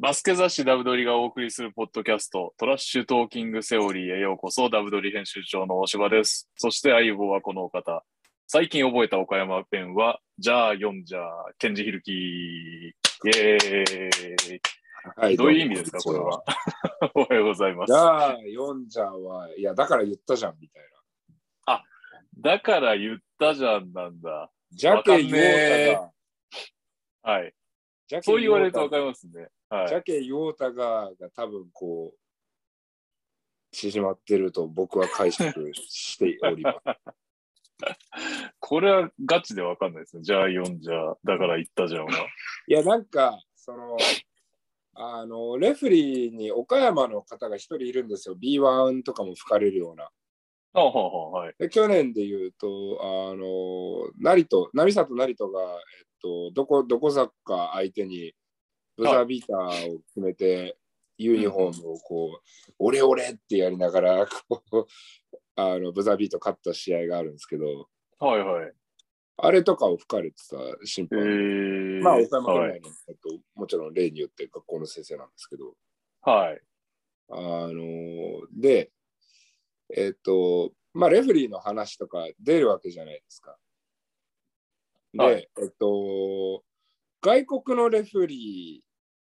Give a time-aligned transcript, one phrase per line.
[0.00, 6.48] バスケ雑誌ダブドリがお送りするポッドキャスト、トラッシュトーキングセオリーへようこそ、ダブドリ編集長の大柴です。
[6.54, 8.04] そして相棒はこのお方。
[8.46, 11.20] 最近覚えた岡山弁は、じゃあ読んじゃ、
[11.58, 12.14] ケンジヒルキー。
[12.14, 14.60] イェーイ。
[15.16, 16.44] はいどういう意味ですか、これは。
[17.16, 17.98] おはようございますじ。
[17.98, 20.82] ゃあ、読んじゃは、いや、だから言ったじゃん、みたい
[21.66, 21.84] な。
[22.38, 24.48] だから言ったじゃんなんだ。
[24.70, 27.52] ジャケヨータが、はい。
[28.22, 29.48] そう言われるとわかりますね。
[29.68, 29.88] はい。
[29.88, 32.18] ジャケヨータが、が多分こう、
[33.72, 36.78] 縮まってると僕は解釈しております。
[38.58, 40.22] これはガチでわかんないですね。
[40.22, 42.12] じゃあ読んじゃ、だから言ったじゃんは。
[42.66, 43.96] いや、なんか、その、
[44.94, 48.36] あの、レフリーに岡山の方が一人いるんですよ。
[48.36, 50.10] B1 とかも吹かれるような。
[50.74, 51.54] あはははい。
[51.58, 55.76] で去年で言うと、あの、成戸、成里成戸が、えっ
[56.20, 58.32] と、どこ、どこサッカー相手に、
[58.98, 60.76] ブザービーターを決めて、
[61.18, 64.86] ユニフォームをこう、オレオレってやりながら、こう、
[65.54, 67.88] あの、ブザービート勝った試合があるんですけど、
[68.18, 68.72] はいはい。
[69.36, 71.24] あれとかを吹かれてた審え判。
[71.24, 72.70] ー、まあ、岡山県はい。
[72.70, 75.76] 内の、えっと、もちろん例によって学校の先生なんですけど、
[76.22, 76.60] はい。
[77.28, 77.36] あ
[77.72, 78.90] ので、
[79.94, 83.56] えっと、まあ、レフリーの話とか出るわけじゃないですか。
[85.12, 86.64] で、はいえっと、
[87.20, 88.87] 外国のレフリー、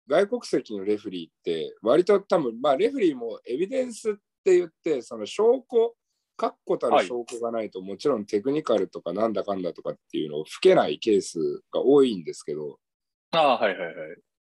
[0.10, 5.96] 外国籍のレフリーって、割と多分、まあ、レフリーもエビデンスって言って、その証拠、
[6.36, 12.80] 確固たる証拠がないと、もちろんテクニカルとかなんだかんだとかっていうのを吹けないケースが多いんですけど、
[13.32, 13.96] ああ、はいはいはい。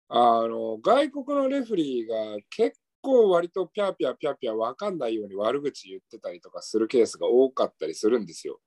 [0.08, 8.60] あの外国のレフリーが結構割とピャーピャーピャーピャー分かんないように悪口言ってたりとかするケースが多かったりするんですよ。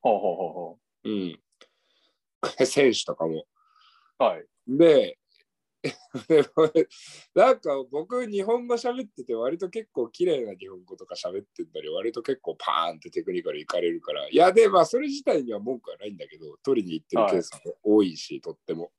[0.00, 1.40] ほうほうほうほうん。
[2.66, 3.44] 選手とかも。
[4.20, 4.22] う。
[4.22, 4.44] はい。
[4.66, 5.18] で、
[7.34, 18.90] なんか僕日本語喋ってて割と結構綺麗な日本語とか喋ってたり割と結構パーンってテクニカルいかれるからいやでまあそれ自体には文句はないんだけど取りに行ってるケースも多いし、とっても。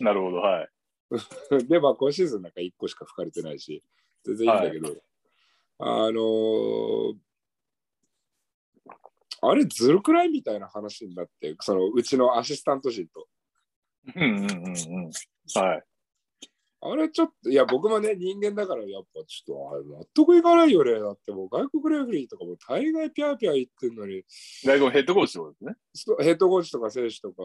[0.00, 0.68] なるほど、はい。
[1.68, 3.84] で、まあ、今シーズンなんか1個しか吹かれてないし、
[4.24, 5.02] 全然いいんだけど、
[5.78, 7.16] あのー
[9.44, 13.26] あれずるくないみたいな話になって、そのうちのアシスタント陣と。
[14.14, 14.70] うんうんうんう
[15.08, 15.10] ん。
[15.60, 15.82] はい。
[16.84, 20.98] あれちょっと、いや、僕もね、人間だから、やっぱちょっと、あれ納得いかないよね。
[20.98, 24.24] だってもう外国レフェリーとかも大概ピャーピャー言ってんのに、
[24.64, 25.76] 外国ヘッドコーチとですね。
[25.94, 27.44] スヘッドコーチとか選手とか、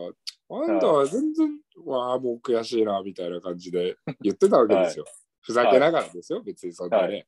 [0.50, 1.52] あんたは全然、
[1.86, 5.06] わあ、もう悔しいな、みたいな感じで言ってたわけですよ。
[5.42, 7.28] ふざけながらですよ、別にそんなね、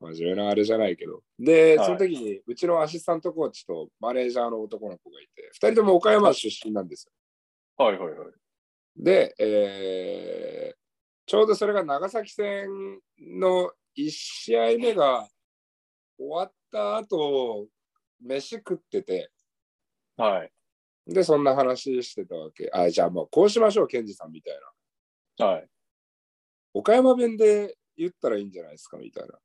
[0.00, 1.22] 真面目なあれじゃないけど。
[1.38, 7.12] で、はいその時に、うちのアシスタントコーチとマネージャーの男の子がいて、二人とも岡山出身なんですよ。
[7.84, 8.30] はいはいはい。
[8.96, 10.81] で、えー
[11.26, 12.68] ちょうどそれが長崎戦
[13.20, 15.28] の1試合目が
[16.18, 17.66] 終わった後、
[18.20, 19.30] 飯食ってて、
[20.16, 20.52] はい。
[21.06, 22.70] で、そんな話してたわけ。
[22.72, 24.54] あ、じゃあもうこうしましょう、ケンジさんみたい
[25.38, 25.46] な。
[25.46, 25.68] はい。
[26.74, 29.38] 岡山弁で言ったらいいんじゃないですかみたいな。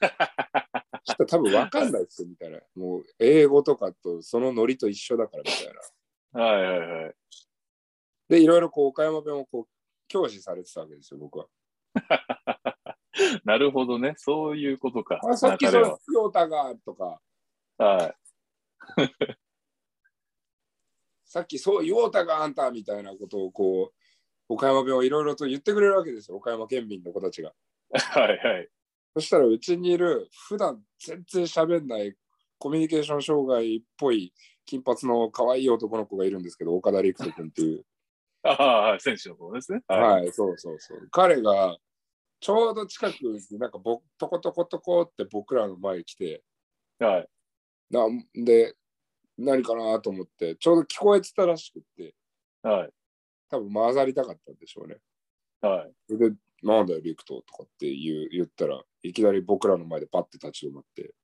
[1.04, 2.60] ちょっと多分分かんないですよみたいな。
[2.74, 5.74] もう英語とかとそのノリと一緒だからみたい
[6.32, 6.42] な。
[6.42, 7.14] はいはいはい。
[8.28, 9.68] で、いろいろこう岡山弁をこう
[10.08, 11.46] 教師されてたわけですよ、僕は。
[13.44, 14.14] なるほどね。
[14.16, 15.20] そういうことか。
[15.22, 17.20] あさっきそのヨータがとか、
[17.78, 17.96] は。
[17.96, 18.14] はい。
[21.24, 23.94] さっきそうヨータがあんたみたいなことをこう、
[24.48, 27.52] 岡山弁をいろいろと言ってくれるわけですよ、岡山県民の子たちが。
[27.92, 28.68] はいはい。
[29.14, 32.16] そしたらうちにいる普段全然喋んない
[32.58, 34.32] コミュニケーション障害っぽい
[34.66, 37.84] 金髪の可愛い男の子がいるんですけど、岡田陸斗君っていう。
[38.44, 39.80] ああ、選手の方ですね。
[39.88, 41.08] はい、そうそうそう。
[41.10, 41.76] 彼が
[42.40, 46.42] ちょうど近くになんかぼトコトコトコって僕らの前に来て、
[46.98, 47.28] はい。
[47.90, 48.74] なんで、
[49.38, 52.14] 何かなと思って、ちょうど聞こえてたらしくって、
[52.62, 52.90] はい。
[53.48, 54.98] 多分混ざりたかったんでしょうね。
[55.62, 55.92] はい。
[56.06, 61.14] それで、なんだよ、陸斗とかって言う言ったら、いきなり僕らの前でパッて立ち止まって、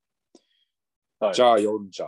[1.19, 1.33] はい。
[1.35, 2.07] じゃあ読んじゃ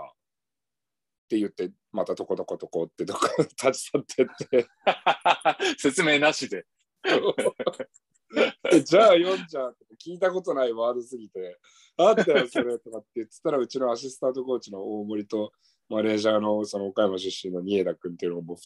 [1.24, 4.68] って言って、またトコトコトコってどっか 立ち去ってって、
[5.78, 6.66] 説明なしで。
[8.72, 11.60] でじゃあ読んじゃって聞いたことないワードすぎて、
[11.98, 15.52] あったよ、それとかって言ってたら、うちのアシスタントコーチの大森と
[15.90, 18.58] マネージャーのその岡山出身の新枝君っていうのをもう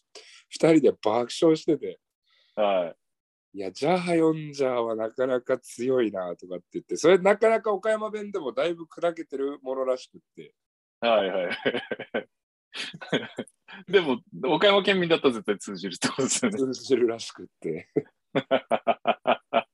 [0.50, 1.09] 二人で爆
[1.42, 2.00] 笑してて、
[2.56, 2.95] は
[3.54, 3.57] い。
[3.57, 10.54] いや、じゃあ読んじゃはなかなか強いなとかって言って、それなかなか岡山弁でもだいぶ砕けてるものらしくって、
[11.01, 11.50] はいはい。
[13.88, 16.57] でも、岡山県民だったら絶対通じるってことですよね。
[16.57, 17.89] 通じるらしくって。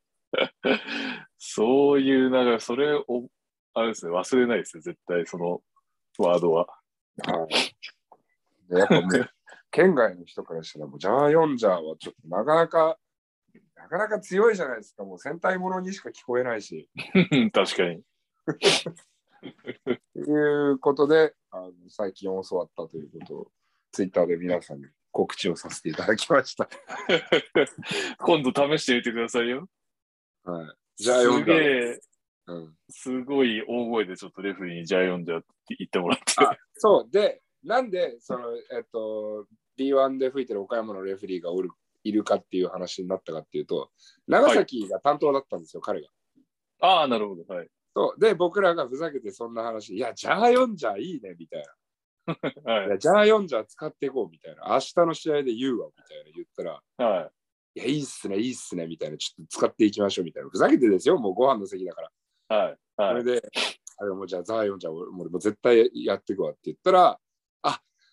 [1.38, 3.30] そういう、なんか、それを、
[3.74, 5.62] あれですね、忘れないですよ、絶対、その
[6.18, 6.68] ワードは。
[7.26, 7.74] はい。
[8.70, 9.30] でやっぱもう、
[9.72, 12.98] 県外の人からしたら、もうジャーヨンジャーはちょっとなかなか、
[13.76, 15.04] なかなか強いじゃないですか。
[15.04, 16.90] もう戦隊ものにしか聞こえないし。
[17.54, 18.04] 確かに。
[20.14, 23.52] ということで、あの最近教わったということを、
[23.92, 26.68] ツイッターで皆さんに告知をさせていただきました。
[28.18, 29.70] 今度試してみてくださいよ。
[30.44, 30.76] はい。
[30.98, 31.60] ジャーヨすンジャー。
[31.60, 32.00] げえ、
[32.48, 36.24] うん、すごい大声でちょっとレフェリーにジャイオンジャーって言ってもらって。
[36.38, 37.12] あそう。
[37.12, 39.46] で、なんで、その、えっと、
[39.78, 41.70] B1 で吹いてる岡山のレフェリーがおる
[42.04, 43.92] いるかっていう話になったかっていうと、
[44.28, 46.10] 長崎が担当だったんですよ、彼が。
[46.80, 47.46] ああ、なるほど。
[47.54, 47.70] はい。
[47.96, 51.74] そうで、僕らがふざけてそんな話、いや、ジャーヨンジャーいいね、みたいな。
[52.74, 54.64] はいや、ジャーヨンジャー使っていこう、みたいな。
[54.70, 57.04] 明日の試合で言うわ、みたいな言ったら、い。
[57.04, 57.32] は
[57.76, 59.18] いや、いいっすね、いいっすね、みたいな。
[59.18, 60.50] ちょっと使っていきましょう、みたいな。
[60.50, 62.02] ふざけてですよ、もうご飯の席だか
[62.50, 62.58] ら。
[62.58, 62.62] い。
[62.62, 62.78] はい。
[62.98, 63.22] はい。
[63.22, 63.42] それで、
[63.98, 67.20] あれもうじゃあ、ザーヨンジャー、俺もう絶対やっていくわって言ったら、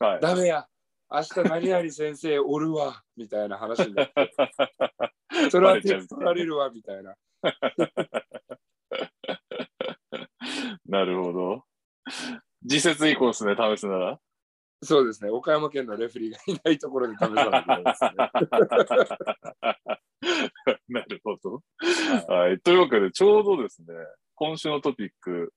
[0.01, 0.21] はい。
[0.21, 0.67] ダメや、
[1.11, 4.33] 明日何々先生おるわ、みたいな話になって、
[5.51, 7.15] それは手取られるわ、みたいな。
[10.87, 11.65] なるほど。
[12.69, 14.21] 次節以降ですね、試すなら。
[14.83, 18.11] そうですね、岡山県のレフェリーがいないところで試さないですね。
[20.89, 21.63] なるほど。
[22.29, 22.61] はい。
[22.61, 23.89] というわけで、ちょうどですね、
[24.35, 25.53] 今週のトピック、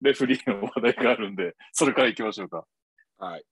[0.00, 2.64] レフェリーの話題があるんで、それから行きましょうか。
[3.18, 3.44] はい。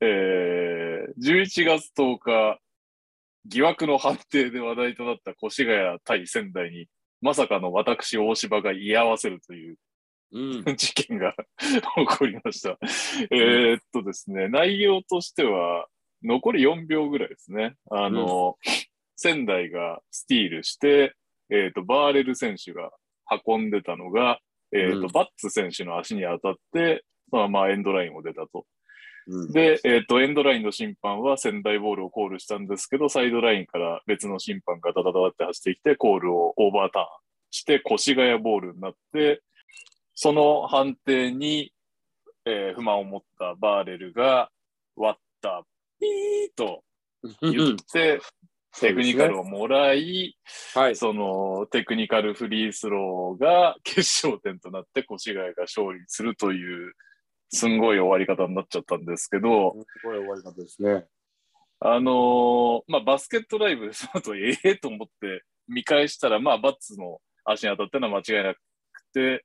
[0.00, 2.60] えー、11月10日、
[3.46, 6.88] 疑惑の判定で話題となった越谷対仙台に、
[7.20, 9.76] まさかの私、大柴が居合わせるという
[10.32, 10.64] うん。
[10.76, 12.78] 事件が 起こりました。
[13.30, 15.86] えーっとですね、内容としては、
[16.22, 17.76] 残り4秒ぐらいですね。
[17.90, 18.56] あの、
[19.16, 21.14] 仙台がスティールして、
[21.50, 22.90] えーっと、バーレル選手が
[23.46, 24.40] 運んでたのが、
[24.72, 28.66] えーっと、うんバッツ選手の足に当たって、そのままエンドラインを出たと。
[29.28, 37.06] うん、で、えっ、と、エンドラインの審判は仙台ボールをコールしたんですけど、サイドラインから別の審判がダダダダって走ってきて、コールをオーバーターン
[37.50, 39.42] して、越谷ボールになって、
[40.14, 41.72] その判定に、
[42.46, 44.50] えー不満を持ったバーレルが、
[44.96, 45.64] 割った、
[46.00, 46.82] ピーと
[47.42, 48.20] 言って、
[48.80, 50.36] テクニカルをもらい、
[50.74, 50.96] はい。
[50.96, 56.94] そのテクニカルフリースローが決勝点となって越谷が勝利するという、
[57.50, 61.06] すんごい終わり方になっちゃったんですけど、すごい終わり方ですね。
[61.80, 68.58] あのーまあ、バスケットライブでその後、ええと思って見返したら、まあ、バッツの足に当たったのは間違いなく
[69.14, 69.44] て、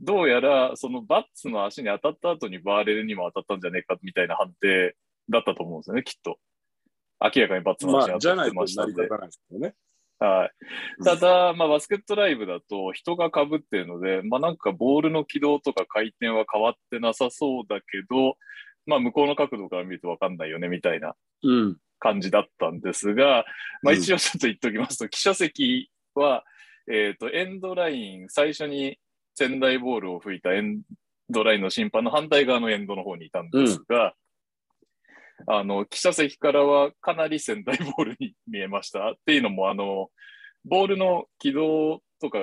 [0.00, 4.96] どうやら、そのバッツの足に当たった後にバーレルにも当たったんじゃねえかみたいな判定
[5.30, 6.38] だったと思うんですよね、きっと。
[7.20, 8.92] 明らかにバッツのまあ、足に当たっじゃないとてましたんで。
[8.92, 9.74] 成り立たないですけどね。
[10.22, 10.50] はい。
[10.98, 18.36] うんただ、まあ、バスケットライブだと人が被ってるので、まあ、なんかボールの軌道とか回転は変わってなさそうだけど、
[18.86, 21.76] まあ、向こうの角度から見ると分かんないよね、みたいなうん。
[21.98, 23.44] 感じだったんですが、
[23.82, 26.44] まあ、うん一応ちょっと言っておきますと、記者席は、
[26.90, 28.98] えっ、と、エンドライン、最初に
[29.34, 30.82] 仙台ボールを吹いたエン
[31.30, 34.14] ドラインの審判の反対側のエンドの方にいたんですが、
[35.46, 39.12] あの、記者席からはかなり仙台ボールに見えました。
[39.12, 40.08] っていうのも、あの、
[40.64, 42.38] ボールの軌道とか、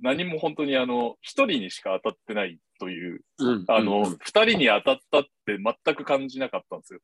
[0.00, 3.64] 何も本当にあの、一人にしか当たってないという、うん。
[3.68, 7.00] あの、二、人に当たったって全く感じなかったんですよ。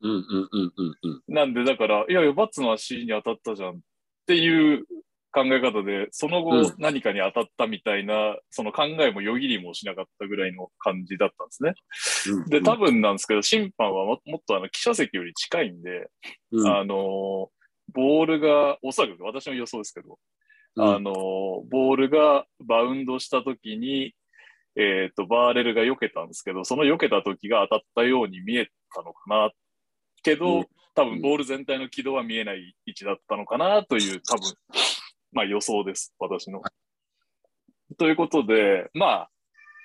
[0.00, 1.34] うんうんうんうんうん。
[1.34, 3.78] なんで、だから、いやいや、バッツの足に当たったじゃんっ
[4.26, 4.86] ていう
[5.32, 6.62] 考え方で、そのうん。
[6.62, 11.74] 後何かに当たったみたいな、その考えもよぎりもしなかったぐらいの感じだったんですね。
[12.38, 12.44] うん。
[12.46, 16.08] で、多分なんですけど、審判はももっとあの記者席より近いんで、
[16.52, 16.66] うん。
[16.66, 17.50] あの、
[17.92, 20.18] ボールが、おそらく私の予想ですけど、
[20.76, 20.94] うん。
[20.96, 24.14] あの、ボールがバウンドしたときに、
[24.76, 29.50] えっ、と、バーレルが避けたんですけど、その避けた時が当たったように見えたのかな。
[30.22, 30.66] けど、うん。
[30.94, 34.52] 多分ボール全体の軌道は見えない位置だったのかなという、多分、
[35.32, 36.62] まあ予想です、私の。
[37.96, 39.30] ということで、まあ、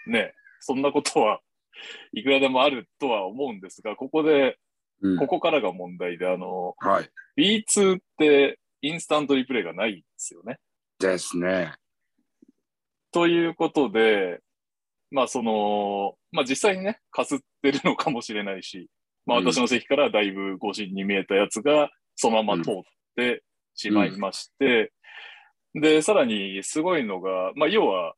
[0.07, 1.39] ね、そんなことは
[2.13, 4.57] いくらでもあるとは思うんですが、ここで、
[5.01, 7.09] うんここからが問題で、あの、はい。
[7.65, 10.59] B2 ってインスタントリプレイがないんですよね。
[10.97, 11.73] ですね。
[13.11, 14.39] ということで、
[15.11, 18.89] まあその、まあ実際にね、かすってるのかもしれないし、
[19.25, 22.73] まあうん私の席からだいぶ誤審に見えたやつがそのまま通っ
[23.17, 23.43] て
[23.75, 24.93] しまいまして、
[25.75, 28.13] で、さらにすごいのが、まあ要は、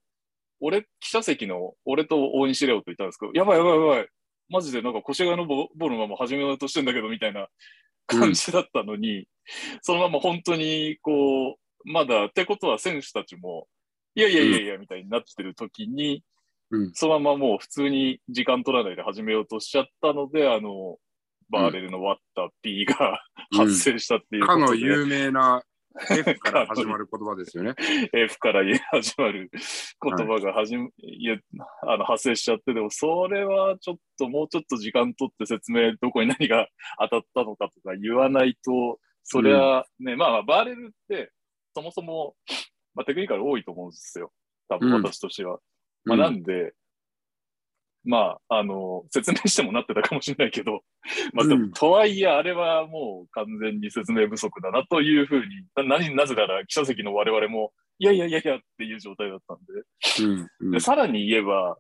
[0.60, 4.08] 俺、記者席の俺と大西レオと言ったんですけど、やばいやばいやばい、
[4.50, 7.48] マジでなんか腰がのボボールのまま始めようとしてんだけどみたいな
[8.08, 9.28] 感じだったのに、
[9.82, 13.68] そのまま本当にこう、まだ、ってことは選手たちも、
[14.16, 16.24] いやいやいやいや、みたいになってる時に、
[16.72, 16.92] うん。
[16.94, 20.98] そのままもう普通に時間取らないで始めようとしちゃったので、あの、
[21.50, 23.68] バーレルの割った P がうん。
[23.68, 25.64] 発生したっていうかの有名な
[26.10, 27.74] F から始まる言葉ですよね。
[28.14, 31.38] F から始まる言葉が始め、いや
[31.84, 36.68] あの発生しちゃって、でもそれはちょっともうちょっと時間取って説明、どこに何が
[37.00, 41.32] 当たったのかとか言わないと、それはね、まあまあバーレルって
[41.74, 42.36] そもそも、
[42.94, 44.32] まあ、テクニカル多いと思うんですよ。
[44.70, 45.60] 多分私としては。
[46.04, 46.74] まあなんで、
[48.06, 50.84] まあ、あの、説明してもなってたかもしれないけど、
[51.34, 60.24] まあ、とはいえ、あれはもう完全に説明不足だなというふうに、な何なぜなら記者席の我々も、いやいやいやいやっていう状態だったんで。
[60.24, 61.78] うんうんで、さらに言えば、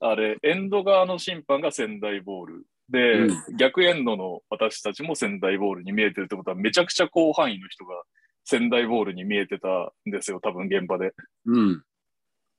[0.00, 2.66] あれ、エンド側の審判が仙台ボール。
[2.90, 8.02] で、う逆エンドの私たちも仙台ボールに見えてるってことは、めちゃくちゃ広範囲の人が
[8.44, 9.68] 仙台ボールに見えてた
[10.06, 11.12] んですよ、多分現場で。
[11.46, 11.82] うん。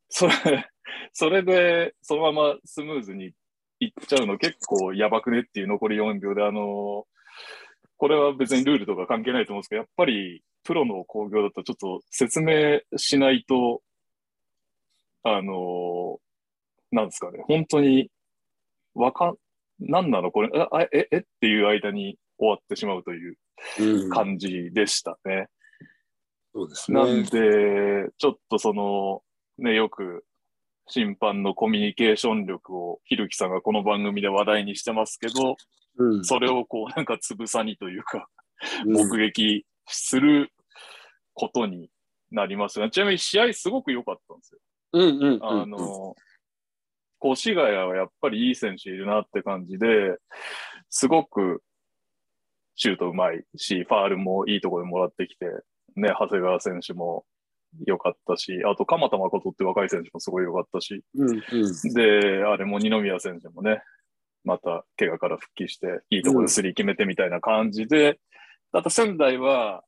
[0.10, 0.70] それ、
[1.14, 3.32] それで、そのままスムーズに
[3.80, 7.06] いっちゃうの結構やばくねっていう残り4秒で、あの
[7.98, 13.82] これは別にルールとか関係ないと思うんですけど、やっぱりプロの工業だとちょっと説明しないと、
[15.24, 16.20] あの
[16.92, 18.10] なんですかね、本当に
[18.94, 19.36] わかん、
[19.80, 20.32] なんなの？
[20.32, 21.18] これ、ああえ、え？
[21.18, 23.38] っていう間に終わってしまうという
[23.80, 25.48] うん感じでしたね。
[26.54, 27.24] そうですなんね。
[27.24, 29.22] で、ちょっとその、
[29.58, 30.24] ね、よく
[30.88, 35.56] 審判のコミュニケーション力をひるきさんがこの番組で話題にしてますけど、
[35.98, 38.28] うんそれをこうなんかつぶさにというか、
[38.86, 40.52] うん目撃する
[41.34, 41.90] ことに
[42.32, 42.92] なりますよね。
[42.92, 44.60] ちなみに試合すごく良かったんですよ。
[44.94, 46.16] うんうんうんあの、
[47.24, 50.18] 越谷はやっぱりいい選手いるなって感じで、
[50.90, 51.62] すごく
[52.76, 55.46] シュートうまいし、ファールもいいところでもらってきて、
[55.96, 57.26] ね、長谷川選手も
[57.86, 61.94] 良かったし、あと鎌田誠って若い選手もすごい良かったし、うんうん。
[61.94, 63.82] で、あれも二宮選手もね、
[64.44, 68.20] また怪我から復帰して、いいところでスリー決めてみたいな感じで、
[68.72, 69.84] あと仙台は、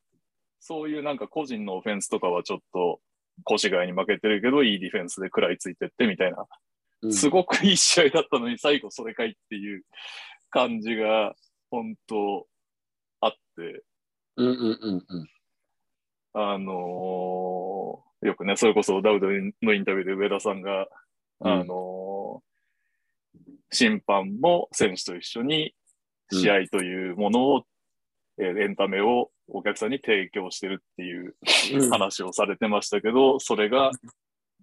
[0.59, 2.99] そういうなんか個人のオフェンスとかはちょっと、
[3.49, 6.45] 越谷に負けてるけど、いいディフェンスで食らいついてってみたいな、
[7.03, 7.13] うん。
[7.13, 9.83] すごくいい試合だったのに、最後それかいっていう
[10.49, 11.35] 感じが、
[11.69, 12.47] 本当
[13.21, 13.83] あって、
[14.37, 15.27] うんうんうんうん
[16.33, 19.27] あのーよくね、それこそダウド
[19.61, 20.87] のインタビューで上田さんが、
[21.41, 22.47] うんあのー
[23.69, 25.73] 審判も選手と一緒に
[26.31, 27.63] 試合というものを、
[28.39, 31.35] えーエンタメをお客さんに提供してるっていう
[31.73, 33.91] うん話をされてましたけど、それが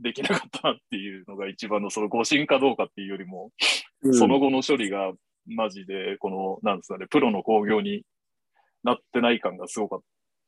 [0.00, 3.50] できなかったなっていうのが一番のその誤審かどうかっていうよりも、
[4.02, 5.12] うんその後の処理が
[5.46, 8.02] マジで、この、なんですかね、プロの興行に
[8.82, 10.06] なってない感がすごかった。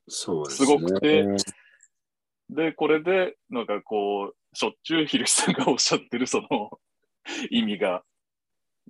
[0.08, 1.36] そうですすごくてね
[2.50, 6.70] で、これで、なんかこう、しょっちゅうひるしさんがおっしゃってるその
[7.50, 8.04] 意味が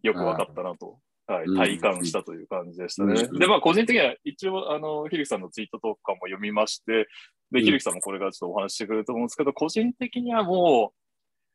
[0.03, 1.57] よく分かったなと、はい、うん。
[1.57, 3.29] 体感したという感じでしたね。
[3.31, 3.39] うん。
[3.39, 7.09] で、まあ、個人的には一応、あの、ひるしさんのツイートとかも読みまして、
[7.51, 7.65] で、うん。
[7.65, 10.97] ひるしさんもこれからちょっとお話ししてくれると思うんですけど、個人的にはもう、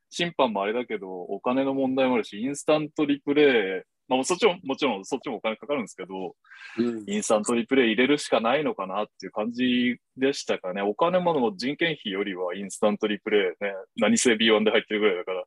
[0.10, 6.36] 審判もあれだけど、お金の問題もあるし、インスタントリプレイ、まあ、そっちも、もちろんそっちもお金かかるんですけど、
[6.78, 7.04] うん。
[7.08, 10.82] インスタントリプレイ入れるしかないのかなっていう感じでしたかね。
[10.82, 15.44] お金もの人件費よりはインスタントリプレイね、何せ B1 で入ってるぐらいだから、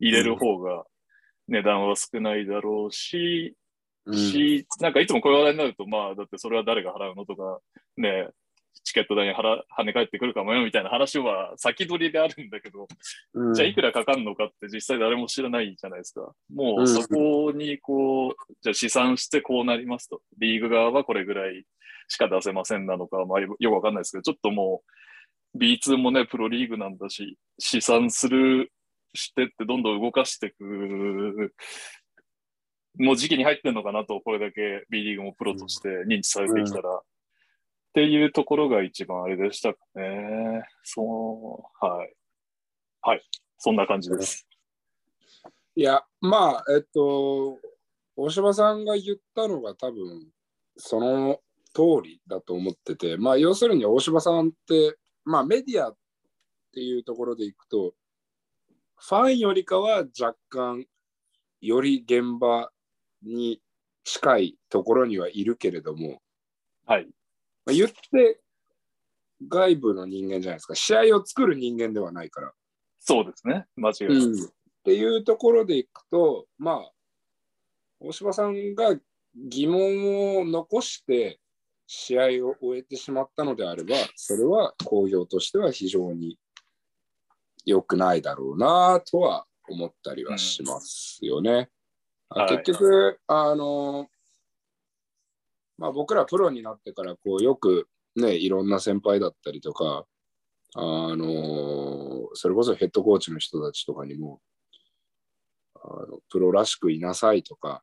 [0.00, 0.84] 入れる方が
[1.48, 3.54] 値段は少ないだろうし、
[4.04, 4.14] うん。
[4.16, 7.60] し、なんかいつもこういう話題になると、まあ、だってそれは誰が払うのとか、
[7.96, 8.28] ね、
[8.84, 12.86] チケット代に払跳ね返ってくるかもよみたいな話は先取りであるんだけど、
[13.34, 16.32] うんじゃあいくらかかるのかって実際誰も知らないじゃないですか。
[16.54, 20.20] もううんそこにこう、じゃあ試算してこうなりますと。
[20.38, 21.64] リーグ側はこれぐらい
[22.08, 24.82] しか出せませんなのか、まあよくわかんないですけど、ちょっとも
[25.54, 28.72] う B2 もね、プロリーグなんだし、試算する、
[29.14, 31.52] してってどんどん動かしていく、
[32.98, 37.00] もう時期に入ってんのかなと、これだけ B リーグもプロとして認知されてきたら。
[37.98, 40.62] っていうところが一番あれでしたかね。
[40.84, 42.14] そう、はい。
[43.00, 43.22] はい。
[43.58, 44.46] そんな感じです。
[45.74, 47.58] いや、まあ、えっと、
[48.14, 50.28] 大島さんが言ったのが多分、
[50.76, 51.40] その
[51.74, 55.96] 通りだと思ってて、まあ、要するに大島さんって、まあ、メディアっ
[56.72, 57.94] ていうところでいくと、
[58.94, 60.86] ファンよりかは若干、
[61.60, 62.70] より現場
[63.24, 63.60] に
[64.04, 66.22] 近いところにはいるけれども、
[66.86, 67.08] はい。
[67.68, 68.40] まあ、言って
[69.46, 70.74] 外部の人間じゃないですか。
[70.74, 72.52] 試合を作る人間ではないから。
[72.98, 73.66] そうですね。
[73.76, 74.16] 間違いない。
[74.16, 74.48] うん
[74.78, 76.90] っていうところでいくと、まあ、
[78.00, 78.94] 大島さんが
[79.34, 81.40] 疑問を残して
[81.86, 86.38] 試合を終えてしまったのであれば、それは工業としては非常に
[87.66, 91.50] 良くないだろうなとは思ったりはしますよね。
[91.50, 94.06] うんはい結局、あの、
[95.78, 100.04] まあ、僕らプロになってからこうよくね、いろんな先輩だったりとか、
[100.74, 100.80] あ
[101.16, 104.40] のそれこそヘッドコーチの人たちとかにも、
[105.76, 107.82] あのプロらしくいなさいとか、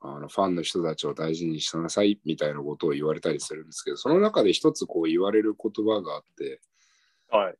[0.00, 6.60] あのファンの人たちを大事にしなさいみたいなことを言われたりするんですけど、その中で一つこう言われる言葉があって、
[7.30, 7.54] はい。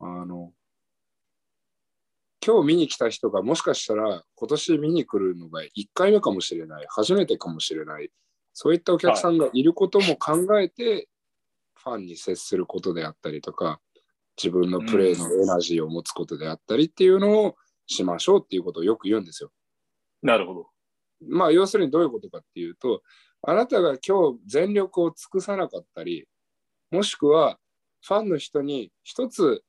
[0.00, 0.52] あの、
[2.44, 8.10] 今日見に来た人がもしかしたら今年見に来るのが1回目かもしれない、初めてかもしれない、
[8.52, 11.08] そういったお客さんがいることも考えて、
[11.74, 13.80] ファンに接することであったりとか、
[14.36, 17.56] 自分のプレーのエナジーを持つことであったりっていうのを
[17.86, 19.50] しましょうっていうことをよく言うんですよ。
[20.22, 20.66] なるほど。
[21.28, 23.02] まあ要するにどういうことかっていうと、
[23.42, 26.26] あなたが今日全力を尽くさなかったり、
[26.90, 27.58] もしくは
[28.04, 29.62] ファンの人に一つ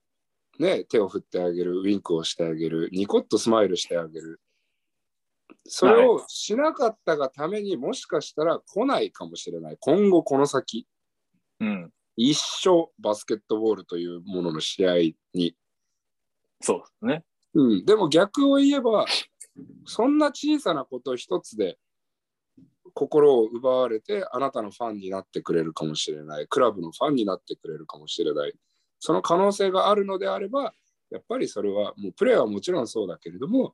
[0.60, 4.40] ね、手を振ってあげる、ウィンクをしてあげる、ニコッとスマイルしてあげる。
[5.65, 9.77] それをしなかったがためにもしかしたら来ないかもしれない。
[9.79, 10.88] 今後この先、
[11.60, 11.91] うん。
[12.15, 14.96] 一生バスケットボールというものの試合
[15.34, 15.55] に。
[16.62, 17.24] そうですね。
[17.55, 19.05] うん、でも逆を言えば、
[19.86, 21.77] そんな小さなこと一つで
[22.93, 26.48] 心を奪われてあなたのファンになってくれるかもしれない。
[26.48, 28.53] クラブのファンになってくれるかもしれない。
[29.00, 30.74] その可能性があるのであれば、
[31.10, 33.74] やっぱりそれはもうプレーはもちろんそうだけれども、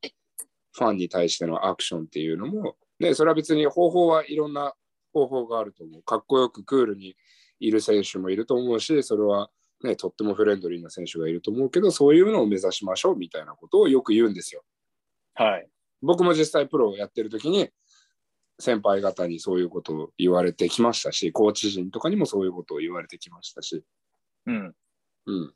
[0.74, 4.74] ファンに対してのアクションっていうのも、ね、それは別に方法はいろんな
[5.14, 6.04] 方法があると思う。
[6.04, 7.16] かっこよくクールに
[7.60, 9.50] いる選手もいると思うし、それは、
[9.84, 14.64] ね、とってもフレンドリーな選手がいると思うけど、そういうのを目指しましょうみたいなことをよく言うんですよ。
[15.34, 15.68] はい。
[16.02, 17.70] 僕も実際プロをやってる時に、
[18.60, 23.84] 先輩方にそういうことを言われてきましたし、コーチ陣とかにもそういうことを言われてきましたし、
[24.46, 24.76] うん。
[25.26, 25.54] うん。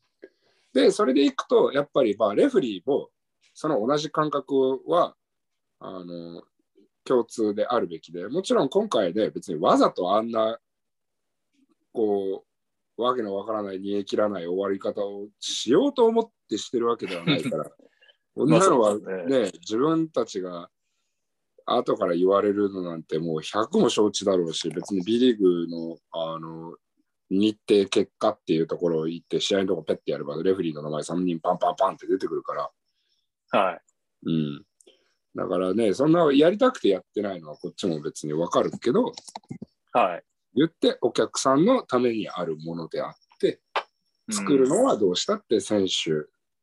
[0.74, 3.10] で、それでいくと、やっぱり、まあ、レフリーも、
[3.54, 5.16] その同じ感覚は、
[5.80, 6.44] あの、
[7.06, 10.60] 共通であるべきで、もちろん今回で別にわざとあんな、
[11.92, 12.46] こ
[12.98, 17.72] う、わけのわからない、煮え切らない終わり方をしようと思ってしてるわけではないから、
[18.36, 20.70] こんなのはまあそうですね、自分たちが
[21.66, 26.76] 後から言われるのなんてもう100も承知だろうし、別に B リーグのあの
[27.30, 32.70] 日程結果っていうところを行って、試合のとこペッてやれば、レフェリーの名前3人パンパンパンって出てくるから、
[33.58, 33.82] はい。
[34.26, 34.66] うん。
[35.36, 39.14] だからね、そんなやりたくてやってないのはこっちも別にわかるけど、
[39.92, 40.24] はい。
[40.56, 43.62] 言ってお客さんのためにあるものであって、
[44.32, 46.12] 作るのはどうしたって選手、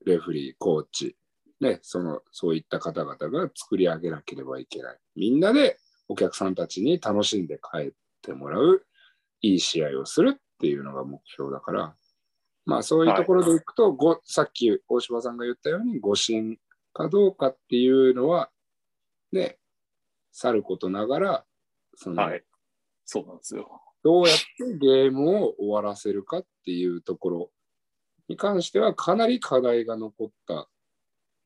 [0.05, 1.17] レフェリー、コーチ、
[1.61, 4.99] ね、そのそういった方々が作り上げなければいけない。
[5.15, 8.83] みんなでお客さんたちに楽しんで帰ってもらう、
[9.43, 11.95] いい試合をするっていうのが目標だから、
[12.65, 16.59] まあそういうところでいくと、ごさっき大島さんが言ったように、誤審
[16.93, 18.51] かどうかっていうのは、
[19.33, 19.59] ね、
[20.33, 21.45] さることながら、
[21.95, 22.45] その、はい。
[23.05, 23.83] そうなんですよ。
[24.03, 27.51] どうやってゲームを終わらせるかっていうところ
[28.29, 30.69] に関してはかなり課題が残った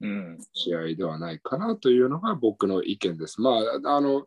[0.00, 0.38] うん。
[0.52, 3.40] 試合ではないかなというのが僕の意見です。
[3.40, 4.26] まあ、あの、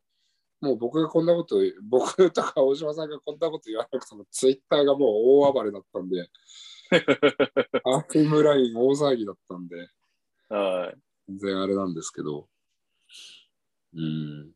[0.60, 5.10] もう僕がこんなこと、僕とか大島さんがこんなこと言わなくても、ツイッターがもう
[5.46, 6.30] 大暴れだったんで、
[7.84, 9.90] ハーフムライン大騒ぎだったんで、
[10.50, 10.98] はい。
[11.28, 12.48] 全然あれなんですけど、
[13.94, 14.52] うん。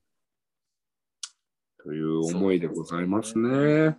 [1.84, 3.98] という思いでございますね。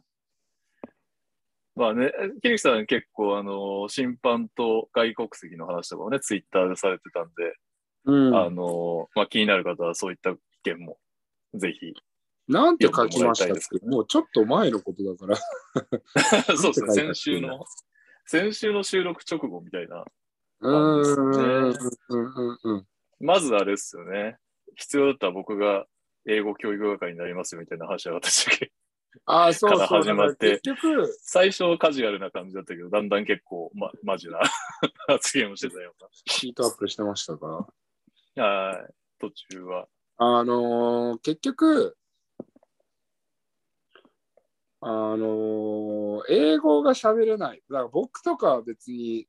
[1.75, 7.33] まあね、桐木さん結構あの、審判と外国籍の話とかもね、ツイッターでされてたんで、
[8.05, 8.37] うん。
[8.37, 10.99] あの、まあ気になる方はそういった意見も、
[11.55, 11.95] ぜひ。
[12.49, 13.87] なんて書きましたっけ？
[13.87, 15.37] もうちょっと前のことだから。
[16.57, 17.65] そうですね、先週の、
[18.27, 20.05] 先週の収録直後みたいな。
[20.71, 21.73] ん。
[23.21, 24.37] まずあれですよね。
[24.77, 25.87] 必要だったら僕が
[26.27, 28.73] 英語教育係になりますよみたいな話は私だけ。
[29.27, 30.03] ああ、そうからそう。
[30.03, 30.61] 始まって
[31.23, 34.41] 最初はカジュアルな感じだったけど、だんだん結構、ま、マジな
[35.07, 35.95] 発言をしてたよ
[36.25, 37.69] ヒートアップしてましたか？
[38.37, 38.45] うな。
[38.45, 38.95] はい。
[39.19, 39.89] 途中は。
[40.19, 41.97] あのー結局、
[44.81, 47.63] あのー英語が喋れない。
[47.69, 49.27] だから僕とかは別に、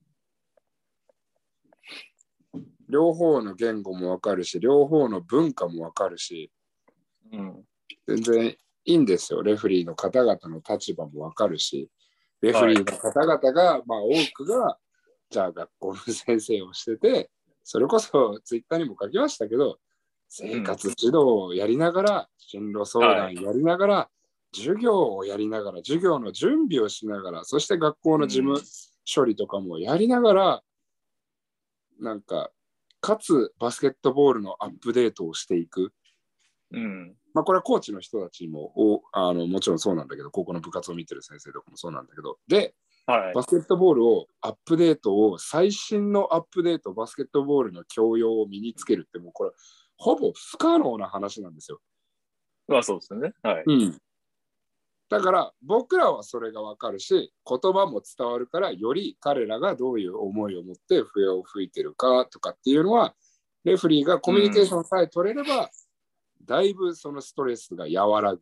[2.94, 6.52] 両方の言語もわかるし、両方の文化もわかるし、
[7.32, 7.66] うん。
[8.08, 9.42] 全然いいんですよ。
[9.42, 11.90] レフェリーの方々の立場もわかるし、
[12.42, 14.78] レフェリーの方々が、まあ多くが、
[15.32, 17.32] じゃあ学校の先生をしてて、
[17.64, 19.80] それこそツイッターにも書きましたけど、
[20.30, 24.10] 生活指導をやりながら、進路相談やりながら、
[24.54, 28.62] 授業をやりながら、授業の準備をしながら、そして学校の事務
[29.12, 30.64] 処理とかもやりながら、
[32.00, 32.52] なんか、
[33.04, 35.92] かつバスケットボールのアップデートをしていく。
[36.72, 37.16] うん。
[37.34, 42.74] まあ、これはコーチの人たちもおあのもちろんそうなんだけど、高校の部活を見てる先生とかもそうなんだけど、で、
[43.06, 43.34] はい。
[43.34, 49.52] バスケットボールをアップデートを、最新のアップデート、バスケットボールの教養を身につけるって、もうこれ、
[49.98, 51.82] ほぼ不可能な話なんですよ。
[52.70, 53.34] まあそうですね。
[53.44, 53.64] はい。
[53.66, 53.98] うん。
[55.14, 63.14] だから、僕らはそれがわかるし、言葉も伝わるから、より彼らがどういう思いを持って笛を吹いてるかとかっていうのは、
[63.64, 65.70] レフリーがコミュニケーションさえ取れれば、
[66.46, 68.42] だいぶそのストレスが和らぐ。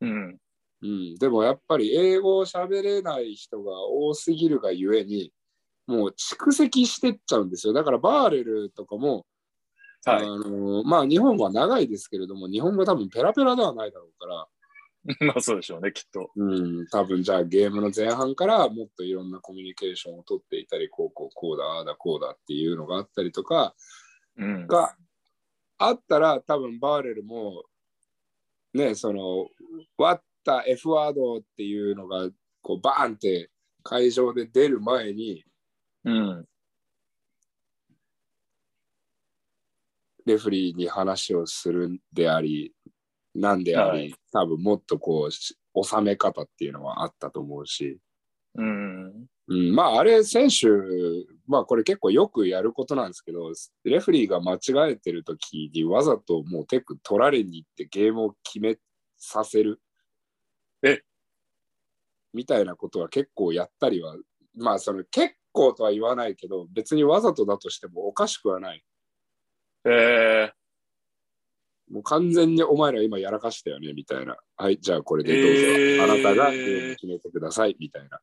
[0.00, 0.38] うん。
[0.82, 5.30] うん、でもやっぱり英語を喋れない人が多すぎるがゆえに、
[5.86, 7.74] もう蓄積してっちゃうんですよ。
[7.74, 9.26] だからバーレルとかも、
[10.06, 10.22] はい。
[10.22, 14.46] あのまあ日本は長いですけれども、日本語多分ペラペラではないだろうから、
[15.20, 16.30] まあそうでしょうね、きっと。
[16.34, 23.74] うん、多分じゃあゲームの前半からもっといろんなコミュニケーションを取っていたり、こうこうこうだ、ああだこうだっていうのがあったりとか
[24.36, 24.66] うん。
[24.66, 24.96] が
[25.78, 27.64] あったら、多分バーレルも、
[28.74, 29.48] ね、その、
[29.96, 32.30] 割った F ワードっていうのが、
[32.62, 33.50] こうバーンって
[33.82, 35.44] 会場で出る前に、
[36.04, 36.46] うん。
[40.24, 42.74] レフリーに話をするんであり、
[43.40, 47.98] なんであり、はい多分もっとこう、し収め方っていうのはあったと思うし、
[48.54, 49.26] うん。
[49.48, 50.66] うん、まああれ選手、
[51.46, 53.52] まあこれ結構よくやることなんですけど、
[53.84, 58.76] レフリーが間違えてる時にわざともうテク取られに行ってゲームを決め
[59.16, 59.80] させる。
[60.82, 61.02] え
[62.32, 64.16] みたいなことは結構やったりは、
[64.56, 68.84] まあその結構とは言わないけど、別にわざとだとしてもおかしくはない。
[69.84, 70.52] え
[71.90, 74.36] もう完全にお前ら今やらかしたよねみたいな。
[74.56, 75.48] はい、じゃあこれでどうぞ。
[75.50, 78.20] えーあなたがゲーム決めてくださいみたいな。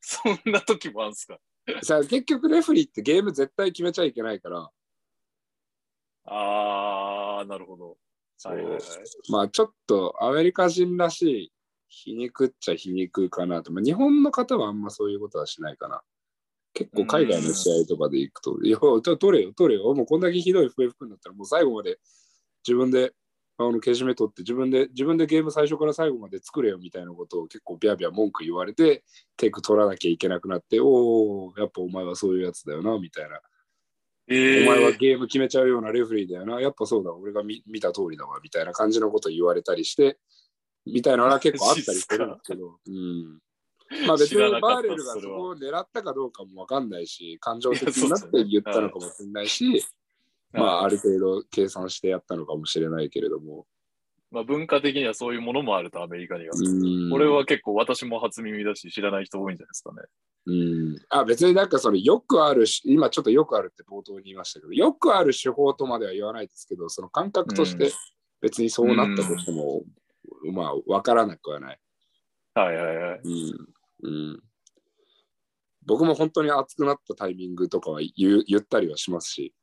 [0.00, 1.38] そんな時もあるんすか？
[1.82, 4.70] さあ結局レフリーってゲーム絶対決めちゃいけないから、
[6.24, 7.96] あー、なるほど。
[8.36, 8.82] そうはいはいはい。
[9.30, 11.52] まあちょっとアメリカ人らしい
[11.88, 13.72] 皮肉っちゃ皮肉かなと。
[13.72, 16.02] まあ、日本の方はあんまそういうことはしないかな。
[16.74, 19.94] 結構海外の試合とかで行くと、いや、と取れよ、取れよ。
[19.94, 21.98] もうこんだけひどい笛吹くんだったら、もう最後まで
[22.66, 23.12] 自分で
[23.58, 29.02] あのけじめ取って自分で、自分でゲーム最初から最後まで作れよみたいなことを結構ビャビャ文句言われて、
[29.36, 30.86] テイク取らなきゃいけなくなって、お
[31.46, 33.40] お、やっぱお前はそういうやつだよな、みたいな。
[34.28, 36.60] えお前はー、ゲーム決めちゃうようなレフリーだよな。
[36.60, 40.18] やっぱそうだ、俺が見見た通りだわ、みたいな感じのこと言われたりして、
[40.84, 42.78] みたいなのが結構あったりするんですけど。
[42.86, 43.38] うん。
[44.06, 49.82] まあ別にバーレルがそこを狙ったかどうかもわかんないし、感情的になって言ったのかもしれないし、
[50.52, 53.66] まあある程度計算してやったのかもしれないけれども。
[54.30, 56.54] まあ、文化的にはそういうものもあると、アメリカには。
[56.54, 57.10] うん。
[57.10, 60.02] これは結構私も初耳だし、知らない人多いんじゃないですかね。
[60.46, 60.98] うん。
[61.10, 67.92] あ、別になんかそれよくあるし、今ちょっとよくあるって冒頭に言いましたけど、よくある手法とまでは言わないですけど、その感覚として
[68.40, 69.82] 別にそうなったとしても、
[70.52, 71.80] まあわからなくはない。
[72.54, 73.20] はいはいはい。
[73.22, 74.42] うんうん、
[75.84, 79.54] 僕も本当に熱くなったタイミングとかは言う言ったりはしますし、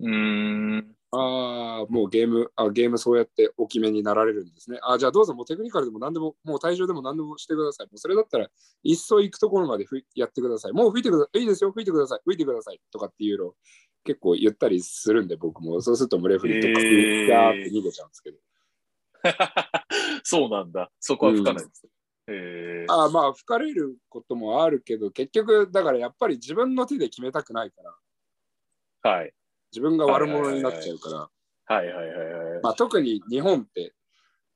[0.00, 0.94] うーん。
[1.10, 4.78] ああ、もうゲームあ、ゲームそうやって大きめになられるんですね。
[4.82, 7.86] あーじゃあどうぞもうテクニカルでも何でも、もう退場でも何でもしてください。
[7.86, 8.48] もうそれだったら、
[8.82, 10.72] 一層行くところまでふいやってください。
[10.72, 11.40] もう吹いてください。
[11.40, 12.20] いいですよ、吹いてください。
[12.24, 12.80] 吹いてください。
[12.92, 13.54] とかっていうのを
[14.04, 15.80] 結構言ったりするんで、僕も。
[15.80, 18.38] そうするともうレフェリーとか、へーギャーって逃げちゃうんですけど。
[20.24, 20.90] そうなんだ。
[21.00, 21.88] そこは吹かないです。
[22.26, 29.32] えー、ああ、まあ、吹かれることもあるけど、結局、だからやっぱり自分の手で決めたくないから、はい。
[29.72, 32.62] 自分が悪者になっちゃうから、はいはいはいはい。
[32.62, 33.92] まあ、特に日本って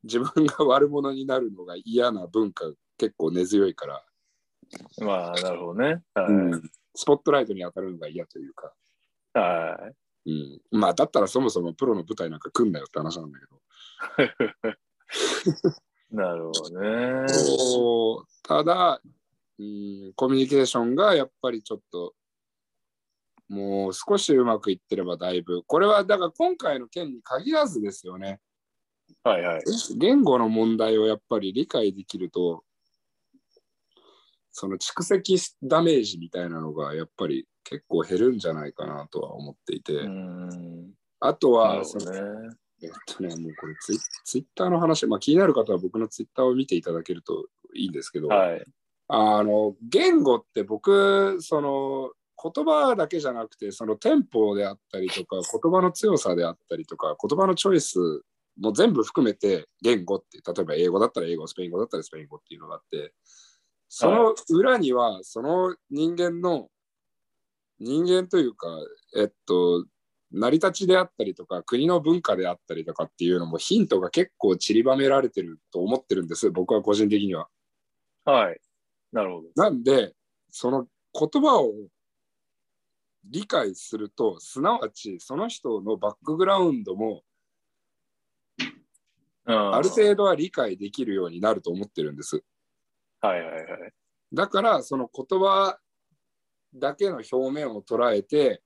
[0.04, 2.64] 自分が悪者になるのが嫌な文化
[2.98, 4.04] 結構根強いから、
[5.00, 6.02] まあ、なるほどね。
[6.14, 6.26] はい。
[6.26, 8.72] うんスポットライトに当たるのが嫌というか、
[9.32, 9.78] は
[10.26, 10.30] い。
[10.30, 13.46] うん、まあだったらそもそもプロの舞台なんか組んだよって話なんだけ
[16.14, 17.26] なるほどね。
[18.42, 19.00] ただ、
[19.58, 22.14] うん、コミュニケーションがやっぱりちょっと
[23.48, 28.40] もう少しうまくいってればだいぶこれはだから今回の件に限らずですよね
[29.24, 29.62] はいはい。
[29.98, 32.64] 言語の問題をやっぱり理解できると
[34.50, 40.90] その蓄積ダメージみたいなのがやっぱり結構減るんじゃないかなとは思っていて、うーん。
[41.20, 42.56] あとなはそのね。
[42.82, 48.64] えっとねもうこれツイツイッターの話、まあ、気になる方は僕のツイッターを見ていただけるといいんですけど、はい。
[49.08, 57.98] あの言語って僕その言葉だけじゃなくてそのテンポであったりとか 言葉の強さであったりとか言葉のチョイス
[58.58, 63.14] も全部含めて言語って例えば英語だったら英語スペイン語だったらスペイン語っていうのがあって
[63.88, 66.70] その裏にはその人間の
[67.82, 68.68] 人間というか、
[69.16, 69.84] えっと、
[70.30, 77.48] 成り立ちであったりとか、国の文化であったりとかっていうのもヒントが結構散りばめられてると思ってるんです、僕は個人的には。
[78.24, 78.60] はい。
[79.12, 79.48] なるほど。
[79.56, 80.14] なんで、
[80.50, 81.72] その言葉を
[83.24, 87.22] 理解すると、すなわちその人のバックグラウンドも
[89.44, 92.42] あある程度は理解できるようになると思ってるんです。
[93.20, 93.92] はいはいはい。
[94.32, 95.78] だから、その言葉
[96.74, 98.62] だけの表面を捉えて、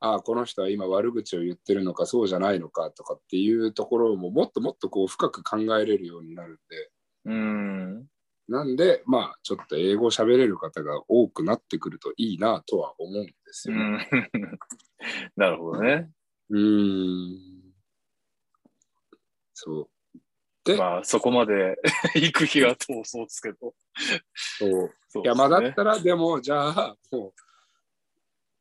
[0.00, 6.90] ああ、この人は今悪口を言ってるのか、そうじゃないのかとかっていうところももっともっとこう深く考えれるようになるんで、
[7.26, 8.06] うん。
[8.48, 13.84] なんで、まあ、ちょっと英語喋れる方が多くなってくるといいなとは思うんですうよね。
[13.84, 13.98] ん
[15.36, 16.10] なるほどね。
[16.50, 17.72] うーん。
[19.54, 19.88] そう。
[20.64, 21.76] で、まあ、そこまで
[22.14, 23.74] 行く日が通そうですけど。
[24.58, 27.32] そうそういや、まあだねったら、でも、じゃあ、もう、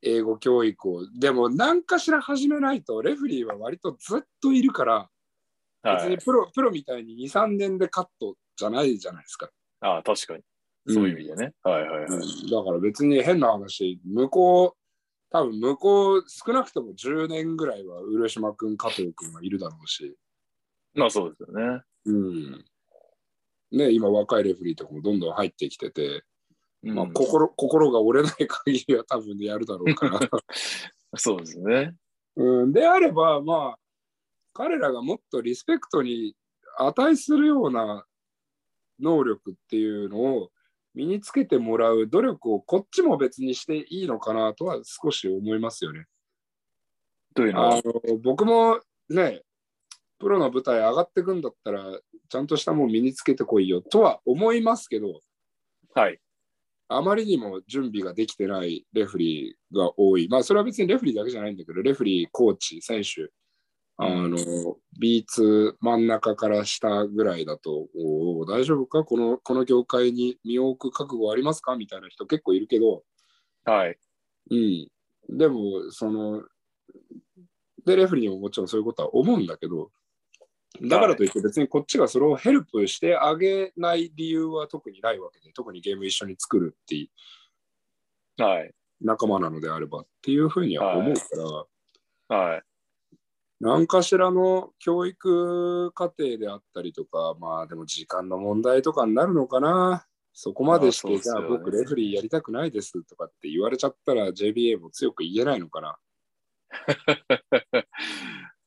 [0.03, 5.09] 英語教育を、でも、何かしら始めないと、レフェリーは割とずっといるから、
[5.83, 6.09] 別はい。
[6.09, 9.49] にプロ,、プロみたいに2、3年でカットじゃないじゃないですか。
[9.81, 10.43] ああ、確かに。
[10.87, 11.53] そういう意味でね。
[11.63, 12.07] はいはいはい。
[12.07, 14.81] うんだから別に変な話、向こう、
[15.31, 20.15] 多分向こう、少なくとも10年ぐらいは、浦島君、加藤君はいるだろうし、
[20.93, 21.81] まあそうですよね。
[22.05, 22.65] うん。
[23.71, 26.23] ね、今、若いレフェリーとかもどんどん入ってきてて、
[26.83, 30.19] うんまあ、心心が折れない限りは多分やるだろうから。
[31.15, 31.95] そうですね。
[32.35, 33.79] うん、であれば、まあ、
[34.53, 36.35] 彼らがもっとリスペクトに
[36.77, 38.05] 値するような
[39.01, 40.49] 能力っていうのを
[40.93, 46.05] 身につけてもらう努力をこっちも別にしていいのかなとは少し思いますよね。
[47.33, 47.61] というの？
[47.61, 49.41] は、あの僕もね、
[50.19, 51.83] プロの舞台上がってくんだったら、
[52.29, 55.21] ちゃんとしたもん身につけてこいよとは思いますけど、
[55.95, 56.19] はい。
[56.89, 60.27] あまりにも準備ができてないレフェリーが多い。
[60.27, 63.29] まあ、それは別にレフェリーだけじゃないんだけど、レフェリー、コーチ、選手、
[64.03, 64.37] あの、
[64.99, 67.87] B2 真ん中から下ぐらいだと、
[68.47, 69.03] 大丈夫か？
[69.03, 71.75] このこの業界に身を置く覚悟ありますか？
[71.75, 73.03] みたいな人結構いるけど、
[73.63, 73.97] はい。
[74.49, 74.87] うん。
[75.37, 76.43] でも、その、
[77.85, 79.91] で、レフェリーにももちろんそういうことは思うんだけど、
[80.81, 87.09] だからといって別にこっちがそれをヘルプしてあげない理由は特にないわけで、特にゲーム一緒に作るってい
[88.39, 88.73] うはい。
[88.99, 91.21] 仲間なのであればっていうふうには思うか
[92.29, 92.63] ら、はい。
[93.61, 100.07] 何かしらの教育課程であったりとか、まあでも時間の問題とかになるのかな。
[100.33, 105.99] そこまでして、じゃあ僕レフェリーやりたくないですとかって言われちゃったら JBA も強く言えないのかな。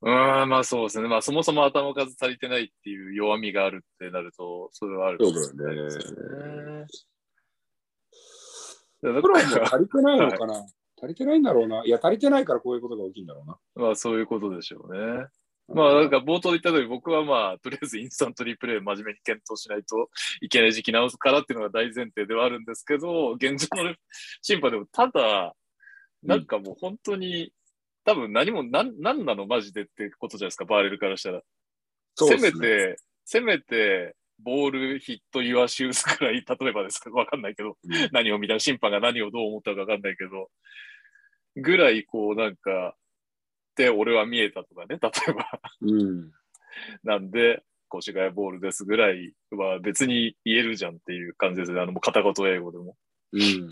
[0.02, 1.08] うーん、まあそうですね。
[1.08, 6.86] まあそもそも頭数足りてないっていう弱みがあるってなると、それはあるかもしれないですよね。
[9.02, 10.64] だプロもから足りてないのかな、
[11.00, 11.84] 足りてないんだろうな。
[11.84, 13.58] いや、足りてないからこういうことが起きるんだろうな。
[13.74, 15.26] まあそういうことでしょうね。
[15.68, 20.10] まあなんか冒頭で言った通り僕はまあとりあえずインスタントリプレイ真面目に検討しないと
[20.42, 23.94] いけない時期直すからっていうのが大前提ではあるんですけど、現状の
[24.42, 25.54] 審判でもただ、
[26.22, 27.52] なんかもう本当に、
[28.04, 31.40] 多分何もなん、なんなのマジでってことじゃないですか、バーレルからしたら。
[32.16, 40.50] せそうですねめて、せめて、 ball hit your shoes くらい、例えばですかわかんないけど、うん何を見た、審判が何をどう思ったかわかんないけど、
[41.56, 42.94] ぐらい、こう、なんか、
[43.76, 45.60] で、俺は見えたとかね、 例えば。
[45.80, 46.32] うん。
[47.02, 47.62] なんで、
[47.96, 51.80] 越谷ボールですぐらいは別に言えるじゃんっていう感じですね。
[51.80, 52.96] あの、もう片言英語でも。
[53.32, 53.70] うん。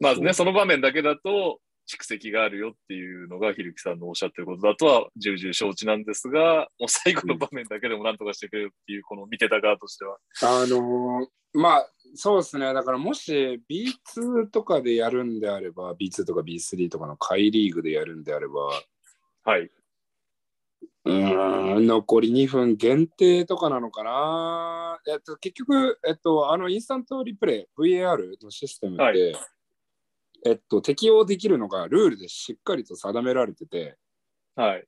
[0.00, 10.18] まあね、その場面だけだと、蓄積があるよっていうのが、ひるきさんのおっしゃってることだとは重々承知なんですが、もう最後の場面だけでもなんとかしてくれるっていう、この見てた側としては。
[10.42, 12.74] あのーまあ、そうですね。
[12.74, 18.70] だからもし B2 とかでやるんであれば、B2 とか B3 とかの下位リーグでやるんであれば、
[19.44, 19.70] はい。
[21.04, 25.00] うーん、残り2分限定とかなのかな。
[25.08, 29.34] えっと、結局、えっと、あのインスタントリプレイ、VAR のシステムって、はい
[30.48, 33.96] えっと、適用できるのがルールでしっかりと定められてて、
[34.56, 34.84] はい。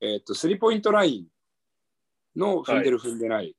[0.00, 1.28] えっと、スリーポイントライ
[2.36, 3.54] ンの踏んでる踏んでない、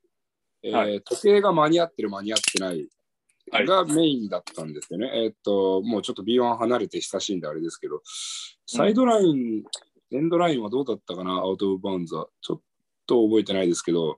[0.63, 2.87] えーはい時計が間に合ってる間に合ってない
[3.51, 5.11] はいがメインだったんですよね。
[5.13, 8.01] えっと、もうちょっと B1 離れて久しいんであれですけど、
[8.65, 9.63] サイドライン、
[10.11, 12.27] エンドラインはどうだったかな、アウトオブバウンズは。
[12.41, 12.61] ちょっ
[13.05, 14.17] と覚えてないですけど、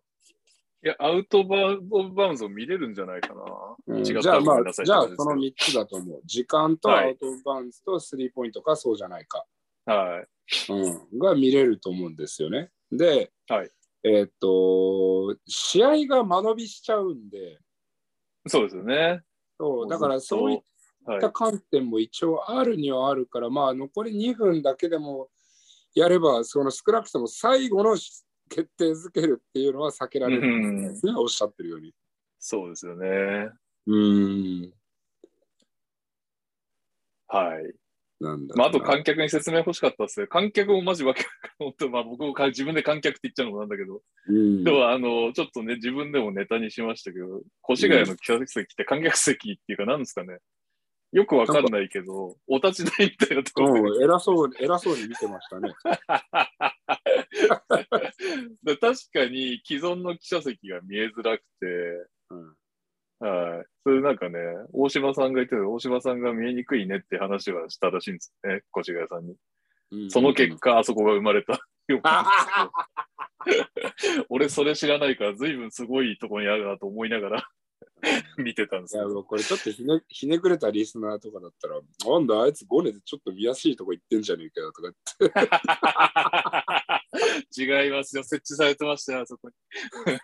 [0.86, 3.42] いや、アウトバウオブバウンズを見れるんじゃないかな。
[3.88, 6.22] うんじゃあ、まあじゃあその3つだと思う。
[6.26, 9.44] 時間とはいアウトバウンズとスリーポイントかそうじゃないか。
[9.86, 10.72] はい。
[10.72, 12.70] うん、が見れると思うんですよね。
[12.92, 13.72] で、はい
[14.04, 17.58] えーっと、試合が間延びしちゃうんで、
[18.46, 19.22] そうですよね。
[19.58, 20.60] そうだからそういっ
[21.14, 25.30] った観点も一応あるにはあるから、まあ残り2分だけでも
[25.94, 27.96] やれば、その少なくとも最後の
[28.50, 31.94] 決定づけるっていうのは避けられるんですね、おっしゃってるように。
[32.40, 33.50] そうですよね。
[33.88, 34.74] うん。
[37.28, 37.74] はい。
[38.20, 40.28] なんだまあ、あと観客に説明欲しかったですね。
[40.28, 50.38] 観客もマジわけわかんない本当、まあ僕もか自分で観客って言っちゃうのもなんだけど、うんでもあの、ちょっとね、自分でもネタにしましたけど、越谷の記者席って観客席っていうか何ですかね。
[51.16, 53.80] よくわかんないけど、お立ち台みたいなところで。
[53.80, 55.74] うん、偉そうに、偉そうに見てましたね。
[58.64, 62.54] で 確かに既存の記者席が見えづらくて、うん。
[63.20, 63.66] はい。
[63.86, 64.40] それなんかね、
[64.74, 69.38] 大島さんが言ってた、大島さんが見えにくいねって話はしたらしいんですよね、越谷さんに。
[69.92, 70.12] うん。
[70.12, 71.66] その結果、あそこが生まれた。
[74.28, 77.50] 俺それ知らないから、随分すごいとこにあるなと思いながら
[78.38, 79.08] 見てたんですいや。
[79.08, 84.94] もうこれちょっとひねひねくれたリスナーとかだったら、なんだ、あいつゴネでちょっと見やすいとこ行ってんじゃねえかよとか
[87.58, 88.24] 違いますよ。
[88.24, 89.56] 設置されてましたよ、あそこに。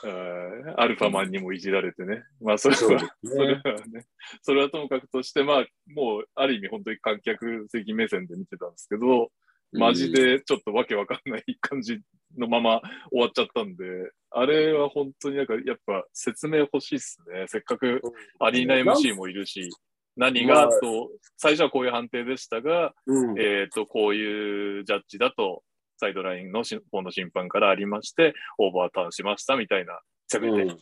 [0.00, 2.22] はいアルファマンにもいじられてね。
[2.40, 3.62] まあ、それは、ですそれね。
[3.64, 4.06] はね、
[4.42, 9.32] それはともかくとして、まあ、もう、ある意味、本当に観客席目線で見てたんですけど、
[9.72, 12.00] マジでちょっとわけわかんない感じ
[12.36, 13.84] のまま終わっちゃったんで、
[14.30, 17.46] あれは本当になんか、やっぱ説明欲しいっすね。
[17.48, 18.00] せっかく
[18.40, 19.70] アリーナ MC もいるし、
[20.16, 25.62] 何がまあと、最初はこういう判定でしたが、うん、えっ、と、こういうジャッジだと、
[25.96, 30.78] サイドラインのし方の審判からありまして、オーバーターンしましたみたいな、せめて、うん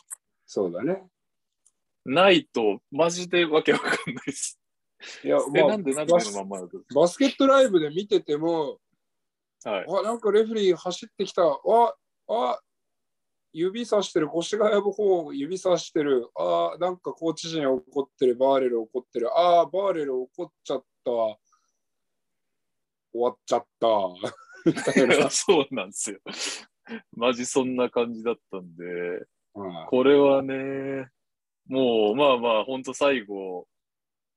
[0.48, 1.02] そうだね。
[2.04, 4.60] ないと、マジでわけわかんないです。
[5.24, 6.78] いや、え、まあなんで、なんでバスこのまんまだと。
[6.94, 8.78] バスケットライブで見てても、
[9.64, 9.86] はい。
[9.88, 11.42] あ、なんかレフェリー走ってきた。
[11.42, 11.94] あ、
[12.28, 12.60] あ、
[13.58, 16.28] 指さしてる、越谷の方指さしてる。
[16.36, 19.30] あ、なんかコーチ陣怒ってる、バーレル怒ってる。
[19.34, 21.10] あ、バーレル怒っちゃった。
[21.10, 21.38] 終
[23.14, 23.88] わっちゃった。
[24.66, 25.30] みたいな。
[25.32, 26.20] そうなんですよ。
[27.16, 28.84] マジそんな感じだったんで、
[29.54, 31.08] はいこれはね、
[31.66, 33.66] もうまあまあ、ほんと最後、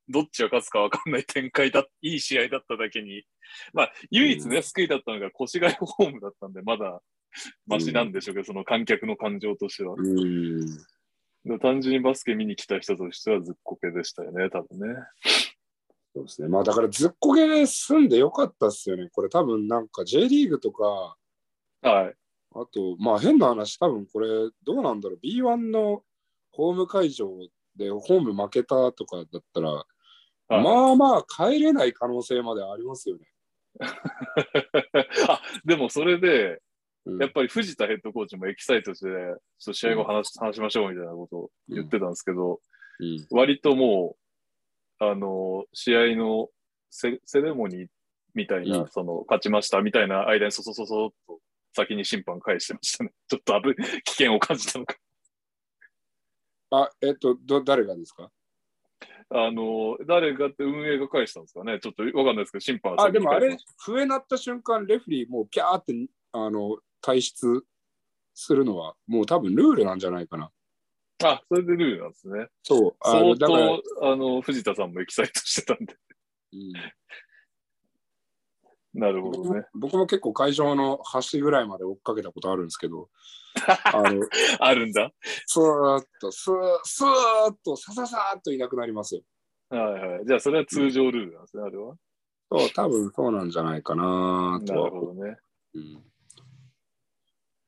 [0.07, 3.23] どっちが勝つかわかんない展開だ、いい試合だっただけに、
[3.73, 7.01] まあ、唯一ね、うん救いだったのが越谷ホームだったんで、まだ
[7.67, 9.95] マシなんでしょうけど、その観客の感情としては。
[9.97, 10.65] うん。
[11.45, 14.95] で単純にバスケ見に来た人としてはずっこけでしたよね、多分ね。
[16.13, 16.47] そうですね。
[16.47, 19.09] まあだからずっこけで済んでよかったっすよね。
[19.13, 21.15] これ多分なんか J リーグとか、
[21.81, 22.15] はい。
[22.55, 24.27] あと、まあ変な話、多分これ
[24.63, 25.19] どうなんだろう。
[25.25, 26.03] B1 の
[26.51, 27.29] ホーム会場
[27.75, 29.85] でホーム負けたとかだったら、は
[30.59, 33.27] いまあまあ帰れない可能性までありますよね。
[35.29, 36.59] あ、でもそれで、うん
[37.05, 42.59] やっぱり藤田ヘッドコーチもエキサイトして、ちょっと試合後話,、話しましょうみたいなことを言ってたんですけど、うん
[43.31, 44.17] 割とも
[44.99, 46.49] う、あの、試合の
[46.89, 47.87] セセレモニー
[48.33, 51.39] みたいな、うんその、勝ちましたみたいな間にそそそそっと
[51.73, 53.11] 先に審判返してましたね。
[53.29, 54.97] ちょっと危危険を感じたのか。
[56.71, 58.29] あ、えっと、ど誰がですか？
[59.29, 61.79] あの、誰がって運営が返したんですかね。
[61.79, 65.93] ちょっとわかんないですけど、審判はあ、先でもあれ笛鳴った瞬間、レフェリーもうピャーって
[66.33, 67.63] あの退出
[68.33, 70.51] するのは、もう多分ルールなんじゃないかな。
[71.17, 72.47] たあ、それでルールなんですね。
[72.63, 72.95] そう。
[73.01, 75.95] あ相のだから、当、あの、藤田さんもエキサイトしてたんで。
[76.53, 76.73] うん
[78.91, 79.65] なるほどね。
[79.75, 83.09] 僕も結構会場の端ぐらいまで追っかけたことあるんですけど、
[83.85, 84.27] あの
[84.59, 85.11] あるんだ。
[85.45, 89.21] スーッと、スースーッと、さささーっといなくなりますよ。
[89.69, 90.25] はいはい。
[90.25, 91.95] じゃあ、それは通常ルールなんですね、あれは。
[92.51, 94.03] そう、多分そうなんじゃないかな
[94.65, 95.37] とはなるほどね。
[95.75, 96.08] うん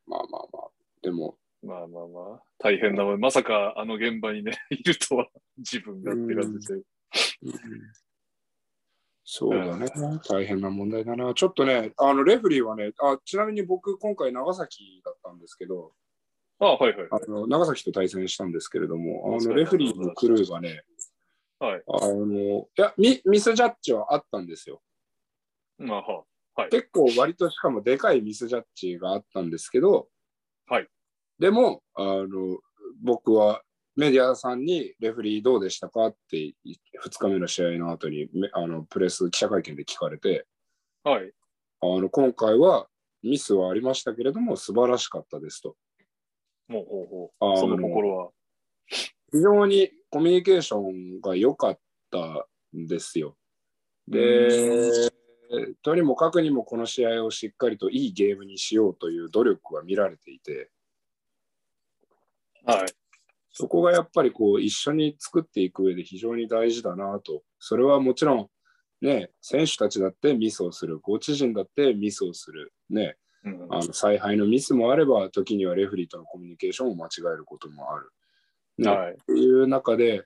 [0.08, 0.70] まあまあまあ、
[1.02, 6.74] でも、まあまあまあ、大変な、まさかあの現場にね、 いるとは、自分がって感じで。
[6.76, 6.84] うん
[9.34, 9.88] そうだね、
[10.28, 11.34] 大変な問題だな。
[11.34, 15.94] ちょっとね、あのレフェリーはねあ、ちなみに僕、今回長崎だったんですけど、
[16.60, 17.08] あはいはい。
[17.12, 20.84] あの長崎と対戦したんですけれども、あのレフェリーのクルーがね、
[21.60, 21.84] はい。
[21.88, 24.82] あのいやミ、ミスジャッジはあったんですよ。
[25.78, 26.24] まあは。
[26.56, 26.70] はい。
[26.70, 30.08] 結構割としかもでかいミスジャッジがあったんですけど、
[30.68, 30.88] はい。
[31.40, 32.60] でも、あの
[33.04, 33.62] 僕は
[33.96, 36.08] メディアさんにレフェリーどうでしたか？
[36.08, 36.54] って2
[37.20, 40.46] 日目の試合の後にめあのプレス記者会見で聞かれて、
[41.04, 41.32] はい。
[41.82, 42.88] あの今回は
[43.24, 45.76] ミスはありましたけれども素晴らしかったですと。
[46.68, 47.08] もうほう
[47.40, 47.58] ほう。
[47.58, 48.30] その心は。
[49.32, 51.80] 非常にコミュニケーションが良かっ
[52.12, 53.38] たんですよ。
[54.08, 55.10] で、
[55.82, 60.70] とにもかくにもこの試合をしっかりといいゲームにしようという努力は見られていて、
[62.66, 62.86] はい。
[63.54, 67.44] そこがやっぱりこう一緒に作っていく上で非常に大事だなと。
[67.60, 68.48] それはもちろん
[69.02, 78.12] ね、選手たちだってミスをする、コーチ陣だってミスをする、ね、うんあの采配のミスもあれば、時にはレフェリーとのコミュニケーションを間違えることもある。
[78.78, 79.12] ねはい。
[79.14, 80.24] っていう中で、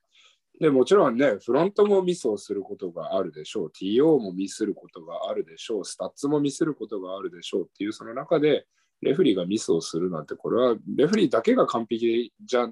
[0.60, 8.66] でもちろんね、フロントもミスをすることがあるでしょう、TO もミスることがあるでしょう、スタッツもミスることがあるでしょうっていう、その中で、
[9.02, 12.70] レフェリーがミスをするなんて、これはレフェリーだけが完璧じゃ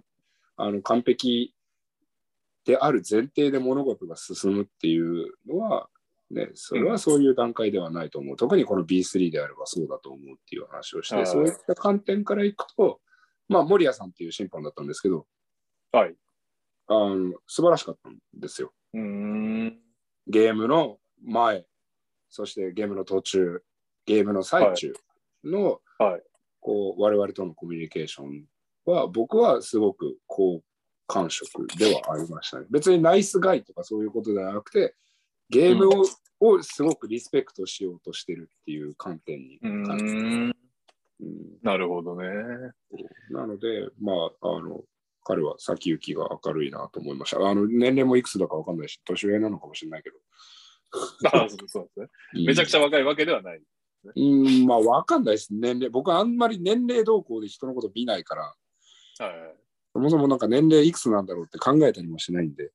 [0.55, 1.53] あの完璧
[2.65, 5.89] である前提で物事が進むっていうのは、
[6.31, 8.35] ね、それはそういう段階ではないと思う。
[8.37, 11.27] 特にこの B3 であればそうだと思うっていう話をして、はい。
[11.27, 13.01] そういった観点からいくと、
[13.49, 15.27] まあ、森谷さんっていう審判だったんですけど、
[15.91, 16.15] はい。
[16.87, 18.73] あの素晴らしかったんですよ。
[18.93, 19.79] うーん。
[20.27, 21.65] ゲームの前、
[22.29, 23.63] そしてゲームの途中、
[24.05, 24.93] ゲームの最中
[25.43, 26.21] の、はい
[26.65, 28.45] こう我々とのコミュニケーション
[28.85, 30.63] は、僕はすごく好
[31.07, 32.67] 感触ではありましたね。
[32.69, 34.95] 別にナイスガイとかそういうことではなくて、
[35.49, 36.05] ゲームを,、
[36.39, 40.17] をすごくリスペクトしようとしてるっていう観点に感じん。
[40.17, 40.53] うん
[41.61, 42.27] なるほどね。
[43.29, 44.83] なので、まあ、あの、
[45.23, 47.37] 彼は先行きが明るいなと思いました。
[47.37, 50.17] あの年齢もいくつだかわかんないし、年上なのかもしれないけど。
[51.33, 51.85] あそうですね。
[52.45, 53.61] めちゃくちゃ若いわけではない。
[54.15, 55.89] うん、まあ、わかんないです、年齢。
[55.89, 58.53] 僕はあんまり年齢動向で人のこと見ないから、
[59.19, 59.63] はい
[59.93, 62.71] そもそもなんか年齢いくつなんだろうって考えたりもしないんで。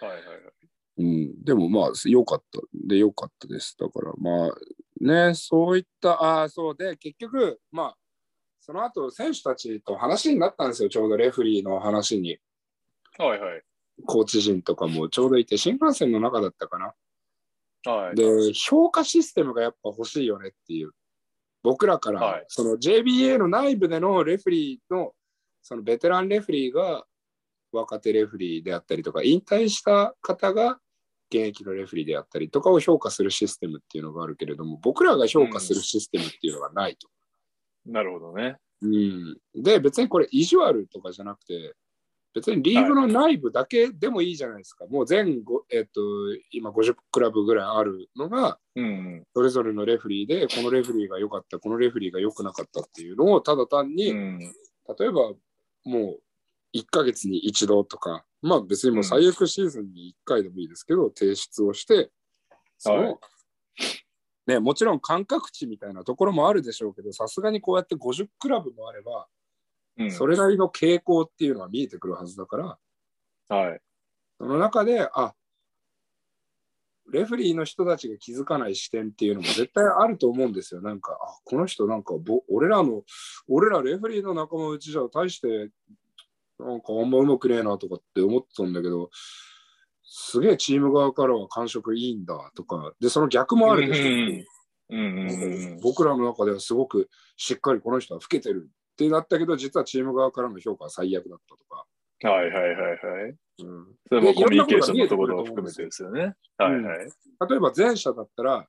[0.00, 0.64] はいはいはい。
[0.96, 2.60] うん、でもまあ、良かった。
[2.72, 3.76] で、良かったです。
[3.76, 4.54] だからまあ、
[5.00, 7.96] ね、そういった、ああ、そうで、結局、まあ、
[8.66, 12.38] その後、選手たちと話になったんですよ、ちょうどレフリーの話に。
[13.18, 13.62] はいはい。
[14.06, 16.94] コーチ陣とかもちょうどいて、新幹線の中だったかな。
[17.92, 18.16] はい。
[18.16, 20.92] で、評価システムがやっぱ欲しいよねっていう。
[21.62, 25.12] 僕らから、はいその JBA の内部でのレフェリーの、
[25.60, 27.04] そのベテランレフェリーが
[27.70, 30.78] 若手レフェリーであったりとか、引退した方が
[31.30, 37.10] 現役のレフェリーであったりとかを評価するシステムっていうのがあるけれども、僕らが評価するシステムっていうのがないと。
[37.86, 38.56] なるほどね。
[38.82, 41.74] うん、で、別にこれ意地悪とかじゃなくて、
[42.34, 44.86] 別にリーグの内部だけでもいいじゃないですか。
[44.86, 46.00] もう全ご、えっと、
[46.50, 49.22] 今50クラブぐらいあるのが、うん。
[49.32, 54.38] それぞれのレフェリーで、このレフェリーが良かった、このレフェリーが良くなかったっていうのを、ただ単に、うん。
[54.40, 54.48] 例
[55.06, 55.32] えば
[55.84, 56.20] もう
[56.76, 62.10] 1ヶ月に一度とか、まあ別にもう最悪シーズンに1回でもいいですけど、提出をして、
[62.78, 63.16] その、はい
[64.46, 69.26] ね、もちろん感覚値みたいなところもあるでしょうけど、さすがにこうやって50クラブもあれば、
[69.96, 70.10] うん。
[70.10, 72.78] それなりの傾向っていうのは見えてくるはずだから、
[73.56, 73.80] はい。
[74.38, 75.34] その中で、あ
[77.12, 80.80] レフェリーの人たちが気づかない視点っていうのも絶対あると思うんですよ。
[80.80, 83.02] なんか、あこの人なんかぼ、俺らの、
[83.46, 85.70] 俺らレフェリーの仲間内じゃ大して、
[86.58, 89.10] なんかあんまうまくねえなとかって思ってたんだけど、
[90.04, 94.44] すげえチーム側からは感触いいんだとか、で、その逆もあるでしょ
[94.90, 95.80] うんうんうん。
[95.80, 101.84] 僕らの中ではすごくしっかりこの人は老けてるってなったけど、実はチーム側からの評価は最悪だったとか。
[102.28, 103.34] はいはいはいはい。
[103.62, 106.34] うんそれもでコミュニケーションのところを含めてですよね。
[106.58, 106.98] はいはい。
[107.48, 108.66] 例えば前者だったら、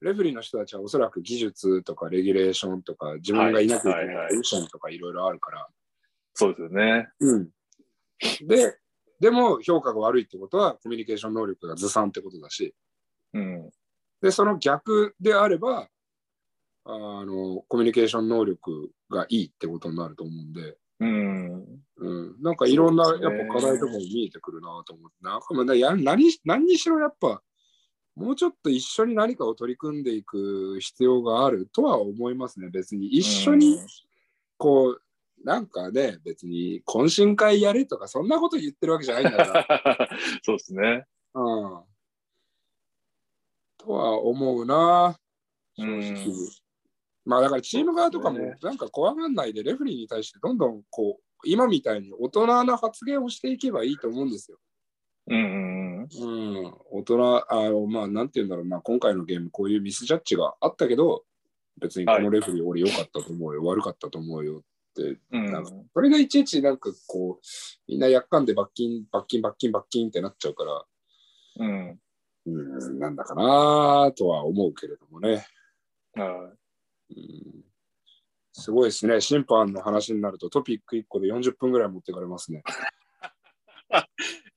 [0.00, 5.68] レフェリーの人たちはおそらく技術とかレギュレーションとか自分がいなきゃいけないはいはいはいポジションとかいろいろあるから、
[6.34, 7.08] そうですよね。
[7.20, 7.48] うん。
[8.46, 8.78] で、
[9.22, 12.74] でも評価が悪いってことはコミュニケーション能力がずさんってことだし、
[13.32, 13.70] うん。
[14.20, 15.88] で、その逆であれば、
[16.84, 21.64] あの、コミュニケーション能力がいいってことになると思うんで、うん。
[21.98, 27.42] うん、なんかいろんなやっぱ課題とかも見えてくるなと思って、なんかまあや何何にしろやっぱ、
[28.16, 33.06] もうちょっと一緒に何かを取り組んでいく必要があるとは思いますね、別に。
[33.06, 33.86] 一緒にうん
[34.58, 35.02] こう、
[35.44, 40.08] なんかね、別に懇親会やれとか、そんなこと言ってるわけじゃないんだから。
[40.42, 41.06] そうですね。
[41.34, 41.82] うん。
[43.78, 45.18] とは思うな、
[45.76, 46.26] 正直。
[46.26, 46.62] うん
[47.24, 54.58] まあだからチーム側とかもなんか怖がんないでレフェリーに対してどんどんこう今みたいに大人な発言をしていけばいいと思うんですよ。
[55.28, 61.24] うんうん大人、あのまあなんて言うんだろうな、今回のゲームこういうミスジャッジがあったけど、
[61.80, 64.62] 別にこのレフェリー俺良かったと思うよ、悪かったと思うよ
[65.30, 67.46] なんかそれがいちいちなんかこう、
[67.88, 70.84] みんなやっかんで罰金、罰金、罰金、罰金ってなっちゃうから、
[71.58, 72.00] うん。
[72.44, 75.46] うん、なんだかなとは思うけれどもね。
[76.14, 76.52] は
[77.10, 77.62] うん
[78.54, 79.20] すごいですね。
[79.20, 82.62] 審判の話になるとトピック1個で40分ぐらい持ってかれますね。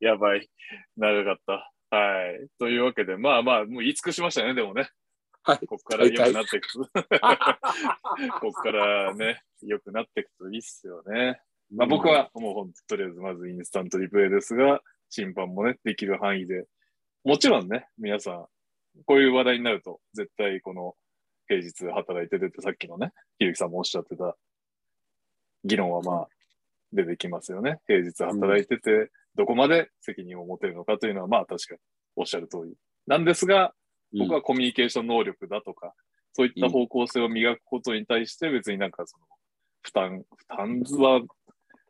[0.01, 0.03] い。
[0.05, 0.49] やばい。
[0.97, 1.95] 長かった。
[1.95, 2.47] はい。
[2.59, 4.89] というわけで、まあまあ、もう言い尽くしましたね、でもね。
[5.45, 5.67] はい。
[5.67, 6.79] ここから良くなっていくと。
[8.41, 11.39] ここからね、良くなっていくといいっすよね。
[11.71, 16.65] まあ、僕はもう本当とりあえずまずインスタントリプレイですが、審判もね、できる範囲で。
[17.23, 18.47] もちろんね、皆さん、
[19.05, 20.95] こういう話題になると、絶対この
[21.47, 24.35] 平日働いて出て、さっきのね、ひるきさんもおっしゃってた
[25.63, 26.27] 議論はまあ
[26.91, 27.79] 出てきますよね。
[27.87, 31.79] 平日働いてて、どこまで責任を持てるのかというのは、まあ確かに
[32.15, 32.75] おっしゃる通り。
[33.05, 33.73] なんですが、
[34.17, 35.93] 僕はコミュニケーション能力だとか、
[36.33, 39.25] そういった方向性を磨くことに対して別になんかその
[39.81, 41.21] 負担、負担は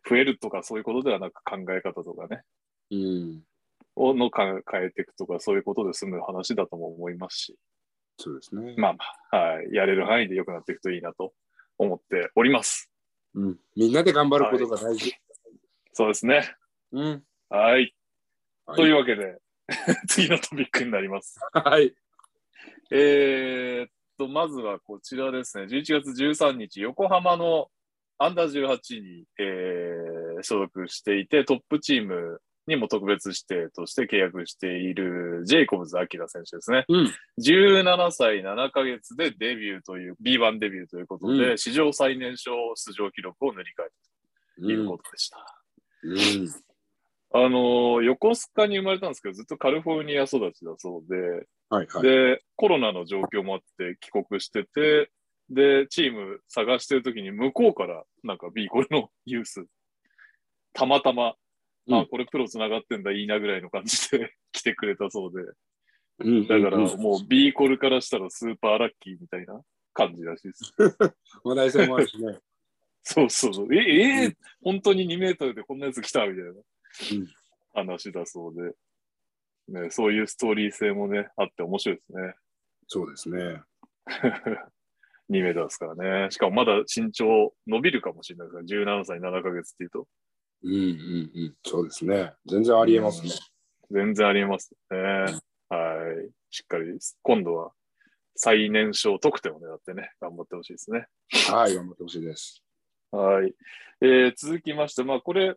[0.08, 2.42] 増えるとかそういうことではなく考え方とかね、
[2.92, 3.42] うん。
[3.96, 7.56] をのか変えていくとかそういうことで済む話だとも思いますし、
[8.18, 8.76] そうですね。
[8.78, 9.00] まあま
[9.32, 11.34] あ、はい、やれる範囲で良くなっていくといいなと
[11.78, 12.92] 思っております。
[13.34, 13.58] うん。
[13.76, 15.14] みんなで頑張ることが大事。
[15.94, 16.56] そうですね。
[16.92, 17.24] うん。
[17.50, 17.72] はい。
[17.72, 17.96] はい
[18.76, 19.38] というわけで、
[20.08, 21.38] 次のトピックになります。
[21.54, 21.94] はい。
[22.92, 25.66] えーっと、まずはこちらですね。
[25.66, 27.68] 11月13日、横浜の
[28.18, 36.86] アンダー18に、えー所属していて、トップチームにも特別指定として契約しているジェイコブズ・アキラ選手ですね。
[36.90, 37.14] うん。
[37.42, 43.90] 17歳7ヶ月でデビューという、B1 デビューということで、うん史上最年少出場記録を塗り替え
[44.58, 45.38] たということでした。
[46.04, 46.75] うん。
[47.38, 52.02] あのー横須賀に生まれたんですけど、ずっとカリフォルニア育ちだそうで、はいはい。
[52.02, 55.12] で、コロナの状況もあって帰国してて、
[55.50, 59.66] で、チーム探してるときに向こうからなんか B コレのユース、
[60.74, 61.34] たまたま、
[61.88, 65.44] うんあ、これプロ繋がってんだ、いいなぐらいの感じで 来てくれたそうで、
[66.20, 69.62] うんだからうんもう B コルからしたらスーパーラッキーみたいな
[69.94, 70.74] 感じらしいです。
[71.44, 72.40] 話題性もあるしね。
[73.04, 73.76] そうそうそう。
[73.76, 76.64] え、えー本当に2メートルでこんなやつ来たみたいなうん
[77.74, 82.34] 話だそうで、ね、そういうストーリー性もね、あって面白いですね。
[82.88, 83.62] そうですね。
[85.30, 86.32] 2メーターですからね。
[86.32, 90.08] しかもまだ身長伸びるかもしれないですから、17歳7ヶ月っていうと、
[90.64, 91.56] うんうんうん。
[91.64, 92.34] そうですね。
[92.46, 93.32] 全然ありえますね。
[93.92, 94.98] 全然ありえますね。
[95.70, 96.32] はい。
[96.50, 97.72] しっかり、今度は
[98.36, 101.08] 最年少得点を狙ってね、頑張ってほしいですね。
[101.50, 102.64] はい、頑張ってほしいです。
[103.12, 103.54] はい。
[104.02, 105.56] えー続きまして、まあこれ、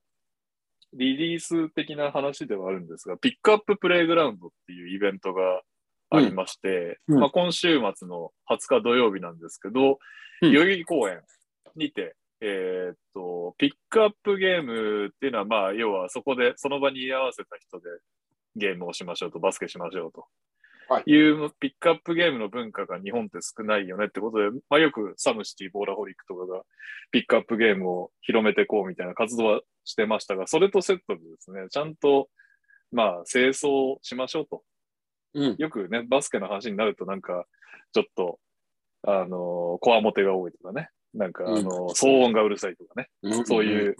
[0.94, 5.62] リリース的な話ではあるんですが、ピックアッププレイグラウンドっていうイベントが
[6.10, 7.14] ありまして、うん。
[7.14, 9.98] うんまあ、今週末の20日土曜日なんですけど、
[10.42, 10.52] うん。
[10.52, 11.20] 代々木公園
[11.76, 17.86] にて、えーっと、ピックアップゲームっていうのは、まあ、要はそこで、その場に居合わせた人で
[18.56, 20.26] ゲームをしましょうと、バスケしましょうと。
[20.88, 21.10] はい。
[21.10, 26.62] いうピックアップゲームの文化が日本って少ないよねってことで、まあ、よくサムシティ、ボーラホリックとかが
[27.10, 32.28] ピックアップゲームを広めていこうみたいな活動はしてましたが、それとセットでですね、ちゃんと、
[32.92, 34.62] まあ、清掃しましょうと。
[35.34, 35.56] うん。
[35.58, 37.46] よくね、バスケの話になるとなんか、
[37.92, 38.38] ちょっと、
[39.02, 43.08] あの、こわもてが多いとかね、なんか、あの、騒音がうるさいとかね、
[43.46, 43.96] そういう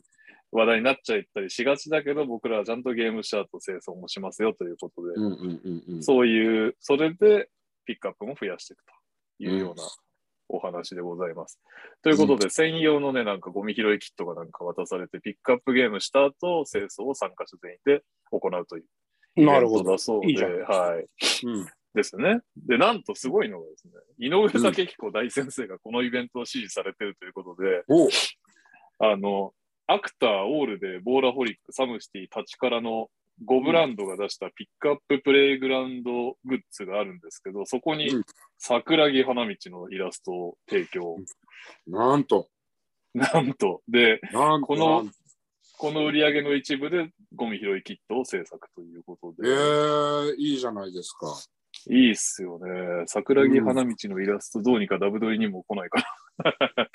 [0.52, 6.02] 話題になっちゃったりしがちだけど、僕らはちゃんとゲームした後清掃もしますよということで、うんうんうんうん。
[6.02, 7.48] そういう、それで
[7.86, 8.92] ピックアップも増やしていくと
[9.38, 9.82] いうような
[10.48, 11.60] お話でございます。
[12.02, 18.84] ということで、専用のね、なんかゴミ拾いキットがなんか渡されて、ピックアップゲームした後、清掃を参加者全員で行うという
[19.36, 19.92] イベントなるほど。
[19.92, 21.46] だそうで、はい。
[21.46, 21.66] うん。
[21.94, 22.40] ですね。
[22.56, 28.08] で、なんとすごいのがですね、井上武彦大先生がこのイベントを支持されているということで、お
[29.00, 29.52] あの、
[29.86, 33.08] アクター、オールで、ボーラホリック、サムシティ、立ちからの
[33.46, 38.24] 5ブランドが出したピックアッププレイグラウンドグッズがあるんですけど、そこにうん
[38.58, 41.16] 桜木花道のイラストを提供。
[41.86, 42.48] なんと。
[43.14, 44.20] なんと、で。
[44.32, 45.06] この
[45.78, 51.32] この売り上げの一部でゴミ拾いキットを制作ということえで、ー、いいじゃないですか。
[51.88, 53.04] いいっすよね。
[53.06, 56.02] 桜木花道のイラストどうにかダブドリにも来ないか
[56.42, 56.88] な。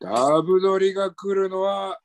[0.00, 2.00] ダブドリが来るのは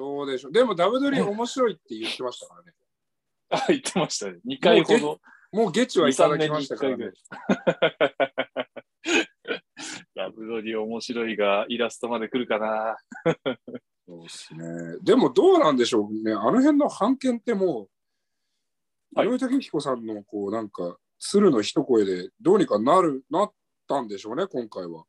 [0.00, 0.52] どうでしょう。
[0.52, 2.72] でもダブドリ面白いって言ってましたからね。
[3.50, 4.38] あ、言ってましたね。
[4.46, 5.20] 2回ほど。
[5.52, 7.10] もうゲチはいただきましたからね。
[10.14, 12.96] ダブドリ面白いが、イラストまで来るかな。
[14.06, 14.96] そうですね。
[15.02, 16.32] でもどうなんでしょうね。
[16.32, 17.90] あの辺の判権っても
[19.14, 23.52] う、はい井上武彦さんのこうなんか鶴の一声でどうにかなるなっ
[23.88, 25.04] たんでしょうね、今回は。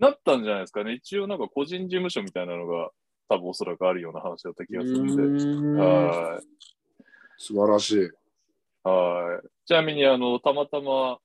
[0.00, 0.94] なったんじゃないですかね。
[0.94, 2.90] 一応なんか個人事務所みたいなのが
[3.28, 5.22] 多分おそらくあるような話だった気がするんで。
[5.22, 6.44] んはい。
[7.36, 8.10] 素晴らしい。
[8.82, 9.48] はい。
[9.66, 11.18] ちなみに、あの、たまたま、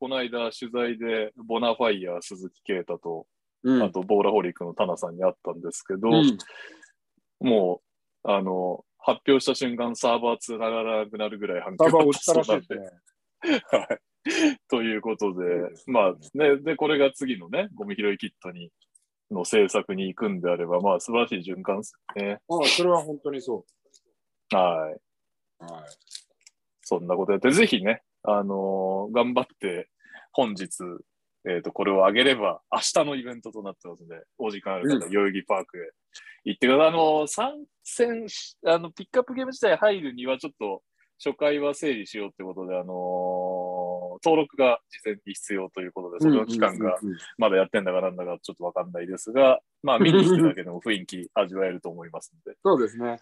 [0.00, 3.26] この間取材で、ボナファイヤー鈴木啓太と、
[3.62, 6.38] うんあと、ボーラホリックのタナさんに会ったんですけど、うん
[7.40, 7.82] も
[8.24, 13.98] う、あの、発表した瞬間、サーバー繋がらなくなるぐらい反響が落ちた はい。
[14.68, 15.44] ということで、
[15.86, 18.70] まあね、で、これが次のね、ゴミ拾いキットに
[19.30, 22.38] の政策に行くんであれば、まあ素晴らしい循環ですよね。
[22.48, 23.64] ああ、それは本当にそ
[24.52, 25.00] はい。
[25.60, 25.72] う。
[25.72, 25.82] はい。
[26.82, 29.88] そんなことやって、ぜひね、あのー頑張って、
[30.32, 30.68] 本日、
[31.48, 35.90] えっ、と、これを上げれば、明日のイベントとなってますので、お時間ある方、う代々木パークへ
[36.44, 36.88] 行ってください。
[36.88, 40.82] あのー参戦し、あの、ピックアップゲーム自体入るには、ちょっと、
[41.22, 43.67] 初回は整理しようってことで、あのー
[44.24, 53.20] 登録が事前に必要ということで、その期間がうんうんうんまだやってんだかなんだかちょっとわかんないですが、まあ 見に来ただけでも雰囲気味わえると思いますので、そうですね。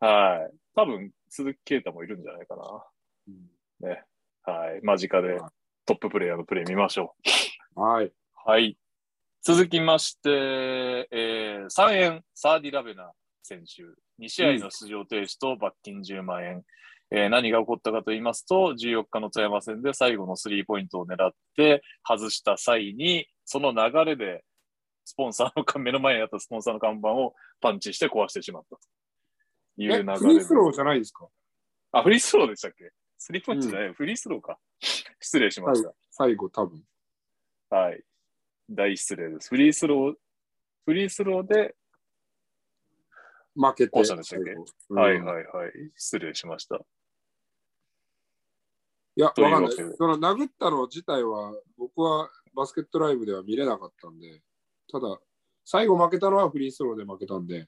[0.00, 0.56] はい。
[0.74, 3.34] 多分、鈴木啓太もいるんじゃないかうん
[3.82, 3.94] な。
[3.94, 4.04] ね。
[4.42, 4.80] はい。
[4.82, 5.52] 間近ではい
[5.88, 7.14] トッププレイヤーのプレイ見ましょ
[7.76, 7.80] う。
[7.80, 8.12] はい。
[8.44, 8.76] はい。
[9.40, 13.10] 続きまして、えー、3円、サーディ・ラベナ
[13.42, 13.84] 選手。
[14.22, 16.62] 2試合の出場停止と罰金10万円。
[17.10, 24.44] えー何が起こったかと言いますと、14日の富山戦で最後のスリーポイントを狙って外した際に、その流れで、
[25.04, 28.82] スポンサーの看、目の前にあったスポンサーの看板をパンチして壊してしまったと
[29.78, 30.18] いう流え、れで。
[30.18, 31.26] フリースローじゃないですか？
[31.92, 32.90] あ、フリースローでしたっけ？
[33.16, 34.58] スリーポイントじゃない、フリースローか。
[35.18, 35.92] 失礼しました。
[36.10, 36.82] 最後、多分。
[37.70, 38.02] はい。
[38.68, 39.48] 大失礼です。
[39.48, 40.14] フリースロー、
[40.84, 41.74] フリースローで、
[43.54, 43.98] 負けて。
[43.98, 45.72] はいはいはい。
[45.96, 46.78] 失礼しました。
[49.18, 49.72] いや、わかんない。
[49.72, 54.42] その殴ったの自体は、僕はバスケットライブでは見れなかったんで、
[54.92, 55.18] ただ、
[55.64, 57.66] 最後負けたのはフリースローで負けたんで、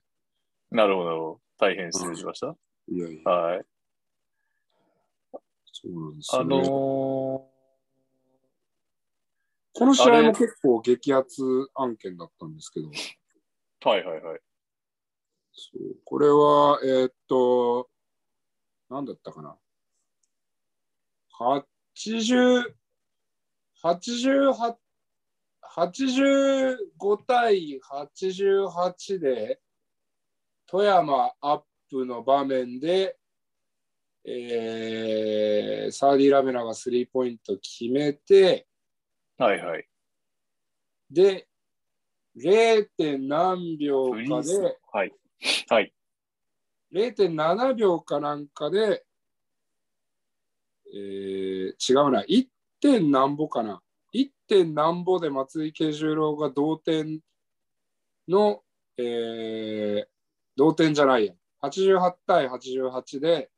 [0.70, 1.40] なるほど。
[1.58, 2.56] 大変失礼しました。
[2.86, 3.66] いやいや、はい。
[5.72, 6.56] そうなんですよ、あね。
[6.56, 7.50] のー
[9.72, 11.42] この試合も結構激アツ
[11.74, 14.40] 案件だったんですけど、はいはいはい。
[15.52, 17.88] そうこれは、えーっと、
[18.88, 19.56] なんだったかな。
[21.40, 22.74] 80、
[23.82, 24.76] 88
[25.76, 29.60] 85対88で、
[30.66, 33.16] 富山アップの場面で、
[34.24, 38.66] えーサーディ・ラベナがスリーポイント決めて、
[39.38, 39.88] はいはい。
[41.10, 41.48] で、
[42.36, 42.86] 0.
[42.96, 44.78] 点何秒かで、。
[44.92, 45.12] はい。
[45.68, 45.94] はい。
[46.92, 49.04] 0.7秒かなんかで、
[50.92, 52.46] えー違うな、1.
[52.80, 53.80] 点なんぼかな。
[54.14, 54.30] 1.
[54.48, 57.20] 点なんぼで松井慶十郎が同点
[58.28, 58.62] の、
[58.96, 60.10] えー
[60.56, 61.32] 同点じゃないや。
[61.62, 63.50] 88対88で、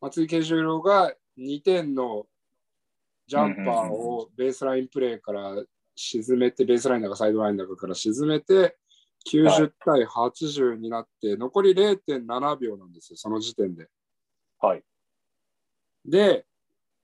[0.00, 2.26] 松井慶十郎が2点の
[3.26, 5.62] ジャンパーをベースラインプレーから
[5.96, 8.76] 沈めて、ベースラインだかサイドラインだかから沈めて、
[9.28, 13.88] 90対80になって、残り0.7秒なんですよ、その時点で。
[14.60, 14.82] はい。
[16.04, 16.46] で、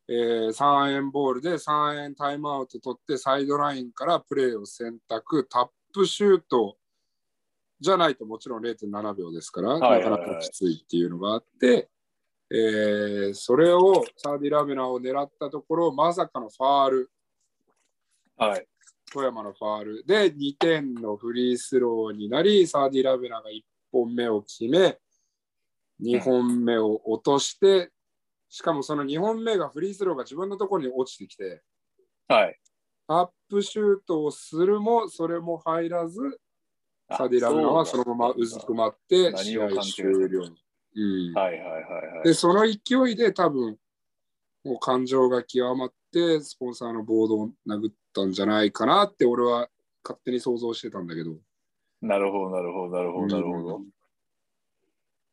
[0.09, 6.77] えー3円ボールで3円タイムアウト取って、サイドラインからプレーを選択、タップシュート
[7.81, 11.89] じゃないともちろん0.7秒ですから、なかなかきついっていうのがあって、
[12.51, 17.11] えーそれをサーディ・ラベナを狙ったところ、まさかのファール。
[18.37, 18.67] はい。
[19.13, 24.99] 富山のファールで2点のフリースローになり、サーディ・ラベナが1本目を決め、
[26.03, 27.91] 2本目を落として、
[28.57, 31.61] しかもその2本目がフリースローが自分のところに落ちてきて、
[32.27, 32.59] はい。
[33.07, 36.41] タップシュートをするも、それも入らず、
[37.07, 40.41] あサーディ・ラベナはそのままうずくまって、何試合終了。
[40.95, 42.25] うんはいはいはいはい。
[42.25, 43.77] で、その勢いで多分、
[44.65, 49.69] もう感情が極まって、スポンサーのボードを殴ったんじゃないかなって、俺は
[50.03, 51.37] 勝手に想像してたんだけど、
[52.01, 53.81] なるほどなるほどなるほどなるほど。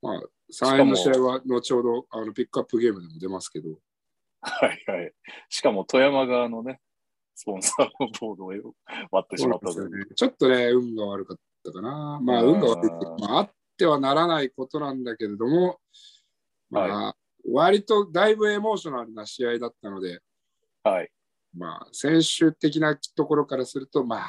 [0.02, 0.22] まあ、
[0.52, 3.70] 3円の試合は後ほどあのピックアップゲームでも出ますけど、
[4.42, 5.12] はいはい。
[5.50, 6.80] しかも富山側のね、
[7.36, 8.74] スポンサーのボードを
[9.12, 12.20] 割ってしまったとねちょっとね、運が悪かったかな。
[12.22, 12.92] まあ、うん運が悪い
[13.22, 15.80] まあ、あってはならないことなんだけれども、
[16.70, 17.16] まあ、
[17.50, 20.20] 割とだいぶエモーショナルな試合だったので、
[20.84, 21.10] はい。
[21.56, 24.28] まあ、選手的なところからすると、まあ、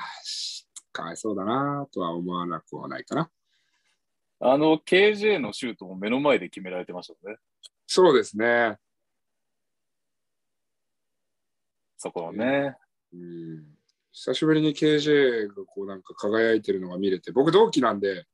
[0.93, 3.31] かわいそうだなとは思わなくはないかな。
[4.41, 7.37] あの、KJ のシュートも目の前で決められてましたね。
[7.87, 8.79] そうですね。
[11.97, 12.77] そこはね。
[13.13, 13.65] うん、
[14.13, 18.27] 久しぶりに KJ がこうなんか輝いてるのが見れて、僕同期なんで、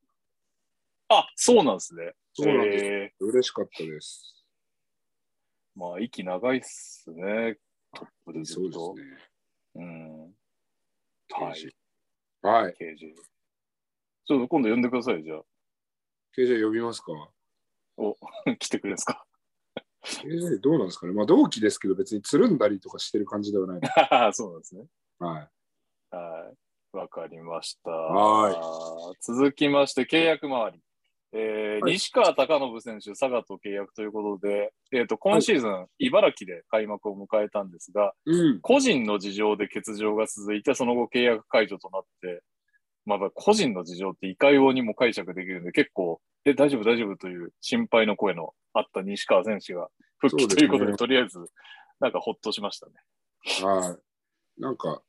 [1.09, 2.12] あ、そうなんですね。
[2.34, 4.44] そうなんですえ嬉しかったです。
[5.76, 7.57] ーまあ、息長いっすね。
[7.92, 8.94] トップでずそうっと。
[8.94, 9.18] ですね。
[9.74, 10.20] うん。
[10.22, 11.76] はい。
[12.42, 12.74] はい。
[12.74, 13.14] KJ。
[14.26, 15.42] ちょっと今度呼んでください、じゃあ。
[16.37, 17.12] KJ 呼びますか？
[17.97, 18.16] お、
[18.59, 19.24] 来てくれるんですか
[20.05, 21.12] ？KJ どうなんですかね？
[21.12, 23.81] まあ同期ですけど別につるんだりとかしてる感じではない。
[24.35, 24.85] そうなんですね。
[25.18, 26.16] はい。
[26.16, 26.97] はい。
[26.97, 27.91] わかりました。
[27.91, 30.81] は続きまして、契約周り。
[31.33, 38.61] えーはい西川貴信選手、佐賀と契約ということで、えー、と今シーズン、茨城で開幕を迎えたんですが、うん。
[38.61, 42.43] 個人の事情で欠場が続いて、その後契約解除となって、
[43.07, 49.88] まあ、個人の事情っていかようにも解釈できるんで、結構、え、大丈夫、大丈夫という心配の声のあった西川選手が
[50.18, 51.38] 復帰ということで、とりあえず、
[51.98, 52.92] なんかほっとしましたね。
[53.62, 53.96] は
[54.59, 54.61] い。
[54.61, 55.03] なんか、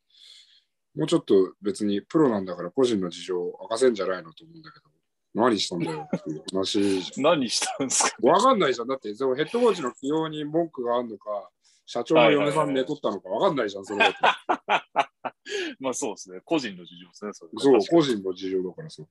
[0.95, 4.85] もうちょっと別にプロなんだから個人の事情を明かせんじゃないのと思うんだけど、
[5.33, 6.79] 何したんだよっていう話。
[7.21, 8.27] 何したんですか？
[8.27, 8.87] わかんないじゃん。
[8.87, 11.49] だって、そのヘッドコーチの起用に文句があるのか、
[11.85, 15.10] 社長の嫁さん寝取ったのかわかんないじゃん、それだと。
[15.79, 16.41] まあそうですね。
[16.43, 17.33] 個人の事情ですね。
[17.33, 19.01] それそう、個人の事情だからさ。
[19.01, 19.07] に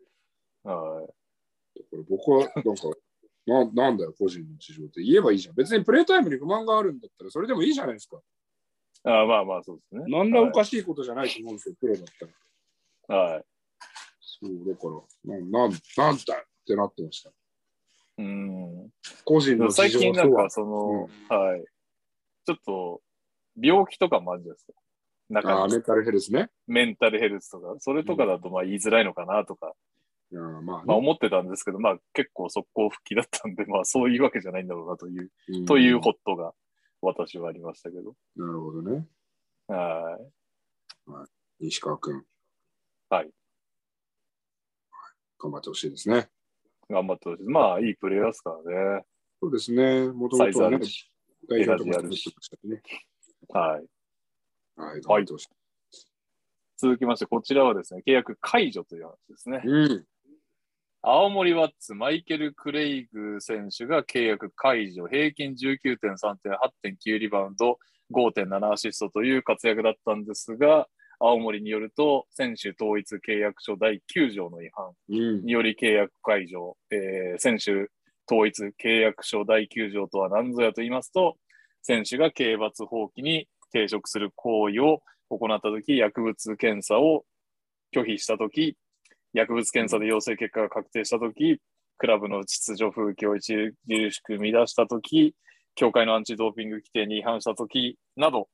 [0.64, 1.12] はい
[1.88, 2.82] これ僕はなんか
[3.46, 5.54] な、なんだよ、個人の事情って言えばいいじゃん。
[5.54, 8.20] 別にプレイタイムに不満があるんだったら、それでもいいじゃないですか。
[9.04, 10.04] あまあまあそうですね。
[10.08, 12.04] なんらおかしいことじゃないと思うんですよ、プロだっ
[13.08, 13.18] たら。
[13.18, 13.34] はい。
[13.34, 13.44] はい
[14.40, 14.88] そう、だか
[15.26, 17.30] ら、ななんなんだよってなってました。
[18.18, 18.90] うん。
[19.24, 20.48] 個人の事最情近なんか。
[20.48, 21.64] その、はい。
[22.46, 23.02] ちょっと、
[23.60, 24.72] 病気とかもあるじゃないですか。
[25.30, 26.50] 中にメンタルヘルスね。
[26.66, 29.72] メンタルヘルスとか、それとかだとまあ言いづらいのかなとか、
[30.32, 36.52] いやーまあね、まあ思ってたんですけど、まあ結構速攻復帰だったんで、 まあそういうわけじゃないんだろうなという、うんというホットが
[37.00, 38.14] 私はありましたけど。
[38.36, 39.06] なるほどね。
[39.68, 40.18] は
[41.58, 41.64] い。
[41.64, 42.24] 西川君。
[43.08, 43.30] はい。
[45.38, 46.28] 頑張ってほしいですね。
[46.88, 47.42] 頑張ってほしい。
[47.44, 49.04] まあいいプレイヤーですからね。
[49.40, 50.08] そうですね。
[50.08, 50.78] もともとはね
[51.48, 52.82] 代表とかししてましたね。
[53.48, 53.86] はい。
[54.80, 55.48] はい、頑張ってほしい。
[56.78, 59.62] 続きまして、こちらはですね、契約解除という話ですね。
[59.64, 60.04] うん。
[61.02, 67.78] 青森ワッツ、マイケル・クレイグ選手が契約解除、平均19.3点、8.9リバウンド、
[68.12, 75.44] 5.7アシストという活躍だったんですが、青森によると、選手統一契約書第9条の違反うん。
[75.44, 77.90] により契約解除、えー選手
[78.30, 81.36] 統一契約書第9条とは何ぞやと言いますと、
[81.82, 87.24] 選手が刑罰放棄に抵触する行為を行ったとき、薬物検査を
[87.94, 88.76] 拒否したとき、
[89.32, 91.60] 薬物検査で陽性結果が確定したとき、
[91.98, 95.34] クラブの秩序風紀を著しく乱したとき、
[95.74, 98.48] 協会のアンチドーピング規定に違反したときなど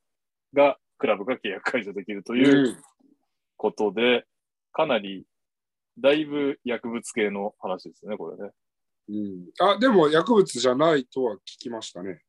[0.53, 2.77] が、クラブが契約解除できるといううん
[3.57, 4.25] ことで、
[4.73, 5.25] かなり、
[5.99, 8.53] だいぶ薬物系の話ですね、これね。
[9.09, 12.21] うん、あ、でも薬物じゃないとは聞きましたね。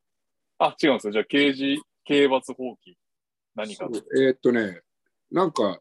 [0.58, 1.14] あ、違うんですよ。
[1.14, 2.96] じゃあ、刑事、刑罰放棄。
[3.56, 3.90] 何か。
[4.18, 4.82] えーっとね、
[5.30, 5.80] なんか、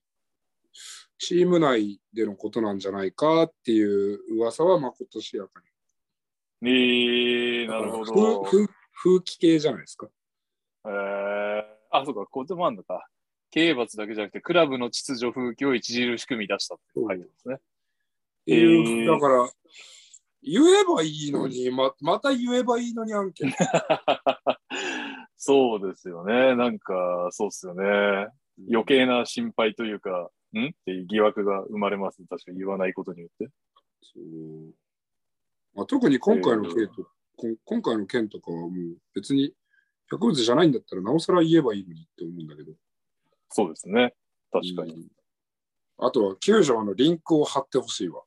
[1.19, 5.63] チーム内でのことなんじゃないかっていう噂はまことしやか
[6.63, 6.69] に。
[6.69, 8.43] えー、なるほ風ど。
[8.43, 10.09] 風風紀系じゃないですか。
[10.87, 13.07] えー、あ、そうか、これもあるのか。
[13.53, 17.55] 刑罰だけじゃなくて、クラブの秩序風紀を著しく乱したって書いてますね。
[17.55, 17.59] っ
[18.47, 19.49] ていうえーだから、
[20.43, 23.53] 言えばいいのに、ままた言えばいいのに案件。
[25.37, 26.57] そうですよね。
[26.57, 27.85] なんか、そうですよね。
[28.71, 30.67] 余計な心配というか、ん？
[30.67, 32.23] っていう疑惑が生まれます。
[32.29, 33.51] 確かに言わないことによって。
[34.03, 34.75] そう
[35.75, 37.07] まあ、特に今回の件と、
[37.37, 38.71] こん今回の件とかはもう
[39.15, 39.53] 別に
[40.11, 42.73] 薬物じゃないんだったらなおさら言えばいいのにって思うんだけど。
[43.51, 44.15] そうですね。
[44.51, 44.95] 確かに。
[44.95, 45.07] うん
[45.99, 48.23] あとは救助のリンクを貼ってほしいわ。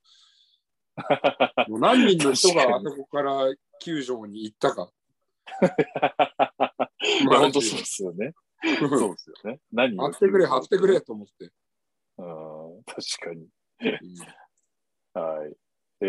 [1.70, 4.92] もう何人の人があそこから救助に行ったか。
[7.26, 8.34] まあ、本当そうですよね。
[8.80, 9.60] そうですよね。
[9.72, 11.00] 何を貼ってくれ、貼ってくれ。
[11.02, 11.52] と思って。
[12.18, 13.42] うん、確かに。
[13.42, 14.16] うん
[15.14, 15.56] はい。
[16.02, 16.06] え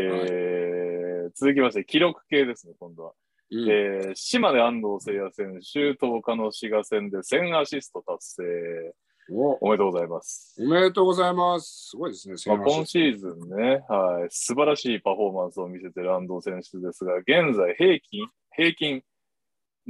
[1.29, 3.15] ー続きまして、記録系ですね、今度は。
[3.51, 8.95] うんえー島根安藤聖也選手、10日の滋賀戦で1000アシスト達成。
[9.33, 10.57] おおめでとうございます。
[10.59, 11.91] おめでとうございます。
[11.91, 19.03] すごいですね、まあ、先今シーズンね、はい、素晴らしいパフォーマンスを見せている安藤選手ですが、現在平均、平均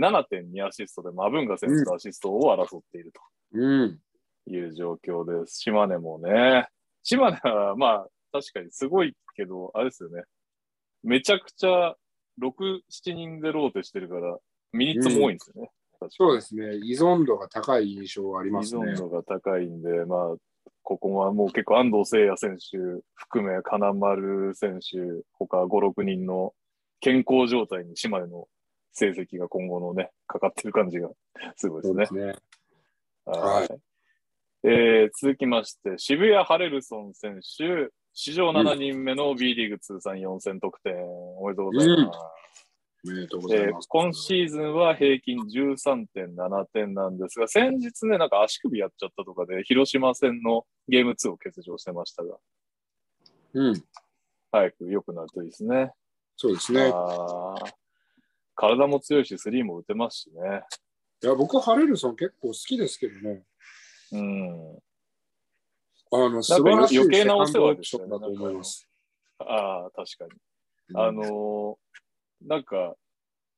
[0.01, 3.13] 7.2アシストでマブンガ選手とアシストを争っている
[3.53, 3.99] うん。
[4.47, 5.59] という状況です。
[5.61, 6.67] 島根もね。
[7.03, 10.23] 島根はまあ確かにすごいけど、あれですよね。
[11.03, 11.95] めちゃくちゃ
[12.41, 14.39] 6、7人でローテしてるから、
[14.73, 15.71] ミニッツも多いんですよね。
[15.99, 16.77] 確かにそうですね。
[16.77, 18.97] 依存度が高い印象はあり依ますね存。
[18.97, 20.37] 度が高いんで、まあ、
[20.83, 22.79] ここはもう結構安藤聖也選手
[23.15, 24.99] 含め金丸選手、
[25.39, 26.55] 他5、6人の
[27.01, 28.49] 健康状態に島根の
[29.01, 31.09] 成績が今後のね、かかってる感じが
[31.57, 32.07] すごいですね。
[32.07, 32.23] すね。
[33.25, 33.69] はいは
[34.63, 42.19] えー続きまして、渋谷ハレルソン選手、史上7人目の B リーグ通算4000得点、おめでとうございます。
[43.07, 43.89] おめでとうござえーいます。
[43.89, 52.37] 今シーズンは平均13.7点なんですが、先日ね、なんか足首やっちゃったとかで、広島戦のゲーム2を欠場してましたが、
[53.55, 53.83] うん、
[54.53, 55.93] 早く良くなるといいですね。
[56.37, 56.91] そうですね。
[56.93, 57.80] あー
[58.61, 60.63] 体も強いし、スリーも打てますしね。
[61.23, 63.43] いや、僕、ハレルソン結構好きですけどね。
[64.13, 64.79] うん。
[66.13, 68.87] あの、素晴らしい余計なお世話でしたねと思います。
[69.39, 70.31] ああ、確かに。
[70.95, 71.77] あのー
[72.43, 72.95] なんか、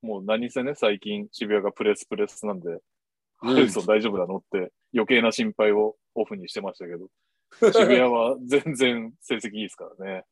[0.02, 2.80] もう何せね、最近渋谷がプレスプレスなんで、
[3.38, 7.08] ハレルソン大丈夫なのって余計な心配をオフにしてましたけど、
[7.72, 10.24] 渋谷は全然成績いいですからね。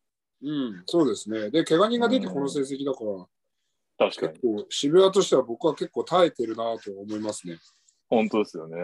[0.42, 1.50] うん、そうですね。
[1.50, 3.26] で、怪我人が出てこの成績だから、
[4.00, 4.42] 確かに結。
[4.42, 7.58] 構、渋谷としては僕は結構耐えてるなと思いますね。
[8.08, 8.78] 本当ですよね。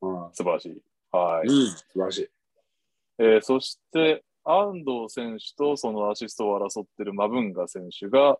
[0.00, 0.82] は素晴らしい。
[1.12, 1.50] はいい。。
[1.50, 2.28] うん、素晴らしい。
[3.18, 8.38] えーそして、安藤選手とそのアシストを争っているマブンガ選手が、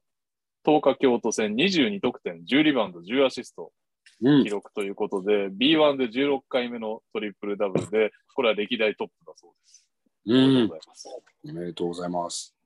[0.67, 3.73] 10日京都戦22得点、10リバウンド、10アシスト
[4.21, 9.87] うん記、録ということで、B1 で16回目のトリプルダブルで、これは歴代トップだそうです。
[10.27, 11.09] うん、ざいます。
[11.45, 12.57] おめでとうございます。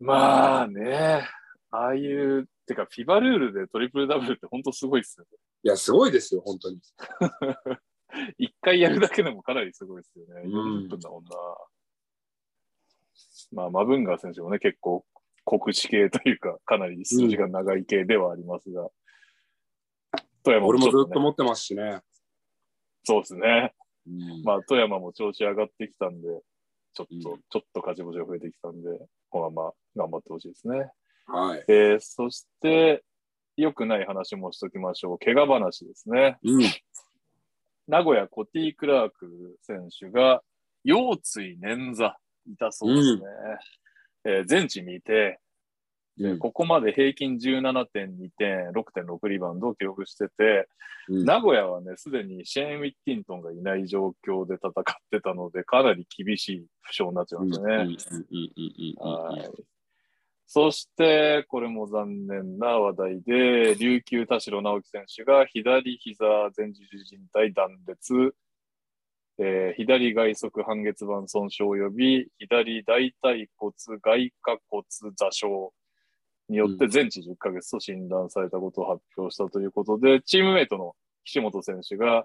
[0.00, 1.28] まあね、
[1.70, 5.26] ああいう、てか、フィバルールでトリプルダブルって本当すごいっすよ
[5.62, 6.76] いや、すごいですよ、本当に。
[6.76, 6.82] ね。
[8.38, 10.42] 一回やるだけでもかなりすごいですよね。
[10.44, 10.52] うん
[10.86, 11.30] 40分だもんな。
[13.52, 15.04] まあ、マブンガー選手もね、結構、
[15.44, 18.90] 国士系というか、かなり数字が長い系ではありますが、
[20.42, 22.00] 富山俺もずちょねっと持ってますしね。
[23.04, 23.74] そうですね。
[24.06, 26.28] うんまあ、富山も調子上がってきたんで、
[26.94, 28.88] ちょっと、うんちょっと勝ち星が増えてきたんで、
[29.30, 30.90] このまま頑張ってほしいですね。
[31.26, 31.64] はい。
[31.68, 33.02] えーそして、
[33.56, 35.18] 良くない話もしときましょう。
[35.18, 36.38] 怪我話ですね。
[36.44, 36.62] うん、
[37.88, 40.42] 名古屋コティ・クラーク選手が
[40.84, 42.12] 腰椎捻挫
[42.58, 43.22] 痛そうですね。
[44.24, 45.40] えー全治未定、
[46.18, 50.68] うんここまで平均17.2点、6.6リバウンドを記録してて、
[51.08, 54.72] うん名古屋はね、すでにシェーン・ウィッティントンがいない状況で戦っ
[55.10, 57.86] てたので、かなり厳しい負傷になっちゃいましたね。
[60.48, 66.24] そして、これも残念な話題で、琉球田代直樹選手が左膝
[66.56, 68.34] 前十字靭帯断裂、
[69.38, 74.84] えー左外側半月板損傷及び左大腿骨外下骨
[75.14, 75.46] 座傷
[76.48, 80.94] によって全治10ヶ月と診断されたことを発表したということで、チームメイトの
[81.24, 82.24] 岸本選手が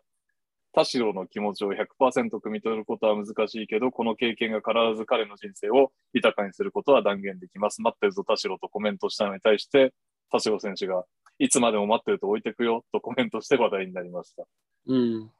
[0.73, 7.81] 田代の気持ちを100%汲み取ることは難しいけど、この経験が必ず彼の人生を豊かにすることは断言できます。
[7.81, 9.93] 待ってるぞ、田代とコメントしたのに対して、
[10.31, 11.03] 田代選手が、
[11.39, 14.43] いつまでも待ってると置いてくよとコメントして話題になりました。
[14.87, 15.31] うん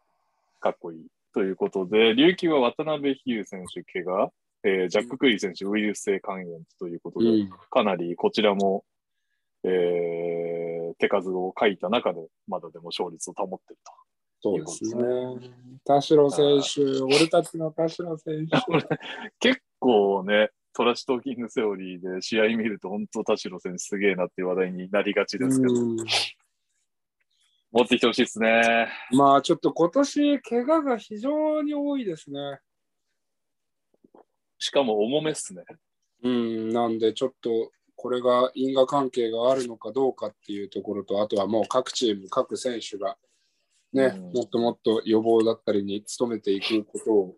[0.60, 1.08] かっこいい。
[1.34, 4.32] ということで、琉球は渡辺比喩選手怪我、
[4.64, 8.84] えージャック・クリー選手ウイルス性肝炎ということで、うんかなりこちらも、
[9.64, 13.92] えー手数を書いた中で、まだでも勝率を保っていると。
[14.42, 15.04] そうですね。
[15.86, 18.58] 田代選手、俺たちの田代選手。
[19.40, 25.98] 結構ね、トラッシュトーキングセオリーで試合見ると、本当田代選手すげえなっていう話題になりがちですけど、うん
[27.74, 28.90] 持ってきてほしいですね。
[29.12, 32.60] まあちょっと今年、怪我が非常に多いですね。
[34.60, 35.64] しかも重めっすね。
[36.22, 43.16] うん、なんでちょっとこれが因果関係があるのかどうかっていうところと、あとはもう各チーム、各選手が
[43.94, 47.36] ね、うんもっともっと予防だったりに努めていくことを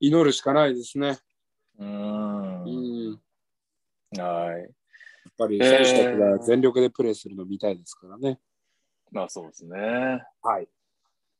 [0.00, 1.18] 祈るしかないですね。
[1.78, 1.86] うー。
[1.86, 1.90] う
[2.66, 3.20] んん、
[4.16, 4.64] やはい。
[4.64, 4.68] っ
[5.38, 8.38] ぱり選手たちが全力でプレーするの見たいですからね。
[9.10, 9.78] まあそうですね。
[10.42, 10.68] はい。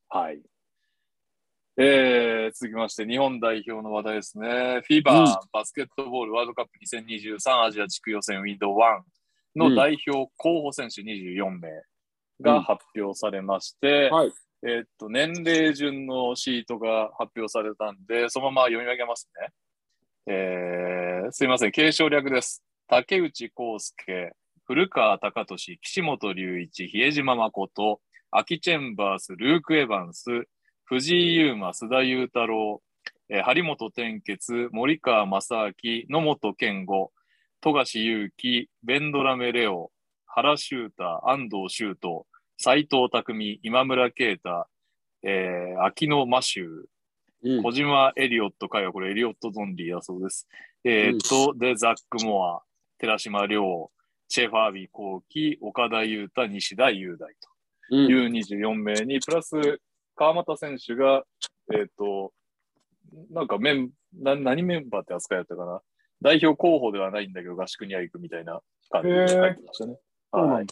[0.09, 0.41] はい。
[1.75, 4.47] えー、続きまして、日本代表の話題ですね。
[4.47, 9.01] フィーバー、うんバスケットボールワールドカップ2023アジア地区予選ウィンドウ1
[9.55, 11.69] の代表候補選手24名
[12.41, 14.33] が発表されまして、はい。
[14.65, 19.49] えーっと、年齢順のシートが発表されたんで、そのまま読み上げますね。
[20.25, 22.63] えー、すいません、継承略です。
[22.87, 24.31] 竹内康介、
[24.65, 27.99] 古川隆俊、岸本隆一、比江島誠、
[28.31, 30.47] 秋チェンバース、ルーク・エヴァンス、
[30.85, 32.81] 藤井優馬、須田雄太郎、
[33.27, 37.11] えー張本天傑、森川正明、野本健吾、
[37.59, 39.91] 富樫勇樹、ベンドラメレオ、
[40.35, 42.25] 原修太、安藤修斗、
[42.57, 44.65] 斎藤匠、今村啓太、
[45.21, 50.47] えー、秋野マシュー、うん小島エリオット会はこれエリオット・ゾンリーだそうです。
[50.85, 52.61] えーっと、で、ザック・モア、
[52.97, 53.91] 寺島亮、
[54.29, 57.49] チェファービー・コウキ、岡田優太、西田雄大と
[57.91, 59.81] うんいう24名に、プラス
[60.15, 61.23] 川又選手が、
[61.73, 62.31] えーっと、
[63.29, 65.81] なんかメンな、何メンバーって扱いだったかな。
[66.21, 69.97] 代表候補ではないんだけど、合宿には行くみたいな感じで書いてましたね。
[70.37, 70.65] はい。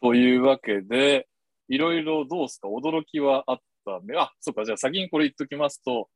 [0.00, 1.28] というわけで、
[1.68, 2.68] いろいろどうですか？
[2.68, 6.08] 驚きはあったんで、あ、そっか、じゃあ先にこれ言っときますと、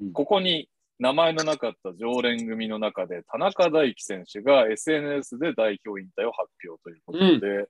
[0.00, 0.12] うん。
[0.12, 0.68] ここに
[0.98, 7.68] 名前のなかった常連組の中で、田中大輝選手が SNS で代表引退を発表ということで、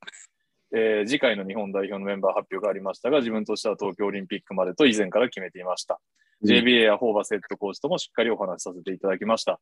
[0.72, 6.00] えー次回の日本代表のメンバー発表がありましたが、自分としては東京オリンピックまでと以前から決めていました。
[6.44, 9.60] JBA やホーバスヘッドコーチともしっかりお話しさせていただきました。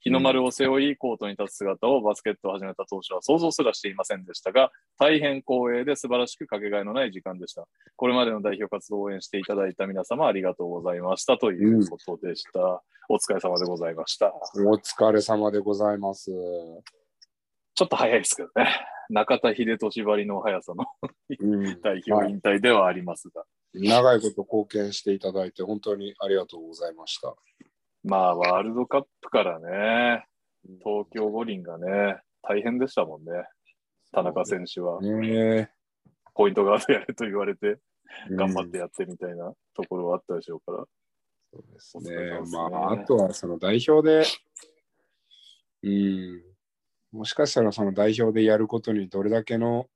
[0.00, 7.66] 日の丸を背負い、コートに立つ姿をバスケットを始めた当初は想像すらしていませんでしたが、大変光栄で素晴らしくかけがえのない時間でした。
[7.96, 12.82] これまでの代表活動を応援していただいた皆様ありがとうございましたということでした。
[13.10, 14.32] お疲れ様でございました。
[14.56, 16.30] お疲れ様でございます。
[17.74, 18.70] ちょっと早いですけどね。
[19.10, 20.84] 中田秀俊ばりの速さの
[21.40, 23.44] うん、代表引退ではありますが。
[23.74, 27.34] 長いこと貢献していただいて本当にありがとうございました。
[28.02, 30.24] まあ、ワールドカップからね、
[30.82, 33.30] 東京五輪がね、大変でしたもんね。
[34.12, 35.00] 田中選手は。
[35.00, 35.70] ね
[36.34, 37.76] ポイントガードやれと言われて、
[38.30, 40.84] え頑張ってやってみたいなところはあったでしょうから。
[41.52, 42.04] そうですね
[42.46, 44.24] すねまあ、あとはその代表で、
[45.82, 46.42] うん、
[47.12, 49.86] もしかしたらその代表でやることにどれだけの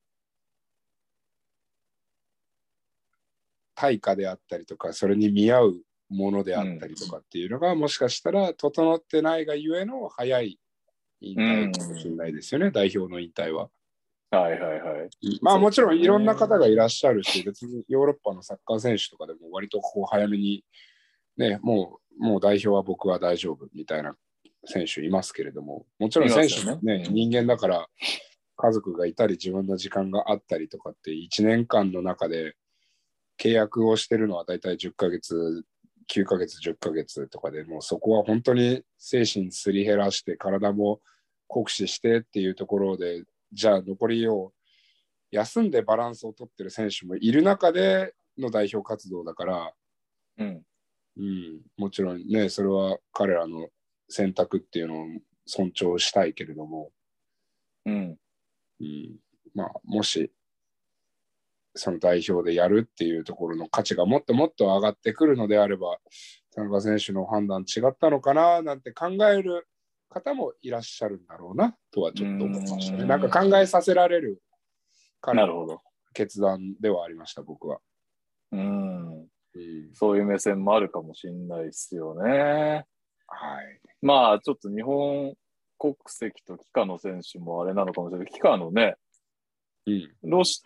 [3.77, 10.59] 対価であったりとか、それに見合うものであったりとかっていうのが、もしかしたら整ってないがゆえの早い
[11.21, 13.71] 引退かもしれないですよね、代表の引退は。
[14.31, 15.39] はいはいはい。
[15.43, 20.65] まあもちろんいろんな方がいらっしゃるし、別にヨーロッパのサッカー選手とかでも割とこう早めに、
[21.37, 24.17] ね、もうもう代表は僕は大丈夫みたいな
[24.65, 27.05] 選手いますけれども、もちろん選手もね、ね。
[27.09, 27.15] うん。
[27.15, 27.89] 人間だから
[28.57, 32.55] 家族がいたり自分の時間があったりとかって1年間の中で
[33.41, 35.65] 契約をしてるのは大体10ヶ月、
[36.07, 41.01] 9ヶ月、10ヶ月とかでもうそこは本当に精神すり減らして体も
[41.47, 44.53] 酷使してっていうところでじゃあ残りを
[45.31, 49.73] 休んでバランスを取ってる選手もいる中での代表活動だから、
[50.39, 50.63] うん。
[51.17, 53.69] うん、もちろんね、それは彼らの
[54.09, 55.07] 選択っていうのを
[55.47, 56.91] 尊重したいけれども、
[57.87, 58.17] うん。
[58.81, 59.17] うん、
[59.55, 60.33] まあ、もし、
[61.75, 65.99] その代表でやるっていうところの価値がもっともっと上がってくるのであれば、
[66.55, 69.67] 田中選手の判断違ったのかななんて考える
[70.09, 73.03] 方もいらっしゃるんだろうなとはちょっと思いましたね。
[73.03, 74.41] うんなんか考えさせられる
[75.21, 75.81] 彼のなるほど。
[76.13, 77.79] 決断ではありました、僕は。
[78.53, 79.23] うん。
[79.23, 82.85] うん、そういう目線もあるかもしれないですよね。
[83.27, 83.81] はい。
[84.03, 85.35] まあ、ちょっと日本
[85.79, 88.97] 国籍とキカの選手もあれなのかもしれないけど、キカのね、
[89.87, 90.63] うん、ロシ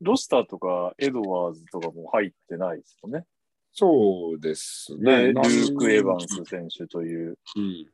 [0.00, 3.24] ロスターとかエドワーズとかも入ってないですよね。
[3.72, 5.32] そうですで、ね。
[5.32, 7.86] ルーク・エヴァンス選手といううん。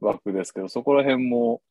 [0.00, 1.62] 枠ですけど、そこら辺も、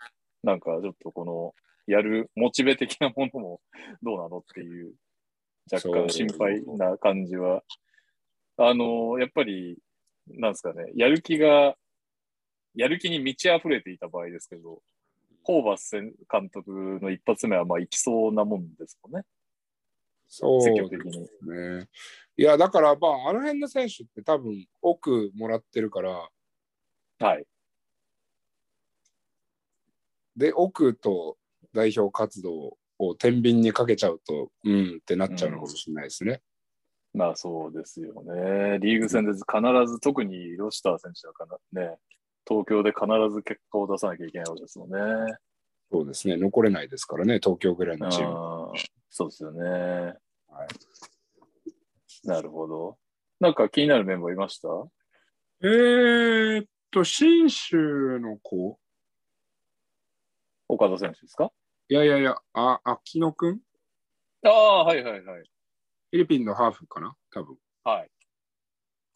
[0.44, 1.54] なんかちょっとこの、
[1.88, 3.62] やるモチベ的なものも
[4.04, 4.94] どうなのっていう、
[5.72, 7.64] 若干心配な感じは。
[8.58, 9.78] あの、やっぱり、
[10.28, 11.76] なんですかね、やる気が、
[12.76, 14.82] やる気に満ち溢れていた場合ですけど、
[15.50, 16.00] ホーバス
[16.32, 19.26] 監督の一発目はまあ行きそうなもんですもんね、
[20.28, 21.22] そう積極的に。
[21.22, 21.88] ね。
[22.38, 26.30] いや、だから、まあ、あの辺の選手って多分、奥もらってるから、
[27.20, 27.44] はい。
[30.38, 31.36] で、奥と
[31.74, 36.44] 代表活動を天秤にかけちゃうと、うんってなっちゃうのかもしれないですね。
[37.12, 38.78] まあそうですよね。
[38.82, 39.42] リーグ戦で必
[39.92, 41.98] ず、特にロシター選手だからね、
[42.50, 44.98] 東京で必ず結果を出さなきゃいけないわけですもんね。
[45.92, 46.36] そうですね。
[46.38, 48.72] 残れないですからね、東京ぐらいのチーム。
[49.10, 49.62] そうですよね。
[50.50, 50.68] はい
[52.26, 52.98] なるほど。
[53.40, 54.68] なんか気になるメンバーいました？
[55.62, 58.78] えーっと、信州の子？
[60.68, 61.54] 岡田選手ですか？
[61.88, 63.62] いやいやいや、あ、秋野くん？
[64.44, 65.44] ああ、はいはいはい。
[65.44, 67.16] フィリピンのハーフかな？
[67.32, 67.58] 多分。
[67.86, 68.10] はい。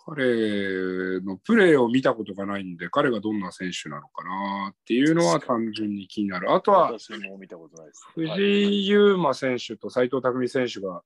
[0.05, 6.53] 彼のプレーを見たことがないんで、彼がどんな選手なのかなっていうのは単純に気になる。
[6.53, 8.05] あとは、私も見たことないです。
[8.13, 11.03] 藤はい井優馬選手と斉藤匠選手が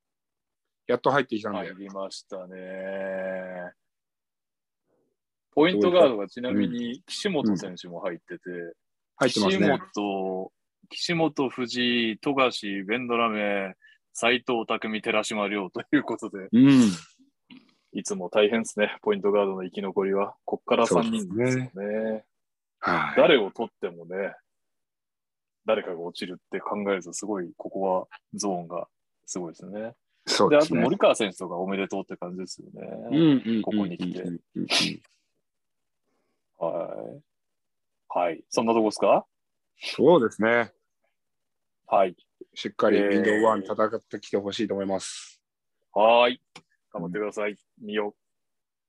[0.88, 3.72] やっと入ってきたんで、入りましたね。
[5.52, 8.42] ポイントガードがちなみに岸本選手も入ってて、
[9.18, 9.60] 入ってますね。
[9.60, 10.52] 岸本、
[10.90, 13.76] 岸本、藤井、富樫、ベンドラメ、
[14.14, 16.92] 斎藤匠、寺島亮ということで、うん。
[17.98, 20.36] いつも大変ですね、 ポイントガードの生き残りは。
[20.46, 22.26] こっから3人ですよね。
[22.80, 23.18] はい。
[23.18, 24.36] 誰を取ってもね、
[25.66, 28.88] 誰かが落ちるって考えると、すごい、ここはゾーンが
[29.26, 29.82] すごいですよね。
[29.82, 29.94] で、あ
[30.26, 30.82] とそうですね。
[30.84, 32.80] 森川選手とかおめでとうって感じですよう
[33.16, 33.44] んね。
[33.44, 34.22] うんここに来て
[36.60, 37.24] はい。
[38.10, 38.44] はい。
[38.50, 39.26] そんなとこですか？
[39.80, 40.72] そうですね。
[41.88, 42.16] はい。
[42.54, 45.42] しっかりえーウィンドウ1戦ってきてほしいと思います。
[45.94, 46.42] はーい。
[46.98, 47.56] 頑張ってください。
[47.82, 48.16] 見よ。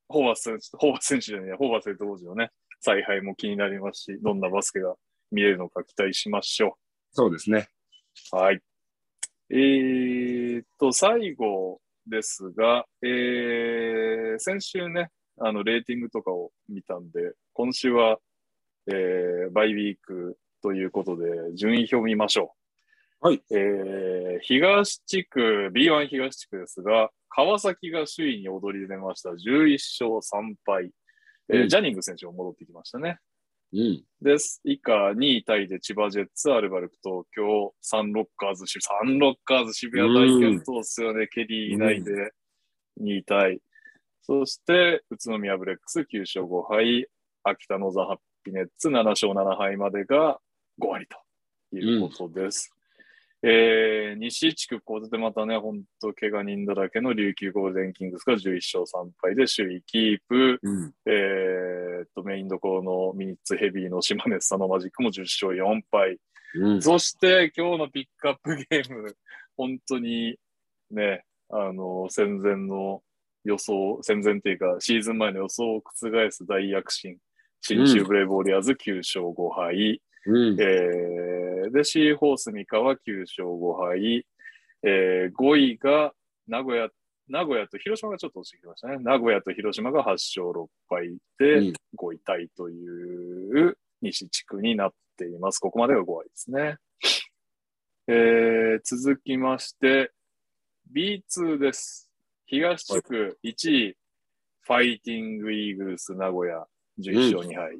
[0.08, 2.50] ホーバス選手、ホーバス選手じゃねえ、ホーバスヘッドコーチのね、
[2.80, 4.94] 采配も気になりますし、どんなバスケが
[5.30, 6.78] 見れるのか期待しましょ
[7.12, 7.68] そうですね。
[8.32, 8.36] う。
[8.36, 8.60] はい。
[9.50, 18.18] えーっと、最後ですが、えー、先週ね、あの、レーティングとかを見たんで、今週は、
[18.86, 22.54] えー、バイウィークということで、順位表を見ましょ
[23.22, 23.28] う。
[23.28, 23.42] はい。
[23.50, 29.30] えー、東地区、B1 東地区ですが、川崎が首位に躍り出ました。
[29.30, 29.72] 11
[30.06, 30.90] 勝3敗。
[31.50, 33.18] えーうんジャニング選手も戻ってきましたね。
[33.72, 34.04] うん。
[34.20, 34.60] です。
[34.64, 41.26] 以下、2位タイで千葉ジェッツ、アルバルク東京、サンロッカーズ、サンロッカーズ渋谷大健闘っすよね。
[41.26, 42.32] ケリーいないで
[43.00, 43.60] 2位タイ。
[44.22, 47.06] そして、宇都宮ブレックス9勝5敗、
[47.44, 50.38] 秋田ノーザンハピネッツ7勝7敗までが
[50.80, 52.74] 5割ということです。
[53.42, 60.58] えー、西地区、ここでまたね、本当怪我人だらけの琉球ゴールデンキングスが11勝3敗で首位キープ。
[60.60, 60.92] うん。
[61.06, 66.18] えーっと、メインどころの minutes heavy の島根スサノオマジックも10勝4敗。
[66.56, 66.82] うん。
[66.82, 69.14] そして今日のピックアップゲーム、
[69.56, 70.36] 本当に
[70.90, 73.02] ね、あの、戦前の
[73.44, 77.18] 予想、戦前っていうかシーズン前の予想を覆す大躍進。
[77.60, 80.02] 新州ブレイブウォリアーズ9勝5敗。
[80.26, 80.60] うん。
[80.60, 84.26] えーで、シーホース三河9勝5敗。
[84.82, 86.14] えー5位が
[86.46, 86.88] 名古屋、
[87.28, 88.98] 名古屋と広島がちょっと落ちてきましたね。
[89.00, 95.58] 名古屋と広島が8勝6敗でうん5位タイという西地区になっています。
[95.58, 96.76] ここまでが5割ですね。
[98.06, 100.12] えー続きまして、
[100.94, 102.10] B2 です。
[102.46, 103.96] 東地区1位、
[104.62, 106.66] ファイティングイーグルス名古屋
[107.00, 107.78] 11勝2敗。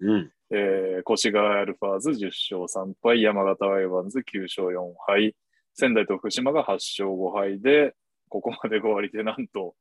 [0.00, 0.32] うん。
[0.52, 2.26] えー、越谷アルファーズ10
[2.66, 5.36] 勝3敗、山形ワイバンズ9勝4敗、
[5.74, 7.94] 仙台と福島が8勝5敗で、
[8.28, 9.74] ここまで5割でなんと、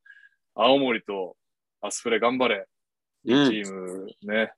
[0.56, 1.36] 青森と
[1.82, 2.68] アスフレ頑張れ、
[3.26, 3.50] うん。
[3.50, 4.54] チームね、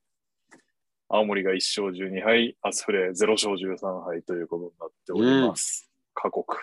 [1.07, 5.89] 青森が1勝12敗、アスフレ0勝13敗ということになっております。
[6.13, 6.57] 過酷。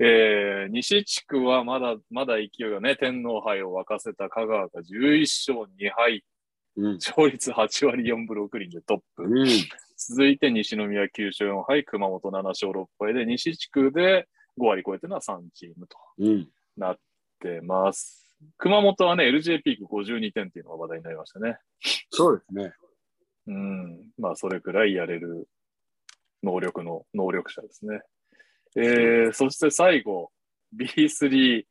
[0.00, 6.24] えー、西地区はまだ、まだ勢いがね、天皇杯を沸かせた香川が11勝2敗、
[6.76, 6.94] うん。
[6.94, 9.24] 勝率8割4分6厘でトップ。
[9.24, 9.46] うん。
[9.96, 16.48] 続いて西宮9勝4敗、熊本7勝6敗で、西地区で5割超えてるのは3チームとうん。
[16.76, 16.98] なっ
[17.40, 18.24] てます。
[18.58, 21.58] 熊本はね、LJ ピーク52点っていうのが話題になりましたね。
[22.10, 22.72] そうですね。
[23.46, 24.10] うん。
[24.18, 25.48] まあ、それくらいやれる
[26.42, 28.00] 能力の能力者ですね。
[28.76, 30.30] えー、そして最後、
[30.76, 31.64] B3。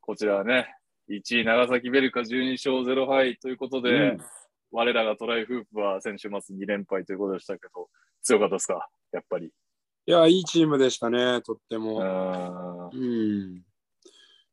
[0.00, 0.74] こちらはね、
[1.08, 4.18] 1位長崎ベルカ12勝0敗ということで、うん
[4.74, 7.90] 我らがトライフープは先週末2連敗ということでしたけど、
[8.22, 8.88] 強かったですか？
[9.12, 9.52] やっぱり。
[10.06, 12.02] いや、いいチームでしたね、とってうも。
[12.02, 12.88] ん。
[12.90, 13.62] うん。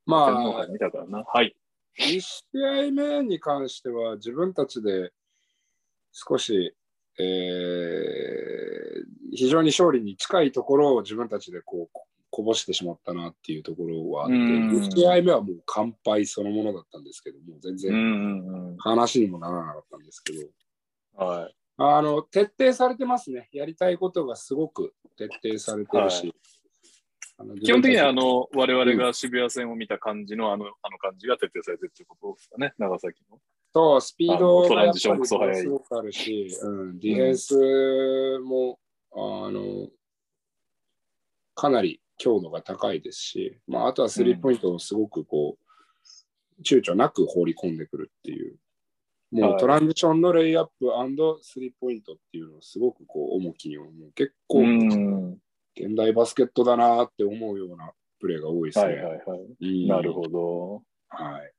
[0.05, 0.35] まあ
[0.65, 1.23] 杯、見たからな。
[1.23, 1.55] はい。
[1.97, 5.13] 1試合目に関しては自分たちで
[6.11, 6.75] 少し、
[7.17, 11.89] えー非常に勝利に近いところを自分たちでこう
[12.39, 18.75] ここぼしてしまったなっていうところはあって、うん1試合目はもう完敗そのものだったんですけども、全うん然。
[18.79, 21.55] 話にもならなかったんですけど、はい。
[21.77, 23.49] あの徹底されてますね。
[23.51, 26.27] やりたいことがすごく徹底されてるし。
[26.27, 26.35] はい
[27.63, 33.39] 基本的にはあの、我々が渋谷戦を見た感じのあの、あの感じが徹底されてるっていうことですかね、長崎の。
[33.71, 38.77] とスピードがやっぱりすごくあるし、うん、ディフェンスも、
[39.13, 39.87] あの
[41.55, 48.57] かなり強度が高いですし、まあ、あとはスリーポイントをすごくこう、躊躇なく放り込んでくるっていう、
[49.31, 50.87] もはいうトランジションのレイアップ
[51.41, 54.11] スリーポイントっていうのをすごくこう重きに思う。
[54.13, 55.37] 結構、うん。
[55.75, 58.85] 現代バスケットだなって思うようなプレーが多いですね。
[58.85, 59.39] はいはいはい。
[59.61, 60.83] うんなるほど。
[61.07, 61.51] はい。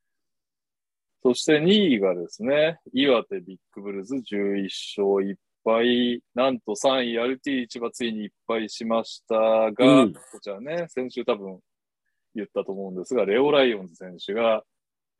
[1.23, 10.13] そして2位がですね、岩手ビッグブルーズ11勝1敗、なんと3位 RT 千葉ついに1敗しましたが、うん。
[10.13, 11.61] こちらね、先週多分
[12.35, 14.63] 言ったと思うんですが、レオ・ライオンズ選手が、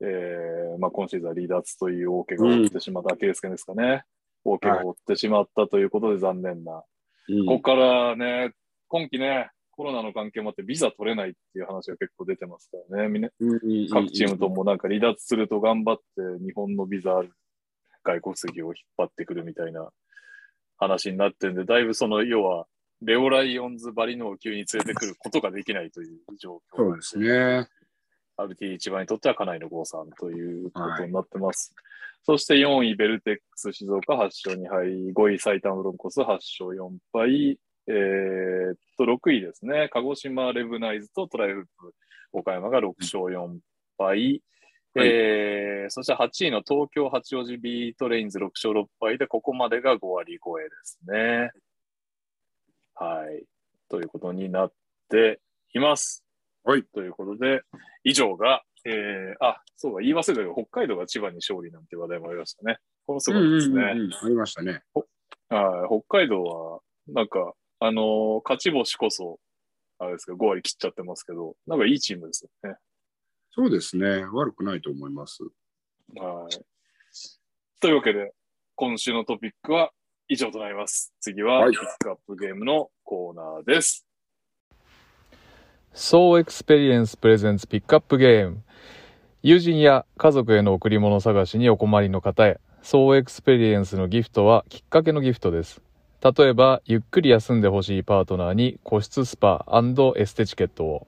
[0.03, 4.05] えーまあ、今シーズンは離脱という大怪我を負ってしまった、アキレス腱ですかね、
[4.45, 6.83] 大怪我を負ってしまったということで残念な。
[7.29, 7.47] うん。
[7.47, 8.53] ここからね、
[8.89, 9.51] 今季ね、
[9.81, 13.31] コロナの関係もあってビザ取れないっていう話が結構出てますからね、みんな
[13.91, 16.05] 各チームともなんか離脱すると頑張って
[16.45, 17.33] 日本のビザある
[18.05, 19.89] 外国籍を引っ張ってくるみたいな
[20.81, 22.67] 話になってるんで、だいぶその要は
[23.03, 26.77] レオライオンズばりのを急に連れてくることができないという状況。
[26.77, 27.69] そうですね。
[28.39, 31.75] RT1 番にとってはかなりの誤算ということになってます。
[32.23, 41.95] そして4位、ベルテックス静岡8勝2敗、5位、埼玉ブロンコス8勝4敗、えーっと、6位ですね、鹿児島レブナイズとトライフープ
[42.33, 43.59] 岡山が6勝4
[43.99, 44.43] 敗、
[44.95, 51.51] はいえーそして8位の東京八王子ビートレインズ6勝6敗で、ここまでが5割超えですね。
[52.95, 53.45] はい。
[53.89, 54.73] ということになっ
[55.09, 55.41] て
[55.75, 56.25] います。
[56.63, 56.85] はい。
[56.95, 57.63] ということで、
[58.05, 62.79] 以上が、えー、あ、そうだ、言い忘れたけど、北海道が千葉に勝利なんて話題もありましたね。
[63.07, 63.75] このすごいですね。
[63.75, 64.83] うんうんうんうんありましたね。
[65.49, 69.41] はい、北海道は、なんか、あのー勝ち星こそ、
[69.99, 72.77] あれですけど、5割切っちゃってますけど、なんかいいチームですよね。
[73.53, 74.25] そうですね。
[74.33, 75.43] 悪くないと思います。
[76.15, 76.65] はい。
[77.81, 78.33] というわけで、
[78.77, 79.91] 今週のトピックは
[80.29, 81.13] 以上となります。
[81.21, 84.07] 次は、はいピックアップゲームのコーナーです。
[85.93, 88.59] So Experience Presents Pickup Game
[89.43, 95.83] 友人や家族への贈り物探しにお困りの方へ So Experience のギフトはきっかけのギフトです
[96.23, 99.67] 例えばゆっくり休んでほしいパートナーに個室スパ
[100.17, 101.07] エステチケットを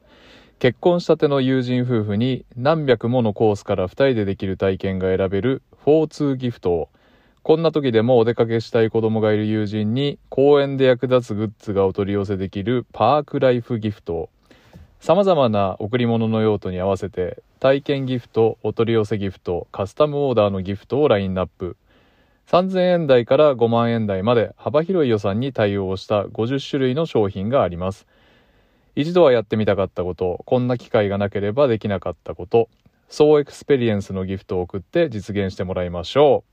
[0.63, 6.89] 結婚したての友人夫婦に何百ものコースから2人でできる体験が選べる4-2ギフトを
[7.43, 14.31] こんな時でもお出かけしたい子供がいる友人に公園で役立つグッズがお取り寄せできるパークライフギフトを
[15.01, 21.77] 様々な贈り物の用途に合わせて体験ギフト、お取り寄せギフト、カスタムオーダーのギフトをラインナップ。
[22.47, 28.07] 3000円台から5万円台まで幅広い予算に対応した50種類の商品があります。
[28.95, 32.69] 一度はやってみたかったこと、こんな機会がなければできなかったこと、
[33.09, 36.45] ソウ・エクスペリエンスのギフトを贈って実現してもらいましょ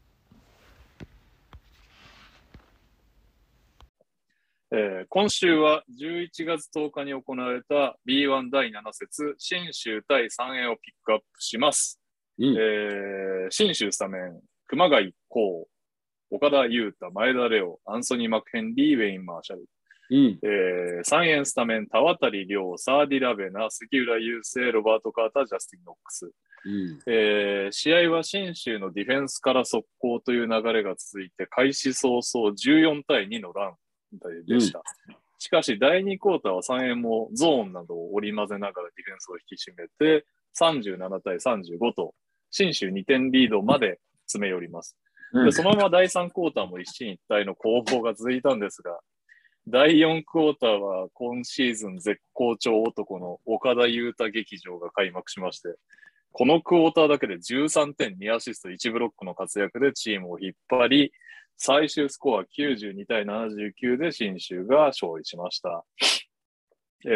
[4.72, 12.00] えー今週は11月10日に行われた B1 第7節、新州対三円をピックアップします。
[12.38, 15.66] うんえー新州スタメン、熊谷光、
[16.30, 19.66] 岡田優太、前田レオ、アンソニー・マクヘンリー、ウェイン・マーシャル。
[20.12, 20.40] うん。
[20.42, 26.32] えー、三円スタメン、田渡亮、サーディ・ラベナ、杉浦雄星、ロバート・カーター、ジャスティン・ノックス。
[26.66, 27.00] うん。
[27.08, 33.76] えー試合は新州のディフェンスから速攻という流れが続いて、開始早々14対2のラン
[34.48, 34.82] でした。
[35.38, 40.26] しかし、第2クォーターは3円もゾーンなどを織り交ぜながらディフェンスを引き締めて、
[40.60, 42.14] 37対35と、
[42.52, 44.98] 新州2点リードまで詰め寄ります。
[45.32, 49.00] でそのまま第3クォーターも一進一退の攻防が続いたんですが、
[49.68, 55.76] 第4クォーターは今シーズン絶好調男の岡田優太劇場が開幕しまして、
[56.32, 61.12] このクォーターだけで13点2アシスト1ブロックの活躍でチームを引っ張り、
[61.58, 65.84] 最終スコア92対79で信州が勝利しました。
[67.06, 67.10] え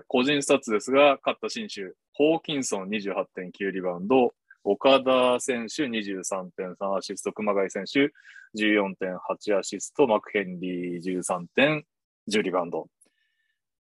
[0.00, 4.32] ー個人スタッツですが、勝った信州、ホーキンソン28.9リバウンド、
[4.64, 8.12] 岡田選手23.3アシスト、熊谷選手
[8.56, 12.88] 14.8アシスト、マクヘンリー13.10リバウンド。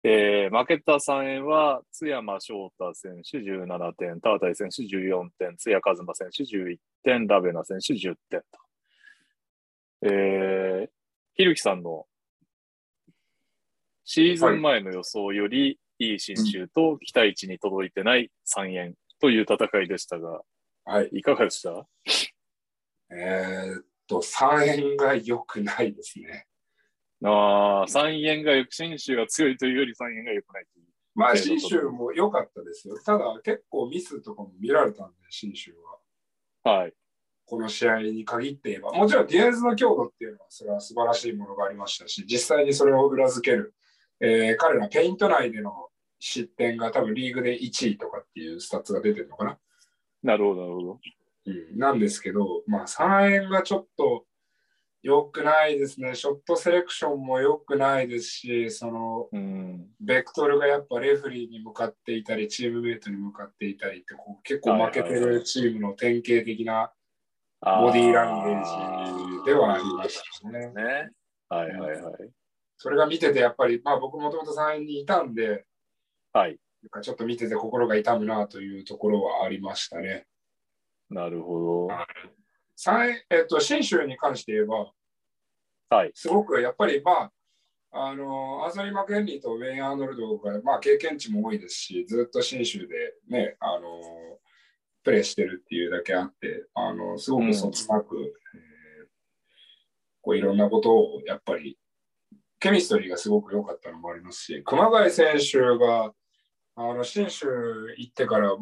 [0.04, 8.60] えー負けた三遠は、津山尚大選手17点、田渡選手14点、津屋一球選手11点、ラベナ選手10点と。
[10.04, 10.90] えー、
[11.34, 12.06] ひるきさんの
[14.06, 20.41] シーズン前の予想よりいい新州と期待値に届いてない3円という戦いでしたが、
[20.88, 21.09] はい。
[21.11, 21.85] いかがでした？
[23.11, 26.47] えーっと、3円が良くないですね。
[27.23, 30.85] ああ、3円がよく、新州が強いというより3円が良くないという。
[31.14, 32.97] まあ、えー新州も良かったですよ。
[33.03, 35.73] ただ、結構ミスとかも見られたんで、新州
[36.64, 36.72] は。
[36.72, 36.93] はい。
[37.45, 43.73] この試合に限って言えば、もちろんディフェンスの強度っていうのは、それは素晴らしいものがありましたし、実際にそれを裏付ける、
[44.22, 45.89] えー彼らペイント内での
[46.19, 49.57] 失点が多分リーグで1位とかっていうスタッツが出てるのかな。
[50.23, 50.99] なるほど、なるほど。
[51.45, 54.26] うん、なんですけど、まあ三遠がちょっと
[55.03, 56.15] 良くないですね。
[56.15, 59.88] ショットセレクションも良くないですし、そのうん。
[59.99, 66.91] ベクトルがやっぱレフェリーに向かっていたり、チームメイトに向かっていたりってこう結構負けてるチームの典型的な
[67.61, 70.68] ボディーランゲージではありましたね。
[70.73, 71.10] ね。
[71.49, 72.14] はいはいはい。
[72.77, 75.65] それが見ててやっぱり、まあ僕もともと3円にいたんで、
[76.34, 76.60] はい。
[76.88, 80.26] なんかちょっと見てて心が痛むなというところはありましたね。
[81.09, 81.88] なるほど。
[83.30, 84.91] えっと、新州に関して言えば、
[85.89, 86.11] はい。
[86.14, 87.31] すごくやっぱりまあ、
[87.91, 94.01] あの、アンソニー・マクヘンリーとウェイン・アーノルドが、まあ、経験値も多いですし、ずっと新州でね、あの、
[95.03, 98.68] プレーしてるっていうだけあって、あの、すごくそつなく、えー
[100.27, 101.80] こういろんなことをやっぱり、
[102.59, 106.11] ケミストリーがすごく良かったのもありますし、熊谷選手が、
[106.80, 107.48] あの、新州
[107.98, 108.56] 行ってから、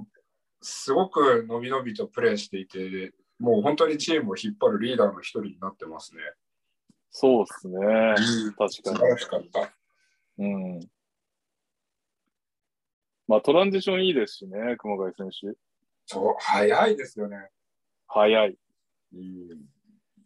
[0.62, 6.22] すごくのびのびとプレーしていて、もう本当にチームを引っ張るリーダーの一人になってますね。
[7.12, 7.78] そうですね。
[8.58, 9.74] 確素か晴らしかった。
[10.38, 10.54] に。
[10.54, 10.80] うん。
[13.28, 15.58] まあ、トランジションいいですしね、熊谷選手。
[16.06, 17.50] そう、早いですよね。
[18.08, 18.58] 早い。
[19.14, 19.48] うん、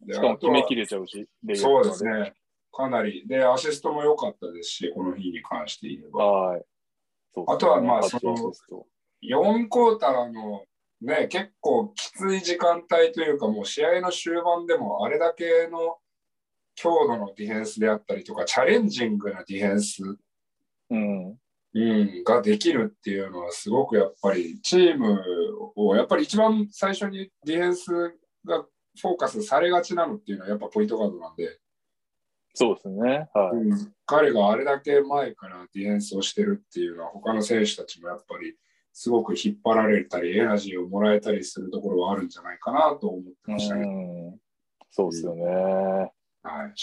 [0.05, 1.27] でしかも決めきれちゃうし。
[1.55, 2.33] そうまですね。
[2.71, 3.27] かなり。
[3.27, 6.25] で、アシストも良かったですし、この日に関して言えば。
[6.25, 6.65] はい。
[7.47, 8.85] あとはまあ八そのアシスト
[9.23, 10.63] 4クォーターの
[11.01, 15.97] ね、結構きつい時間帯というか、もう試合の終盤でもあれだけの
[16.75, 20.03] 強度のディフェンスであったりとか、チャレンジングなディフェンス、
[20.89, 21.37] うん。
[21.71, 25.21] うん、ができるっていうのは、すごくやっぱりチーム
[25.75, 27.91] を、やっぱり一番最初にディフェンス
[28.45, 28.63] が
[28.99, 31.59] フォーカスされがちなのっていうのは、やっぱポイントガードなんで、
[32.59, 33.29] そうですね。
[33.33, 33.57] はい。
[33.57, 38.53] うん、彼があれだけ前からディフェンスをしてるっていうのは、他の選手たちもやっぱり
[38.91, 43.87] すごく引っ張られたり、エナジーをもらえたりするところはあるんじゃないかなと思ってましたね。
[43.87, 44.39] うん。
[44.91, 45.45] そうですよね。
[45.45, 46.11] はい、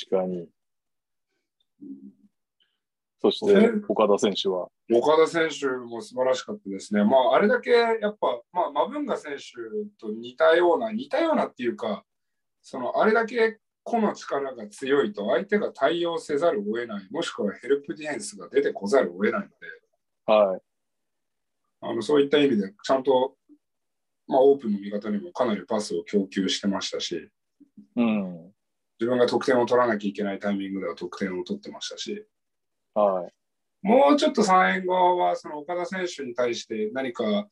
[0.09, 0.48] 確かに。
[3.20, 4.69] そして、岡田選手は。
[4.90, 7.05] 岡田選手も素晴らしかったですね。
[7.05, 9.43] まあ、あれだけやっぱ、まあ、マブンガ選手
[10.01, 12.07] と似たような、似たようなっていうか、
[12.62, 19.52] そのあれだけ個の力が強いと相手が対応せざるを得ない、もしくはヘルプディフェンスが出てこざるを得ないので、
[20.26, 20.60] はい。
[21.82, 23.36] あのそういった意味で、ちゃんと、
[24.26, 27.30] まあ、オープンの味方にもかなりパスを供給してましたし、
[27.94, 28.52] うん。
[28.98, 32.26] 自分が得点を取らなきゃいけないタイミングでは得点を取ってましたし、
[32.92, 33.86] はい。
[33.86, 37.46] もうちょっと3円側は、その岡田選手に対して何か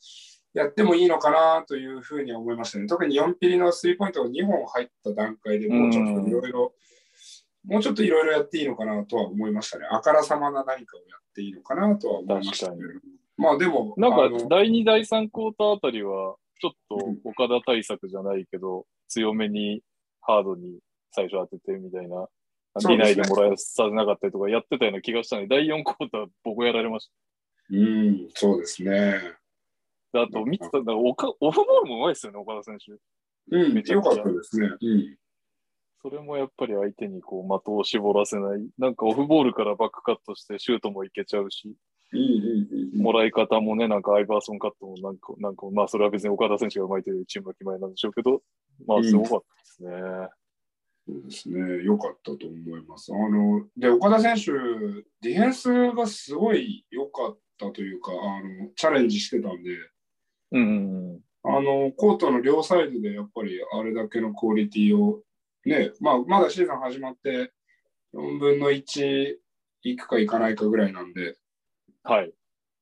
[0.55, 2.87] やってもいいのかなというふうには思いましたね。
[2.87, 6.73] 特に4ピリのスリーポイントが2本入った段階でもうちょっといろいろ、
[7.65, 9.87] もうちょっといろいろやっていいのかなとは思いましたね。
[9.91, 12.83] あからさまな何かをやっていいのかなとは思いましたけど。
[13.37, 19.83] まあでも、なんか、第2、第3クォーターあたりは、ちょっと岡田対策じゃないけど、強めに
[20.21, 20.79] ハードに
[21.11, 22.29] 最初当ててみたいな、
[22.89, 27.11] 見ないでもらえさせなかったりとかやってたような気がしたので、第4クォーター僕やられまし
[27.71, 29.21] うん、そうですね。
[30.19, 32.93] あと、見てた、だからオフボールもうまいですよね、岡田選手。
[33.57, 34.69] うん、めちゃくちゃよかったですね。
[34.81, 35.17] うん。
[36.03, 38.67] それもやっぱり相手にこう的を絞らせない。
[38.79, 41.75] なんかオフボールからバックカットしてシュートもいけちゃうし、
[42.13, 48.43] うんうんうんうんもらい方もね、なんかアイバーソンカットもなんか、なんかまあそれは別に岡田選手がうまいというチームの決まりなんでしょうけど、
[48.87, 50.29] まあすごかったですね。
[51.07, 51.85] そうですね。
[51.85, 53.13] 良かったと思います。
[53.13, 54.53] あの、で、岡田選手、
[55.23, 59.71] ディフェンスがすごい良かったというか、あの、チャレンジしてたんで、
[60.55, 61.21] うん。
[61.43, 65.21] あの、コートの両サイドでやっぱりあれだけのクオリティを、
[65.67, 67.53] ね、まあ、まだシーズン始まって
[68.15, 69.37] 4分の1
[69.83, 71.37] いくかいかないかぐらいなんで、
[72.05, 72.33] はい。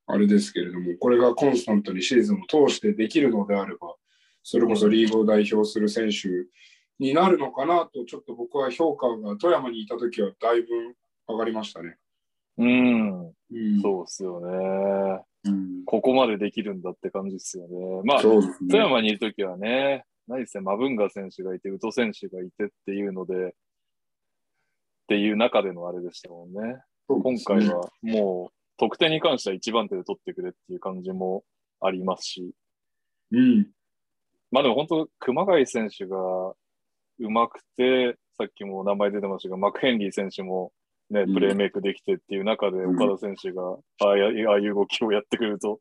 [0.06, 3.94] あれですけれども、これがコンスタントにシーズンを通してできるのであれば、
[4.42, 6.28] それこそリーグを代表する選手
[6.98, 10.68] になるのかなと、ちょっと僕は評価が富山にいたときはだいぶ
[11.28, 11.96] 上がりましたね。
[12.58, 13.26] うん。
[13.28, 15.24] うん、そうっすよね。
[15.44, 18.02] うん、ここまでできるんだって感じですよね。
[18.04, 18.22] まあ、ね。
[18.70, 23.52] 富山にいるときはね、何ですね、マブンガ選手がいて、宇都選手がいてっていうので、っ
[25.08, 26.82] ていう中でのあれでしたもんね。
[27.08, 31.44] 今回はもう得点に関しては一番手で取ってくれっていう感じも
[31.80, 32.52] ありますし、
[33.32, 33.68] うん、
[34.50, 36.16] まあでも本当、熊谷選手が
[37.18, 40.72] うまくて、さっきも名前出てましたが、マクヘンリー選手も
[41.12, 43.62] ね、うんプレーメイクできてっていう中で、うん岡田選手が
[44.00, 45.80] ああいうああいう動きをやってくると、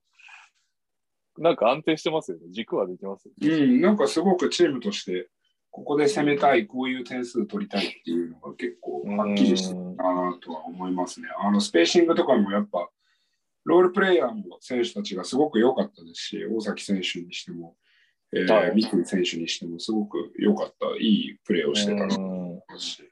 [1.37, 2.43] なんか安定してますよね。
[2.51, 3.47] 軸はできますよね。
[3.47, 5.29] うん、なんかすごくチームとして、
[5.69, 11.27] ここで攻めたい、こういう点数取りたいっていうのが結構はっきりしてるかなとは思いますね。
[11.41, 12.89] あのスペーシングとかもやっぱ、
[13.63, 17.75] ロールプレイヤーの選手たちがすごく良かったですし、大崎選手にしても、
[18.33, 23.10] えーはい三井選手にしてもすごく良かった、いいプレーをしてたなとうん思いますし。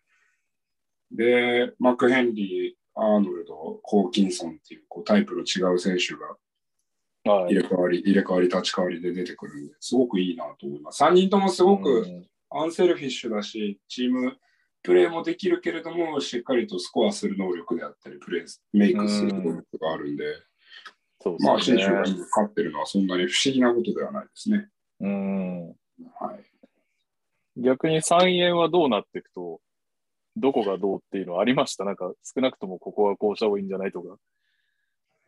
[1.11, 6.35] で、マクヘンリー、アーノルド、ホーキンソンっていうこうタイプの違う選手が
[7.33, 7.53] はい。
[7.53, 11.03] 入れ替わり、入れ替わり、立ち替わりで出てくるんで、すごくいいなと思います。
[11.03, 14.37] 3人ともすごうくんアンセルフィッシュだし、チーム
[14.81, 20.23] プレーもできるけれども、しっかりとスコアする能力であったり、プレーメイクする能力があるんで、
[21.21, 22.05] そうまあ、ですね選手が。
[22.05, 24.69] 今勝ってるのはそんなに不思議なことではないですね。
[25.01, 25.67] うん。
[25.67, 25.73] は
[26.37, 26.43] い。
[27.61, 29.59] 逆に3円はどうなっていくと、
[30.39, 31.85] どこがどうっていうのはありました？
[31.85, 34.15] なんか少なくともここはこうした方がいいんじゃないとか。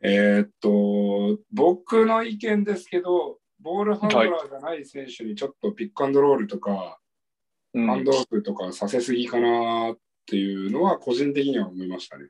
[0.02, 6.98] えーっと、僕の意見ですけど、ボールハンドラーじゃない選手にちょっとピックアンドロールとか、
[7.74, 12.26] うんハンドオフとかさせすぎかなっていうのは個人的には思いましたね。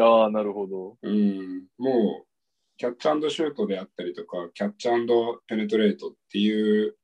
[0.00, 0.96] ああ、なるほど。
[1.02, 2.24] うん、も
[2.78, 6.96] キャッチシュートであったりとか、キャッチペネトレートっていう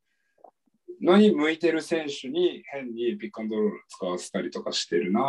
[1.01, 5.21] のに向いてる選手に変にピックアンドロール使わせたりとかしてるな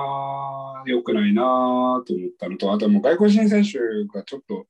[0.85, 3.79] 良くないなと思ったのと、あとはもう外国人選手
[4.13, 4.65] がちょっと、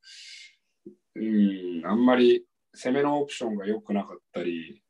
[1.16, 4.82] うん、あんまり攻めのオプションが良くなかったり、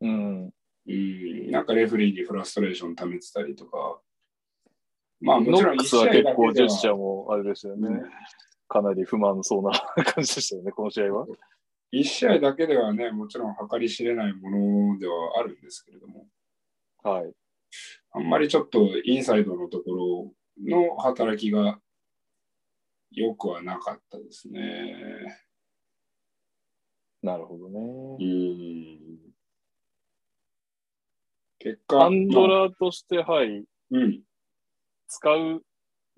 [0.00, 0.50] うん、
[0.88, 4.00] うん、なんかレフリーにフラストレーション溜めてたりとか、
[5.20, 6.30] まあもちろん1試合だけでは。
[6.32, 7.88] 結構ジェスチャーもあれですよね。
[7.88, 8.02] うん、
[8.68, 9.72] かなり不満そうな
[10.04, 11.26] 感じでしたよね、この試合は。
[11.92, 14.50] 1試合だけではね、もちろん計り知れないも
[14.92, 16.26] のではあるんですけれども、
[17.02, 17.32] はい。
[18.12, 20.32] あんまりちょっとインサイドのところ
[20.66, 21.80] の働きが
[23.10, 25.38] 良くはなかったですね。
[27.22, 27.80] なるほどね。
[28.20, 29.18] うん。
[31.58, 31.98] 結果。
[31.98, 33.64] ハンドラーとして、はい。
[33.90, 34.22] うん。
[35.08, 35.62] 使う、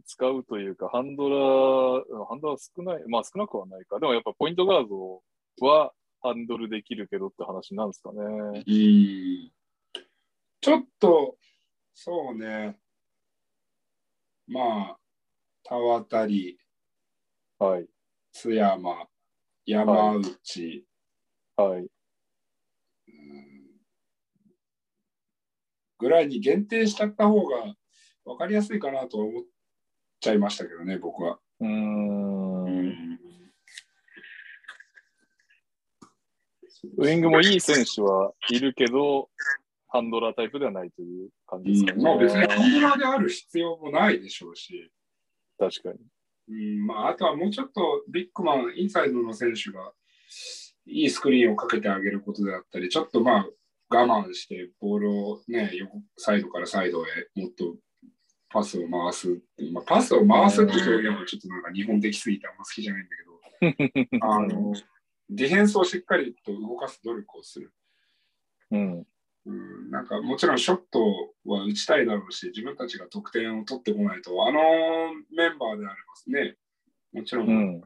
[0.05, 3.99] 使うというか、ハンドラー、ハンドラー少ない、まあ少なくはないか。
[3.99, 5.23] でもやっぱポイントガード
[5.65, 5.93] は
[6.23, 8.19] ハンドルできるけどって話なんですかね。
[8.21, 9.53] うん。
[10.61, 11.37] ちょっと、
[11.95, 12.79] そうね。
[14.47, 14.99] まあ、
[15.63, 16.59] 田渡り、
[17.59, 17.89] はい。
[18.33, 19.07] 津山、
[19.65, 20.87] 山内、
[21.57, 21.89] はい。
[25.99, 27.75] ぐらいに限定しちゃった方が
[28.25, 29.45] 分かりやすいかなと思っ
[30.21, 31.39] ちゃいましたけどね、僕は。
[31.61, 32.40] うん。
[36.99, 39.29] ウイングもいい選手はいるけど、
[39.89, 42.05] ハンドラータイプではないという感じですかね。
[42.05, 44.91] まあ別にハンドラーである必要もないでしょうし。
[45.59, 45.99] 確かに。
[46.49, 49.93] うんまあ、あとはもうちょっとビッグマン、インサイドの選手が
[50.87, 53.47] いいスクリーンをかけてあげることであったり、ちょっとまあ
[53.89, 57.77] 我慢してボールをね、横サイドからサイドへもっと
[58.49, 59.41] パスを回す。
[59.73, 63.11] まあ、パスを回すって表現はちょっとなんか日本的すぎてあんま好きじゃないんだ
[63.71, 64.75] けど、 あの
[65.31, 67.73] ディフェンスをしっかりと動かす努力をする。
[68.73, 69.07] うん。
[69.47, 71.01] うん、なんかもちろんショット
[71.47, 74.61] は打ちたいだろうし、自分たちが得点を取ってこないと、あの
[75.35, 75.97] メンバーであれ
[76.35, 76.57] ばね、
[77.13, 77.83] もちろん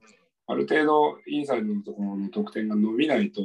[0.47, 3.41] ある程度インサイドのところの得点が伸びないと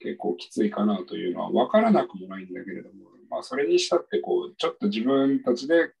[0.00, 5.92] 結構きついかなというのは分からなくもないんだけれども、まあ、それにしたってこうちょっと自分たちで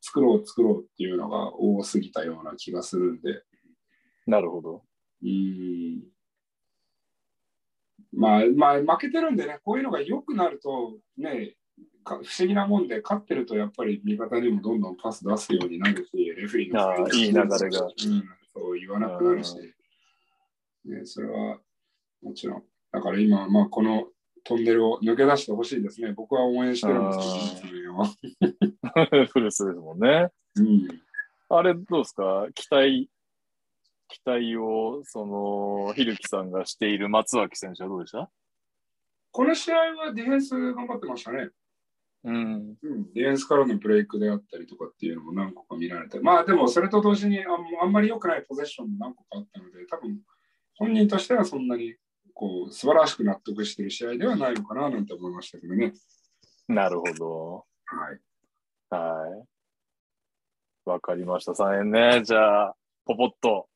[0.00, 3.42] 作ろう作ろうっていうのが多すぎたような気がするんで。
[4.26, 4.82] なるほど。
[5.22, 6.02] うん。
[8.12, 11.56] まあ、まあ、負けてるんでね、こういうのが良くなるとね、
[12.04, 17.70] 不思議なもんで、勝ってるとやっぱり味方にもどんどんパス出すようになるし、レフリーのいい流れが、うん、
[18.52, 19.56] そう言わなくなるし、
[20.84, 21.58] ね、それは
[22.22, 22.62] もちろん。
[22.90, 24.08] だから今、まあ、この
[24.44, 26.12] トンネルを抜け出してほしいですね。
[26.12, 27.68] 僕は応援してるんですけ
[29.14, 30.28] ど、 フルスですもんね。
[30.56, 30.88] うん、
[31.48, 32.48] あれ、どうですか？
[32.54, 33.08] 期待、
[34.12, 38.30] 期待を、その、ひるきさんがしている松脇選手はどうでした？
[39.30, 41.48] この試合はディフェンス頑張ってましたね。
[42.24, 42.74] うん、
[43.14, 47.46] ディフェンスからのブレイクであったりとかっていうのも何個か見られて、まあでもそれと同時にあ
[47.82, 50.20] あんまり良くないポゼッションも何個かあったので、多分
[50.76, 51.96] 本人としてはそんなに
[52.34, 55.92] こう素晴らしく納得している試合ではないのかななんて思いましたけどね。
[56.68, 57.64] なるほど。
[57.86, 58.20] はい。
[58.90, 59.44] はい。
[60.84, 61.52] わかりました。
[61.52, 62.22] 3円ね。
[62.24, 62.74] じゃあ、
[63.04, 63.68] ポポッと、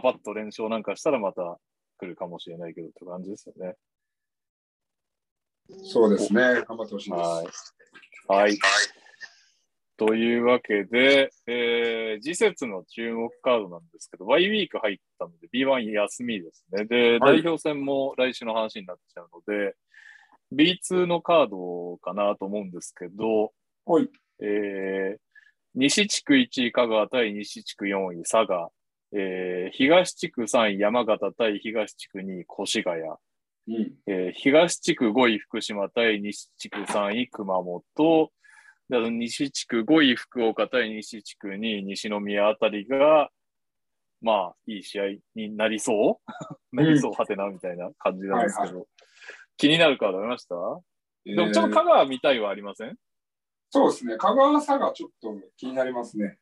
[0.00, 1.58] パパッと連勝なんかしたらまた
[1.98, 3.74] 来るかもしれないけどって感じですよね。
[5.84, 6.42] そうですね。
[6.68, 7.16] 頑張ってほしいで
[7.52, 7.74] す。
[8.28, 8.42] はい。
[8.42, 8.58] はい。
[9.96, 16.84] というわけで、えー、次節の注目カードなんですけど、Y ウィーク入ったので B1 休みですね。
[16.84, 19.74] で、代表戦も来週の話になっちゃうので、
[20.52, 23.52] B2 のカードかなと思うんですけど、
[23.86, 24.08] はい。
[24.40, 25.18] えー、
[25.74, 28.70] 西地区1位香川対西地区4位佐賀、
[29.18, 33.00] えー、東地区3位山形対東地区2位越谷、
[33.68, 33.94] うん。
[34.06, 38.32] えー、東地区5位福島対西地区3位熊本、
[38.90, 43.30] 西地区5位福岡対西地区2位西宮あたりが、
[44.20, 46.30] まあ、いい試合になりそう？
[46.76, 48.86] なりそう、はてなみたいな感じなんですけど、はいはい、
[49.56, 50.54] 気になるカードありました、
[51.24, 52.96] えー、でもちょっと香川見たいはありません？
[53.70, 54.16] そうですね。
[54.16, 56.38] 香川佐賀ちょっと気になりますね。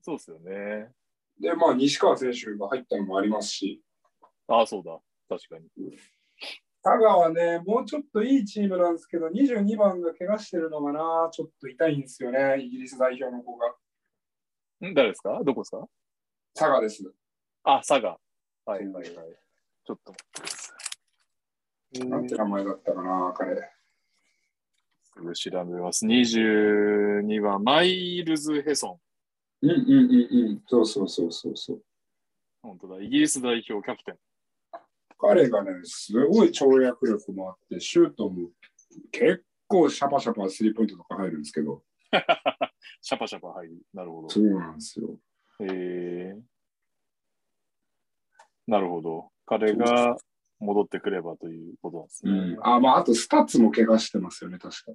[0.00, 0.90] そうですよね。
[1.40, 3.82] で、まあ、西川選手が入ったのもありますし。
[4.48, 4.98] ああ、そうだ。
[5.28, 5.66] 確かに。
[6.84, 13.68] 佐賀はね、もうちょっといいチームなんですけど、22番が怪我してるのがな、ちょっと痛いんですよね、イギリス代表の子が。
[14.88, 15.40] ん誰ですか？
[15.44, 15.86] どこですか？
[16.54, 17.04] 佐賀です。
[17.62, 18.18] あ、佐賀。
[18.66, 19.06] はいはいはい。
[19.84, 20.74] ちょっと待ってくださ
[21.94, 22.06] い。
[22.08, 23.54] なんて名前だったかな、彼。
[25.04, 26.04] すぐ調べます。
[26.04, 29.00] 22番、マイルズ・ヘソン。
[29.62, 30.62] うんうんうんうん。
[30.66, 31.82] そうそうそうそうそう。
[32.62, 33.00] 本当だ。
[33.00, 34.18] イギリス代表キャプテン。
[35.18, 38.50] 彼がね、すごい跳躍力もあって、シュートも
[39.12, 41.82] 結構シャパシャパスリーポイントとか入るんですけど、
[43.00, 43.82] シャパシャパ入る。
[43.94, 44.28] なるほど。
[44.28, 45.16] そうなんですよ。
[45.60, 46.42] えー、
[48.66, 49.30] なるほど。
[49.46, 50.16] 彼が
[50.58, 52.56] 戻ってくればということなんですうね。
[52.56, 54.92] ん、あ、まあ、あとスタッツも怪我してますよね、確か。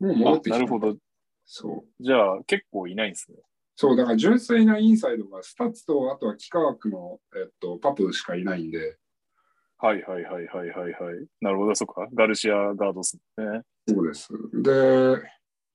[0.00, 0.58] もう戻あってきた。
[0.58, 0.96] なるほど。
[1.44, 2.02] そう。
[2.02, 3.38] じゃあ結構いないんですね。
[3.80, 8.98] そう、だから純粋なインサイドがスタッツと、あとは帰化枠の、えっと、パプしかいないんで、
[9.78, 11.26] はいはいはいはいはいはい。
[11.40, 12.06] なるほど、そっか。
[12.12, 13.62] ガルシアガードっすね。
[13.88, 14.28] そうです。
[14.52, 15.22] で、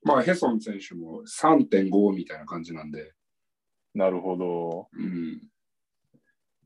[0.03, 3.13] まあ、ヘソン選手も3.5みたいな感じなんで、
[3.95, 4.87] なるほど。
[4.93, 5.41] うん。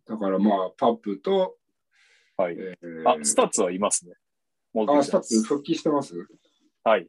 [0.06, 1.56] だからまあ、パプと、
[2.36, 2.58] はい。
[2.60, 4.12] えーあ、スタッツはいますね。
[4.90, 6.16] あ、スタッツ復帰してます？
[6.84, 7.08] はい。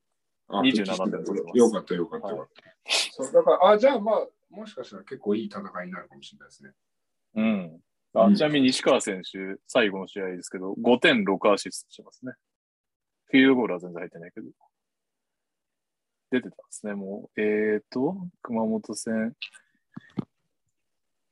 [0.51, 2.63] あ27復帰して点取ってますよかったよかったよかった。
[3.13, 6.71] そうだから、あ、じゃあまあ、もしかしたら結構いい戦いになるかもしれないですね。
[7.37, 7.81] うん。
[8.13, 12.33] あうんちなみに西川選手、最後の試合ですけど、5点6アシストしてますね。
[13.27, 14.49] フィールドゴールは全然入ってないけど。
[16.33, 17.41] 出てたんですね、もう。
[17.41, 19.35] えーと、熊本戦。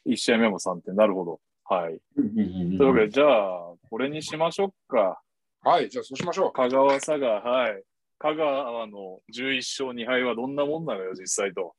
[0.07, 0.95] 1試合目も3点。
[0.95, 1.41] なるほど。
[1.65, 2.01] はい。
[2.15, 5.21] というわけで、じゃあ、これにしましょうか。
[5.63, 6.53] はい、じゃあそうしましょう。
[6.53, 7.83] 香川佐賀、はい。
[8.19, 11.75] 香川の11勝2敗はどんなもんなのよ、実際と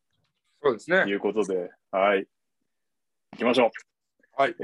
[0.61, 1.03] そうですね。
[1.07, 2.25] いうことで、はい。
[3.33, 3.69] 行きましょう。
[4.35, 4.55] はい。
[4.59, 4.63] え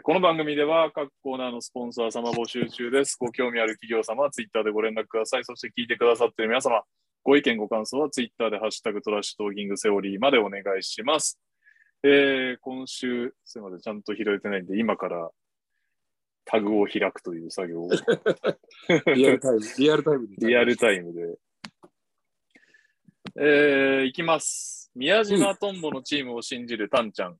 [0.00, 3.16] ーこの番組では各コーナーのスポンサー様募集中です。
[3.18, 5.44] ご興味ある企業様はツイッターでご連絡ください。
[5.44, 6.82] そして聞いてくださっている皆様、
[7.22, 11.38] ご意見ご感想はツイッターでハッシュタグトラッシュトーキングセオリーまでお願いします。
[12.02, 15.30] えー今週、すみません、ちゃんと拾えてないんで、今から
[16.44, 17.90] タグを開くという作業を
[19.14, 20.46] リアルタイム、リアルタイムで。
[20.46, 21.38] リアルタイムで。
[23.36, 24.90] えー、いきます。
[24.94, 27.36] 宮島トンボのチームを信じるタンちゃん。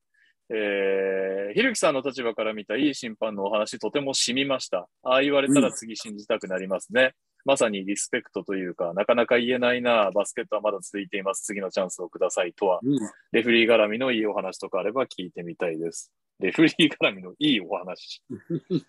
[0.49, 4.89] えー、ひるきさんの立場から見たいい審判のお話、とても染みました。
[5.03, 7.15] ああ言われたら次信じたくなりますね。
[7.45, 11.43] まさにリスペクトというか、なかなか言えないな、バスケットはまだ続いています。
[11.45, 12.99] 次のチャンスをくださいとは、うん。
[13.33, 16.13] レフリー絡みのいいお話とかあれば聞いてみたいです。
[16.43, 18.23] レフリー絡みのいいお話。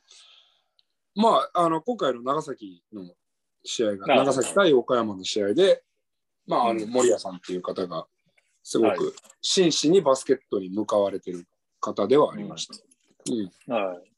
[1.16, 3.14] まあ、あの、今回の長崎の
[3.64, 5.84] 試合が、あ長崎対岡山の試合で、
[6.48, 8.08] まあ、あの、うん森谷さんっていう方が、
[8.64, 11.46] すごはいく真摯にバスケットに向かわれてる
[11.80, 12.76] 方ではありました。
[13.30, 13.74] うん。
[13.74, 14.14] はい。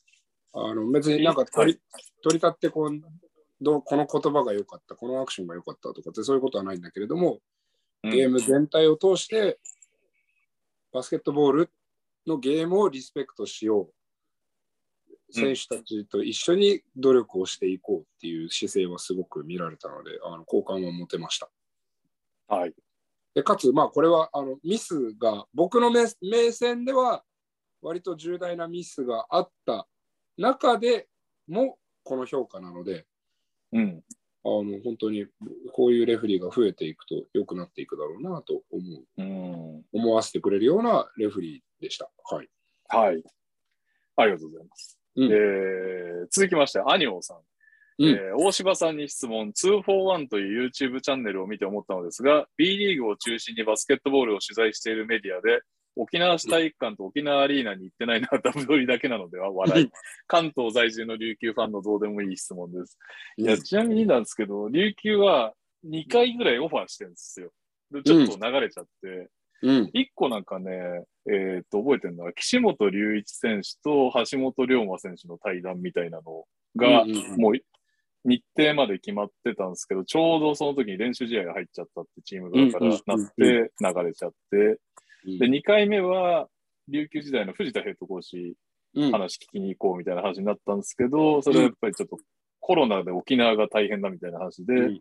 [0.53, 1.79] あの、別になんか取り、
[2.23, 3.01] 取り立ってこう、
[3.59, 7.39] どうこの言葉が良かった、このアクションが良かったとかってそういうことはないんだけれども、
[8.03, 9.59] ゲーム全体を通して、
[10.93, 11.69] バスケットボール
[12.27, 13.93] のゲームをリスペクトしよう。
[15.31, 21.49] 選手たちと一緒に努力をしていこうっていう姿勢はすごく見られたので、あの好感は持てました。
[22.47, 22.73] はい。
[23.33, 27.23] でかつ、まあ、これはあのミスが、僕の目目線では、
[27.81, 29.87] 割と重大なミスがあった
[30.37, 31.07] 中で
[31.47, 33.05] も、この評価なので、
[33.73, 34.03] うん。
[34.47, 35.25] あの本当に
[35.73, 39.83] こういうレフェリーが増えていくと良くなっていくだろうなと思う、うん。
[39.91, 42.09] 思わせてくれるようなレフェリーでした。
[42.29, 42.49] はい。
[42.89, 43.23] はい。
[44.17, 44.99] ありがとうございます。
[45.15, 47.37] うんえー続きまして、アニオさん。
[47.97, 55.61] うんえー大柴さんに質問、241という YouTube チャンネルを見て思ったのですが、B リーグを中心にバスケットボールを取材しているメディアで、
[55.95, 59.91] 沖縄市体育館と沖縄アリーナに行ってないのはダブドリだけなのでは笑い。
[60.27, 62.97] 関東在住の琉球ファンのどうでもいい質問です。
[63.37, 65.53] いや、ちなみになんですけど、琉球は
[65.85, 67.51] 2回ぐらいオファーしてるんですよ。
[67.91, 69.29] でちょっと流れちゃって、
[69.65, 69.89] うん。
[69.93, 70.71] 一個なんかね、
[71.27, 77.41] えーっと、覚えてるのは、岸本隆一選手と橋本龍馬選手の対談みたいなのが、うんうんうん。
[77.41, 77.53] もう
[78.25, 84.79] 日程まで決まってたんですけど、ちょうどその時に練習試合が入っちゃったってチーム側からなうんうんって流れちゃって、
[85.39, 86.47] で、2回目は、
[86.87, 88.55] 琉球時代の藤田ヘッドコーチ
[88.95, 92.17] うん、話聞きに行こうみたいな話になったんですけど、それはやっぱりちょっと
[92.65, 94.99] コロナで沖縄が大変だみたいな話で流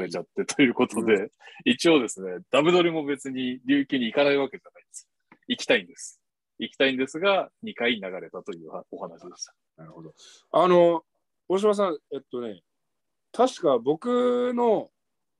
[0.00, 1.30] れちゃってということで、
[1.66, 5.10] 一応ですね、ダブドリも別に琉球に行かないわけじゃないです。
[5.46, 6.22] 行きたいんです。
[6.58, 9.52] 行きたいんですが、2回流れたというお話でした。
[9.76, 10.14] なるほど。
[10.52, 11.02] あの、
[11.50, 12.62] 大島さん、えっとね、
[13.30, 14.88] 確か僕の、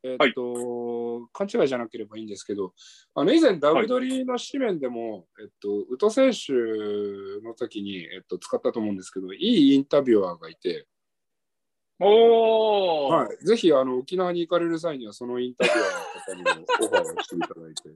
[0.02, 2.74] えっと、勘違いじゃなければいいんですけど、
[3.14, 6.52] あの以前、ダブドリの紙面でも、えっと、宇都選手
[7.42, 10.86] の時に、えっと、使ったと思うんですけど、いいインタビュアーがいて、
[12.04, 17.90] おー、はい、ぜひあの沖縄に行かれる際には、そのインタビュアーの方にもオファーをしていただいて。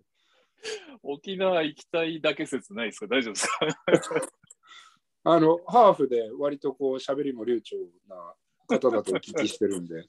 [1.02, 3.06] 沖縄行きたいだけ説ないですか？
[3.08, 3.58] 大丈夫ですか？
[5.24, 7.76] あの、ハーフで割とこう、喋りも流暢
[8.08, 8.34] な
[8.68, 10.06] 方だとお聞きしてるんで、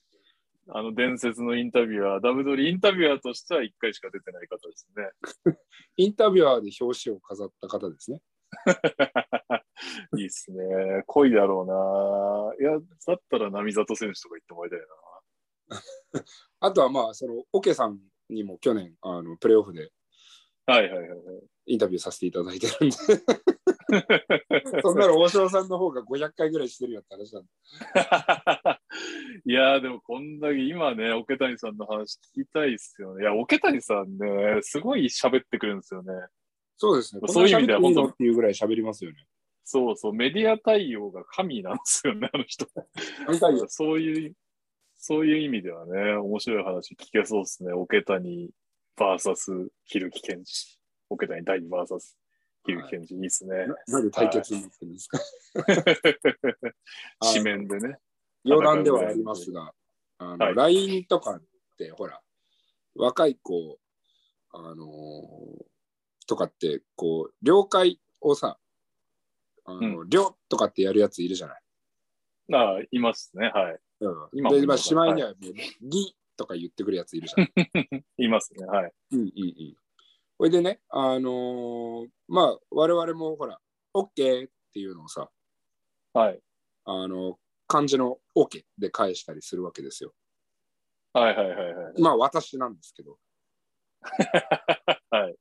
[0.69, 5.57] あの伝説のインタビュアー、ダブドリインタビュアーとしては1回しか出てない方ですね。
[5.98, 8.22] インタビュアーで表紙を飾った方ですね。
[10.18, 11.04] いいっすね。
[11.06, 12.70] 濃いだろうな。
[12.70, 16.24] いや、だったら並里選手とか言ってもらいたいな。
[16.60, 17.99] あとはまあ、その、オケさん
[18.30, 19.91] にも去年、あの、プレーオフで
[20.68, 21.20] はいはいはいはい。
[21.68, 22.95] インタビューさせていただいてるんで、
[24.84, 27.49] そんなの大城さんの方が500回ぐらいしてるよって話なんで。
[29.45, 33.24] いやーでもこんだけ今ね、桶谷さんの話聞きたいっすよね。
[33.24, 36.14] いや、桶谷さんね、すごい喋ってくるんですよね。
[36.76, 37.22] そうですね。
[37.28, 39.26] そういう意味では本当っていうぐらい喋りますよね。
[39.69, 42.65] そうそう、メディア対応が神なんですよね、あの人。
[43.26, 44.34] 神対応そういう、
[44.95, 47.73] そういう意味ではね、面白い話聞けそうですね。
[47.73, 48.49] 桶谷
[48.98, 50.53] VS ひるきけんじ。
[51.10, 51.99] 桶谷第2 VS
[52.65, 53.15] ひるきけんじ。
[53.15, 53.68] いいっすね。
[53.88, 55.19] なで対決になってるんですか？
[57.19, 57.98] 紙面でね。
[58.45, 59.73] 余談ではありますが、
[60.19, 61.44] あの、はい LINE とかっ
[61.77, 62.22] て、ほら、
[62.95, 63.77] 若い子、
[64.52, 65.65] あのー
[66.26, 68.57] とかって、こう、了解をさ、
[69.68, 71.61] あの、了とかってやるやついるじゃない？
[72.53, 73.49] ああ、いますね。
[73.49, 73.80] はい。
[73.99, 78.23] うん、今もで、しまいにはもう、ぎとか言ってくるやついるじゃん。
[78.23, 78.27] い？
[78.30, 78.65] ますね。
[78.65, 78.94] はい。
[79.11, 79.77] うんうんうん。
[80.38, 83.60] これでね、あのーまあ、我々もほら、
[83.94, 85.30] OK っていうのをさ、
[86.14, 86.39] はい。
[86.85, 87.38] あの、
[87.68, 90.14] 漢字の OK で返したりするわけですよ。
[91.11, 92.02] はいはいはいはい。
[92.02, 93.19] まあ、私なんですけど。
[95.10, 95.35] はい。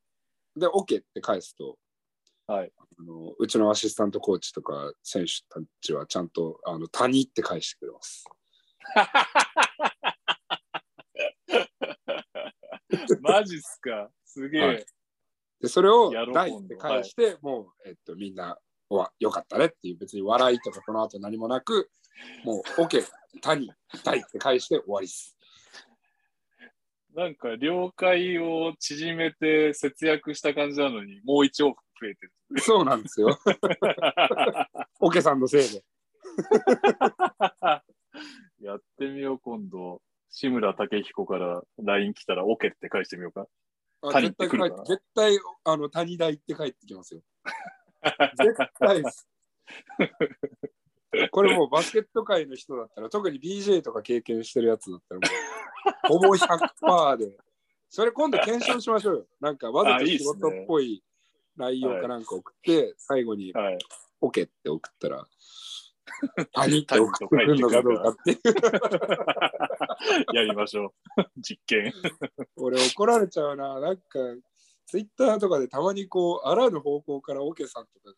[0.57, 1.79] で、OK って返すと、
[2.47, 2.73] はい。
[2.79, 8.25] あのうちのアシスタントコーチとか選手たちはちゃんとあの谷って返してくれます。
[13.21, 14.11] マジっすか？
[14.25, 14.67] すげえ。
[14.67, 14.87] はい
[15.59, 18.59] で、それを大って返して、もう、えっと、みんな、
[18.91, 21.91] わ、よかったねっていう、別に笑いとかこの後何もなく、
[22.45, 23.03] もう OK、
[23.41, 23.73] 谷、
[24.05, 25.35] 大って返して終わりです。
[27.15, 32.33] なんか、了解を縮めて節約した感じなのに、もう一往復増えてる。
[32.61, 33.39] そうなんですよ。
[35.01, 35.85] OK さんのせいで。
[38.61, 40.03] やってみよう、今度。
[40.31, 43.47] 志村武彦から LINE 来たら OK って返してみようか。
[44.03, 47.23] あ谷っ絶対てくるか絶対あの谷大って帰ってきますよ。
[48.37, 49.29] 絶対です。
[51.31, 57.37] これもうバスケット界の人だったら、特に BJ とか経験してるやつだったらもう、ほぼ100%で。
[57.89, 59.27] それ今度検証しましょうよ。
[59.41, 61.03] なんかわざと仕事っぽい
[61.57, 63.79] 内容かなんか送って、最後にはい。
[64.21, 65.27] OK って送ったら、
[66.53, 68.39] 谷って送ってくるのかどうかっていう。
[70.35, 71.25] やりましょう。
[71.39, 71.93] 実験。
[72.57, 73.81] 俺怒られちゃうな。
[73.81, 74.03] なんか、
[74.87, 78.15] ツイッターとかでたまにこう、あらぬ方向からオケさんとかが、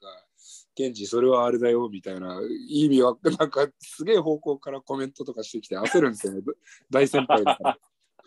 [0.75, 6.43] ケンジ、それはあれだよ、みたいな、意味は、なんか、すげえ方向からコメントとかしてきて焦るんですよね。
[6.91, 7.79] 大先輩だから。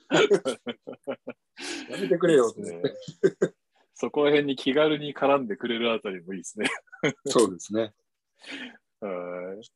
[1.90, 2.82] やめてくれよって、ね
[4.02, 6.66] そこら辺に気軽に絡んでくれるあたりもいいですね。
[7.28, 7.94] そうですね。
[9.00, 9.72] はい。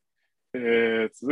[0.52, 1.28] えー、つ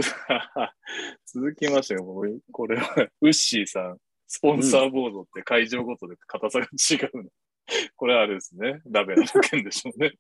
[1.27, 3.99] 続きまして、もうこれは、ウッシーさん、
[4.29, 7.31] スポンサーボードって会場ごとで硬さが違うの。
[7.97, 8.81] これはあれですね。
[8.87, 10.13] ラベナの件でしょうね。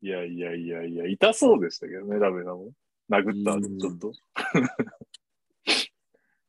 [0.00, 2.72] いやいやいやいや、痛そうでしたけどね、ラベナも。
[3.08, 4.12] 殴った後、ちょっと。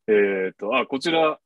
[0.07, 1.39] えっと、あ、こちら、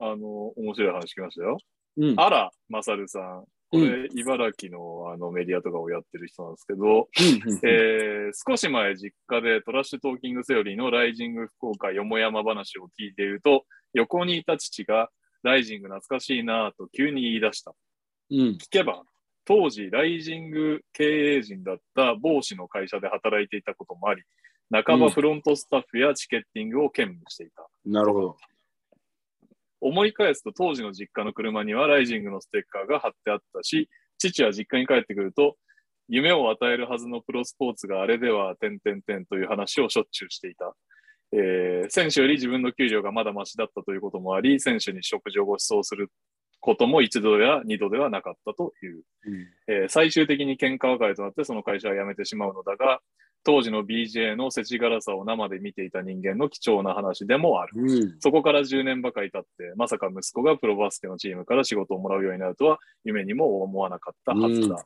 [0.00, 1.58] あの、面白い話来ましたよ。
[1.96, 2.14] うん。
[2.18, 3.44] あら、まさるさん。
[3.70, 15.08] こうれ、茨城のあのメディアとかをやってる人なんですけど、うんうんえー少し前実家でトラッシュトーキングセオリーのライジング福岡よもやま話を聞いていると、横にいた父が
[15.42, 17.72] ライジング懐かしいなぁと急に言い出した。
[18.30, 18.38] うん。
[18.50, 19.02] 聞けば、
[19.44, 24.22] 当時ライジング経営陣だった某氏の会社で働いていたこともあり、
[24.70, 27.66] 半ばフロントスタッフやチケッティングを兼務していた。
[27.84, 28.36] なるほど。
[29.80, 33.88] 思い返すと当時の実家の車にはライジングのステッカーが貼ってあったし、
[34.18, 35.56] 父は実家に帰ってくると、
[36.08, 40.74] 夢を与えるはずのプロスポーツがあれでは、点々点という話をしょっちゅうしていた。
[41.32, 46.10] えー選手より自分の給料がまだマシだったということもあり、選手に食事をご馳走する
[46.60, 49.02] ことも一度や二度ではなかったという。
[49.26, 53.00] うんえー最終的に喧嘩別れとなってその会社は辞めてしまうのだが、
[53.42, 57.72] 当時の BJ の世知辛さを生で見ていた人間の貴重な話でもある。
[57.74, 58.20] うん。
[58.20, 64.74] そこから10年ばかり経って、まさか息子がプロバスケのチームから仕事をもらうようになるとは、夢にも思わなかったはずだ。
[64.74, 64.82] うん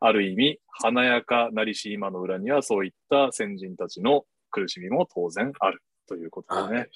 [0.00, 6.78] ある意味、華やかなりし今の裏には、そういった先人たちの苦しみも当然あるということでね。
[6.78, 6.90] はい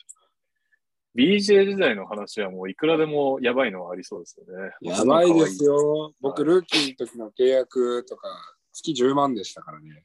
[1.15, 4.73] BJ 時代の話はもういくらでもやばいのはありそうですよね。
[4.81, 5.75] やばいですよ。
[5.75, 6.15] よ。
[6.23, 8.29] 僕、ルーキーの時の契約とか、
[8.73, 10.05] 月10万でしたからね。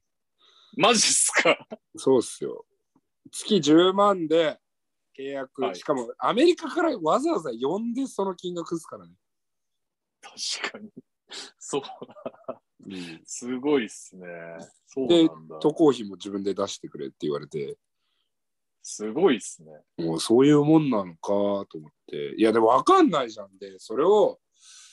[0.80, 1.68] マジっすか？
[1.95, 2.66] そうっすよ。
[3.32, 4.60] 月10万で
[5.18, 9.14] 契約、はいしかもアメリカからわざわざ呼んでその金額ですからね。
[10.22, 10.91] 確かに。
[11.60, 11.82] そう。
[12.86, 14.28] うん、すごいっすね。
[14.86, 15.58] そうでなんだ。
[15.60, 17.78] 渡航費も自分で出してくれって言われて、
[18.82, 19.72] すごいっすね。
[19.98, 21.20] もうそういうもんなのか
[21.70, 24.40] と思って、いやでも分かんないじゃんで、それを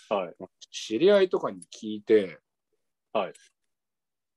[0.09, 0.35] はい。
[0.71, 2.41] 知り合いとかに聞いて、
[3.13, 3.33] はい。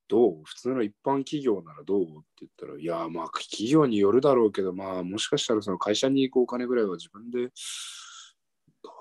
[0.07, 0.43] どう？
[0.43, 2.03] 普通の一般企業ならどう？
[2.03, 2.11] って
[2.41, 7.51] 言ったら、いや、まあ企業によるだろうけど、まあもしかしたらその会社に行くお金ぐらいは自分で出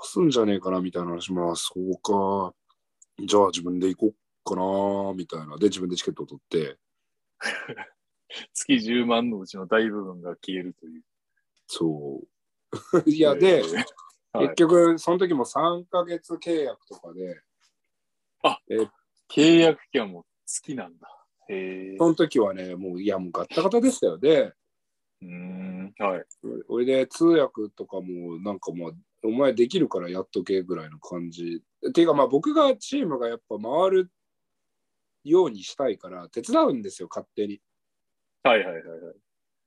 [0.02, 2.54] すんじゃねえかなみたいな話、まあそうか。
[3.24, 5.56] じゃあ自分で行こうかなみたいな。
[5.56, 6.76] で、自分でチケットを取って、
[8.52, 11.02] 月10万のうちの大部分が消えるという。
[11.66, 12.26] そう。
[13.10, 13.84] いや、で、えーはい
[14.38, 17.40] 結局、その時も3ヶ月契約とかで、
[19.30, 20.26] 契約期間も
[20.56, 21.08] 月なんだ。
[21.48, 21.96] へえ。
[21.98, 24.18] その時はね、もう、いや、もうガッタガタでしたよ。
[24.18, 24.52] で、
[25.22, 25.94] うーん。
[25.98, 26.24] はい。
[26.68, 28.92] おいで通訳とかもなんかまあ
[29.24, 31.62] お前できるからやっとけぐらいの感じ。
[31.88, 34.10] っていうかまあ僕がチームがやっぱ回る
[35.24, 37.60] ようにしたいから手伝うんですよ勝手に。
[38.42, 39.14] はいはいはいはい。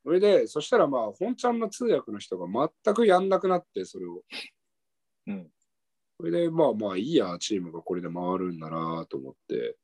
[0.04, 2.48] それでそしたらまあ本ちゃんの通訳の人が
[2.86, 4.22] 全くやんなくなってそれを。
[5.28, 5.50] うん。
[6.18, 9.76] それでまあまあいいやチームがこれで回るんだなと思ってうん。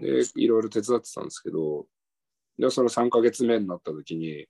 [0.00, 1.86] でいろいろ手伝ってたんですけど
[2.58, 4.46] でその3ヶ月目になった時に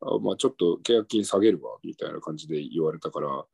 [0.00, 3.44] あまあちょっと契約金下げるわみたいな感じで言われたから。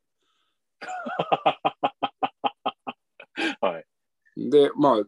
[3.61, 3.85] はい。
[4.37, 5.05] で、まあ、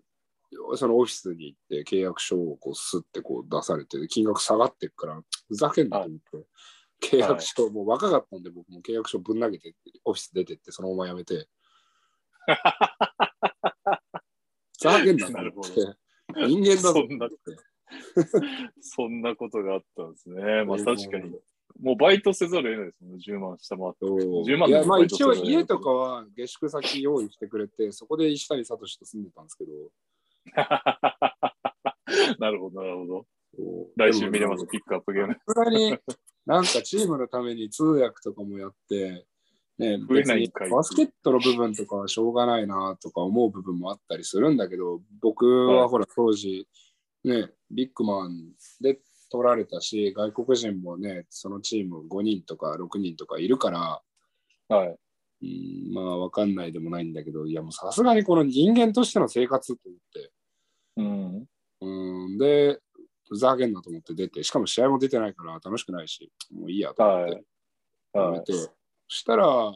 [0.77, 6.21] そのオフィスに行って契約書をこうスッてこう出されて、金額下がってっから、ふざけんなと思っ
[7.01, 11.49] て、契約書、もう若かったんで、僕も契約書ぶん投げて、オフィス出てって、そのまま辞めて、
[12.47, 12.47] ふ
[14.79, 15.81] ざけんなと なるほ思って、
[16.47, 17.37] 人間だぞと思って。
[18.81, 20.65] そんなことがあったんですね。
[20.65, 21.39] まあ確かに。
[21.81, 23.19] もうバイトせざるを得ないですもんね。
[23.27, 23.97] 10万下回って。
[24.01, 29.73] そう10万いやまあ一応家とかは下宿先用意してくれて、そこで石谷聡と住んでたんですけど、
[32.39, 33.27] なるほど、なるほど。
[33.97, 35.35] 来週見れます、ピックアップゲーム。
[35.35, 35.99] さすがに
[36.47, 39.27] なんかチームのために通訳とかもやって、
[39.79, 46.67] ね、増えないバスケットの部分とかはしょうがないなとか思う部分もあったりするんだけど、僕はほら当時、
[47.25, 48.99] ね、ビッグマンで
[49.31, 54.03] 取られたし、外国人もね、そのチーム5人とか6人とかいるから、
[54.69, 54.99] はい。
[55.41, 60.33] うん、まあわかんないでもないんだけど、いやもうさすがにこの人間としての生活と思って、
[60.97, 61.45] うん。
[61.81, 62.81] うん、で、
[63.29, 67.33] ふざけんなと思って出て、しかも試合も出てないから楽しくないし、もういいやと思って。
[67.33, 67.45] はい。
[68.15, 68.71] はやめて、そ
[69.09, 69.73] したら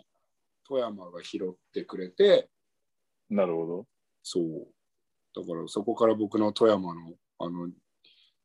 [0.66, 2.48] 富山が拾ってくれて、
[3.30, 3.34] い。
[3.34, 3.86] なるほど。
[4.22, 4.68] そう。
[5.34, 7.68] だからそこから僕の富山のあの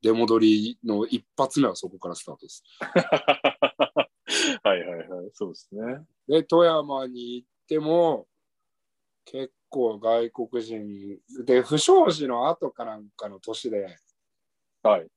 [0.02, 2.64] 出戻りの一発目はそこからスタートです。
[4.64, 5.30] はいはいはい。
[5.34, 6.06] そうですね。
[6.28, 8.28] で、富山に行っても
[9.26, 13.98] 結構外国人で、不祥事の後かなんかの年で、
[14.84, 15.08] はい。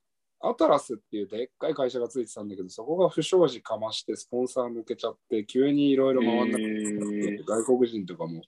[0.43, 8.41] アトラスっていうでっかい会社がついてたんだけど、そこが不祥事かましてスポンサー抜けちゃって、急にいろいろ回んなくなって、えー外国人とかも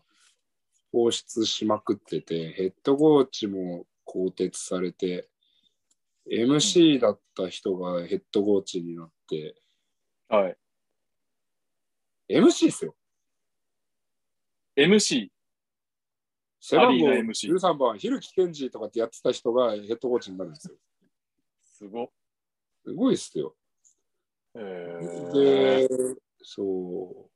[0.92, 5.30] 放出しまくってて、ヘッドコーチも更迭されて、
[6.32, 9.56] MC だった人がヘッドコーチになって、
[10.30, 10.58] はい。
[12.30, 12.96] MC ですよ。
[14.76, 15.30] MC。
[16.60, 20.76] 背番号アリーナ MC 13番、蛭木健二とかってやってた人がヘッドコーチになるんですよ。
[21.84, 22.08] すごっ。
[22.86, 23.56] すごいっすよ。
[24.56, 25.90] えー、で、
[26.42, 27.30] そ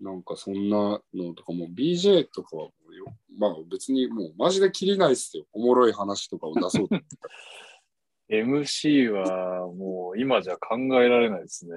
[0.00, 3.06] う、なんかそんなのとかも BJ とかはもうよ、
[3.36, 5.44] まあ別にもうマジで切りないっすよ。
[5.52, 6.96] おもろい話とかを出そうと
[8.30, 11.72] MC はもう今じゃ考えられないですね。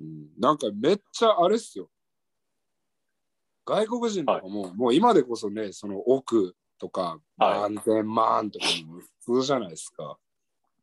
[0.00, 1.90] うんなんかめっちゃあれっすよ。
[3.66, 10.16] 外国人とかも、もう今でこそね、その奥とかはい何千万とかも普通じゃないですか。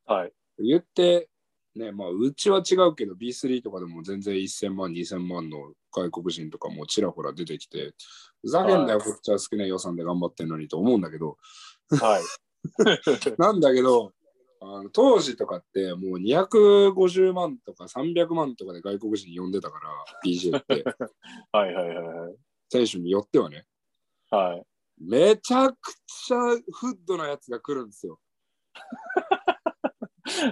[0.05, 0.33] はい。
[0.59, 1.29] 言って、
[1.75, 7.93] ね、まあうちは違うけど B3 とかでも全然1000万、2000万の外国人とかもちらほら出てきて、
[8.41, 11.37] ふざけんなよ、はこっちは好きな予算で頑張ってんのにと思うんだけど、
[11.89, 12.23] はい。
[13.37, 14.11] なんだけど、
[14.59, 19.89] あの当時とかってもう250万とか300万とかで外国人呼んでたから、
[20.25, 20.83] DJ って。
[21.51, 22.35] はいはいはいはい。
[22.69, 23.65] 選手によってはね、
[24.29, 24.65] はい。
[24.99, 25.93] めちゃく
[26.25, 28.19] ちゃフッドなやつが来るんですよ。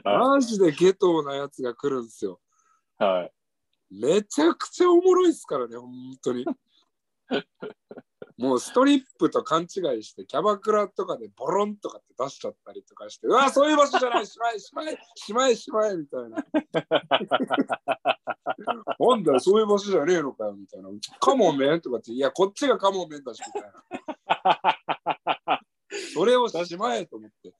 [0.03, 2.39] マジでゲトーなやつが来るんですよ。
[2.97, 3.31] はい。
[3.91, 5.91] めちゃくちゃおもろいですからね、本
[6.23, 6.45] 当に。
[8.37, 9.65] もうストリップと勘違
[9.97, 16.45] いして、キャバクラとかでボロンとかって出しちゃったりとかして、うわ、そういう場所じゃない、しまい、しまい、 しまい、しまい、みたいな。
[18.99, 20.89] なんだよ、そういう場所じゃねえのかよ、みたいな。
[21.21, 25.61] カモメンとかって、いや、こっちがカモメンだし、みたいな。
[26.13, 27.53] それをしまえと思って。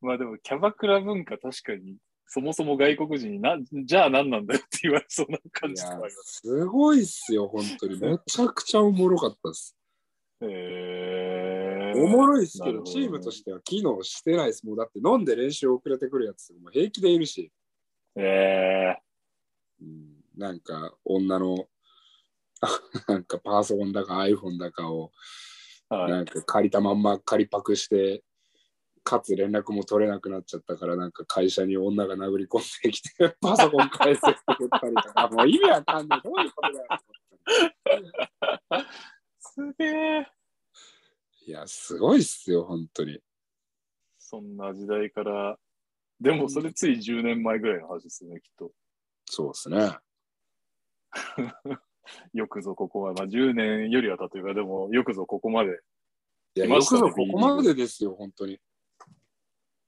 [0.00, 1.96] まあでも、キャバクラ文化確かに、
[2.26, 5.88] そもそも外国人にな、じゃあ何なんだよって言われそうな感じす。
[6.42, 7.98] すごいっすよ、本当に。
[8.00, 9.76] めちゃくちゃおもろかったです。
[10.42, 14.64] へーおもろいっすけど、チームとしては機能してないです。
[14.64, 17.52] もうだって飲んで練習遅れてくるやつも平気でいるし、
[18.16, 18.96] え
[19.80, 21.68] うん、なんか女の
[23.08, 25.12] なんかパソコンだか iPhone だかを。
[25.90, 28.22] なんか借りたまんま借りパクして、
[29.02, 36.20] かつ連絡も取れなくなっちゃったから、なんか会社に女が殴り込んできて、 パソコン返せって言ったりとか、もう意味わかんない。
[36.22, 36.78] どういうことだ
[38.80, 38.86] よ。
[39.38, 40.26] すげえ。
[41.46, 43.20] いや、すごいっすよ、本当に。
[44.18, 45.58] そんな時代から、
[46.20, 48.72] でもそれつい10年前ぐらいの話ですよね、きっと。
[49.24, 49.98] そうですね。
[52.32, 55.80] よくぞここは、まあ10年よりは経というか、でもよくぞここまで、
[56.54, 58.58] いや、よくぞここまでですよ、本当に。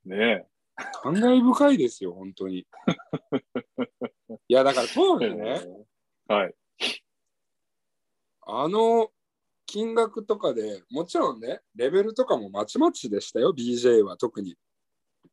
[0.04, 0.46] ね
[1.02, 2.58] 感慨深いですよ、本当に。
[2.58, 2.66] い
[4.48, 5.28] や、だから当え。
[5.30, 5.60] 時ね、
[6.28, 6.54] はい。
[8.44, 9.10] あの
[9.66, 14.56] 金額とかでもちろんね、レベルとかもまちまちでしたよ、BJ は特に。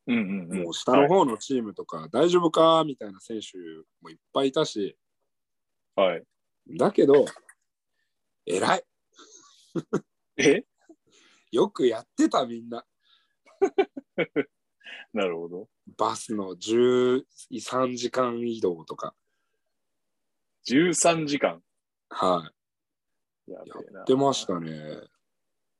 [0.07, 0.63] うんうんうん。
[0.63, 3.57] もう下の方のチームとか、大丈夫かみたいな選手
[4.01, 4.97] もいっぱいいたし、
[5.95, 6.23] はい。
[6.69, 6.77] はい。
[6.77, 7.25] だけど、
[8.45, 8.83] 偉い。
[10.37, 10.63] え？
[11.51, 12.85] よくやってた、みんな。
[15.13, 15.69] なるほど。
[15.97, 19.15] バスの13時間移動とか。
[20.67, 21.63] 13時間？
[22.09, 22.51] は
[23.47, 23.51] い。
[23.51, 24.71] やってましたね。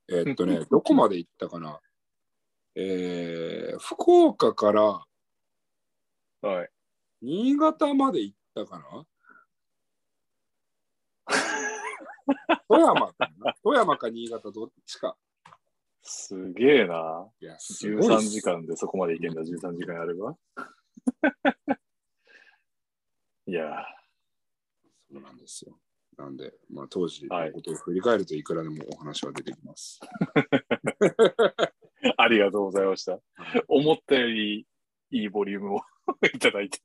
[0.08, 1.80] えーっとね、 どこまで行ったかな
[2.74, 5.06] えー、福岡から
[6.42, 6.70] はい。
[7.20, 9.06] 新潟まで行ったかな
[12.68, 13.54] 富山かな？
[13.62, 15.16] 富山か新潟どっちか。
[16.02, 17.28] すげえな。
[17.40, 20.36] いや、すごいっ13す時間でそこまでいけんだ、13時間やれば。
[23.46, 23.84] いや
[25.10, 25.78] そうなんですよ。
[26.16, 29.98] なんで、まあ、当時はいのことを振り返るといくらでもお話は出てきます。
[32.02, 33.18] ー、 ありがとうございました。
[33.68, 34.66] 思ったより
[35.10, 35.80] いいボリュームを
[36.32, 36.78] いただいて。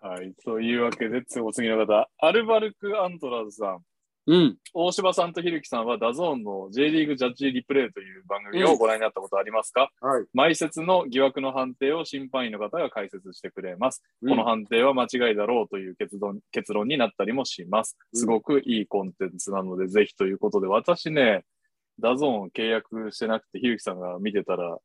[0.00, 0.32] はい。
[0.44, 3.84] というわけで、次お次の方、アルバルク・アントラーズさん。
[4.26, 4.56] うん。
[4.74, 10.24] 大柴さんとひるきさんはダゾーンの J リーグジャッジリプレイという番組をご覧になったことありますか、はい。
[10.34, 14.02] 毎節の疑惑の判定を審判員の方が解説してくれます。
[14.20, 17.96] このうん判定は間違いだろうという結論結論になったりもします。
[18.12, 21.44] うんすごくいいコンテンツなので、ぜひということで、私ね、
[21.98, 24.78] ダゾーン契約してなくて、ひるきさんが見てたら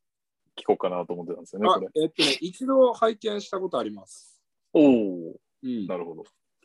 [0.58, 1.88] 聞こうかなと思ってたんですよね、あこれ。
[2.04, 4.35] えっとね、一度拝見したことあります。
[4.76, 6.24] おおうんなるほど。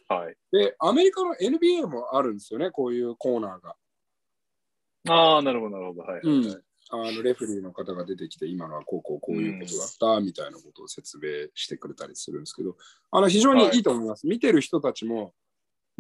[0.09, 0.37] はい。
[0.53, 3.77] で、アメリカの NBA もあるんですよね、こういうコーナーが。
[5.09, 6.03] ああ、なるほど、なるほど。
[6.03, 6.37] はい、はいはい。
[6.37, 6.63] うん
[6.93, 12.75] あのレフェリーの方が出てきて、今のはこうこうこういうことだったみたいなことを説明してくれたりするんですけど、
[13.13, 14.27] あの非常にいいと思います。
[14.27, 15.33] 見てる人たちも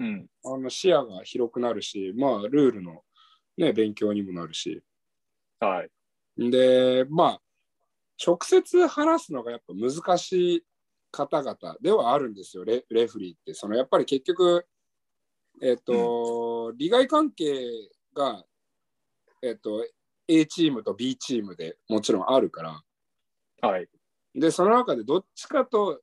[0.00, 0.26] うん。
[0.44, 3.02] あの視野が広くなるし、まあ、ルールの、
[3.58, 4.82] ね、勉強にもなるし。
[5.60, 6.50] はい。
[6.50, 7.40] で、まあ、
[8.24, 10.64] 直接話すのがやっぱ難しい
[11.10, 13.54] 方々ではあるんですよ、レレフェリーって。
[13.54, 14.66] そのやっぱり結局、
[15.62, 17.70] えっ、と、利害関係
[18.14, 18.44] が、
[19.42, 19.86] えっ、と、
[20.28, 22.82] A チームと B チームでもちろんあるから、
[23.62, 23.88] はい。
[24.34, 26.00] で、その中でどっちかと、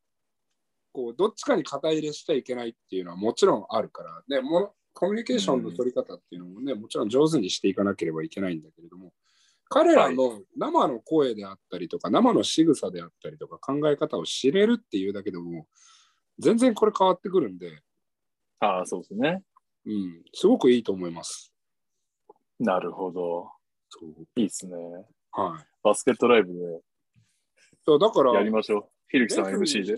[0.92, 9.14] こう、どっちかに肩入れしちゃいけないっていうのはもちろんあるから、ね、もコミュニケーションの取り方っていうのもね、もちろん上手にしていかなければいけないんだけれども、
[9.70, 15.68] 彼らの生の声であったりとか、生の仕草であったりとか、考え方を知れるっていうだけでも、
[16.40, 17.82] 全然これ変わってくるんで、
[18.60, 19.44] ああ、そうですね。
[19.86, 21.54] うん、すごくいいと思います。
[22.60, 23.52] なるほど。
[23.90, 24.76] そういいっすね。
[25.32, 25.66] はい。
[25.84, 26.82] バスケットライブ
[27.86, 28.86] そうだから、でやりましょう。
[29.10, 29.94] ひるきさん MC ーで。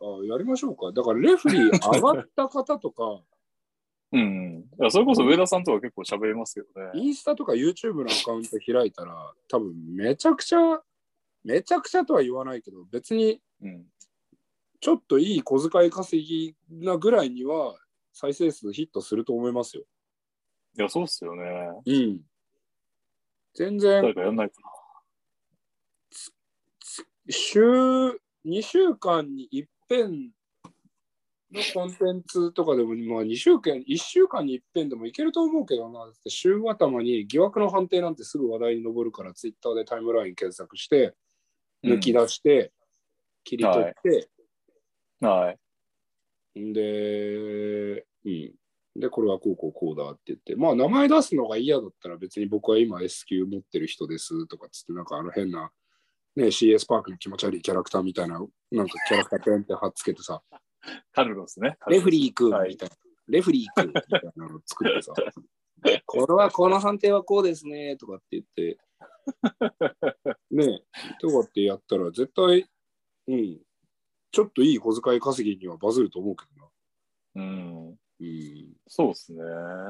[0.00, 0.92] あやりましょうか。
[0.92, 3.20] だから、レフェリー上がった方とか、
[4.20, 4.64] うん。
[4.80, 6.90] いやそれこそ上田さんとか結構喋れますけどね。
[6.94, 10.80] インスタとか YouTube のアカウント開いたら、多分めちゃくちゃ、
[11.44, 13.84] めちゃくちゃとは言わないけど、別にうん。
[14.80, 17.76] ちょっといい小遣い稼ぎなぐらいには
[18.12, 19.84] 再生数ヒットすると思いますよ。
[20.78, 21.42] いや、そうっすよね。
[21.86, 22.20] うん。
[23.54, 24.54] 全然誰かやんないか
[27.28, 27.60] 週
[28.44, 30.30] 2週間に一遍
[31.52, 41.14] のコンテンツとかでも、まあ、2週間、1週間に一遍でもいけると思うけどな、だって週頭に疑惑の判定なんてすぐ話題に上るから、ツイッターでタイムライン検索して、
[41.84, 42.72] 抜き出して、
[43.44, 44.28] 切り取って、
[45.20, 45.54] は
[46.54, 46.60] い。
[46.60, 48.54] んで、うん。
[48.96, 55.70] で、これはこうこうこうだって言って、まあ名前出すのが嫌だったら別に僕は今 S 級持ってる人ですとかっつって、なんかあの変な、
[56.34, 58.40] ね、CS パークに気持ち悪いキャラクターみたいな、
[58.72, 60.42] なんかキャラクターペンって貼っつけてさ、
[61.12, 61.76] カルロスね。
[61.88, 62.96] レフリー君はいみたいな、
[63.28, 65.12] レフリー君みたいなのを作ってさ、
[66.06, 68.78] これはこの判定はこうですねとかって言って、
[70.50, 70.82] ね、
[71.20, 72.68] とかってやったら絶対、
[73.28, 73.60] うん、
[74.30, 76.70] ちょっといい小遣い稼ぎにはバズると思うけどな。
[77.36, 77.98] うん。
[78.18, 79.42] うんそうですね。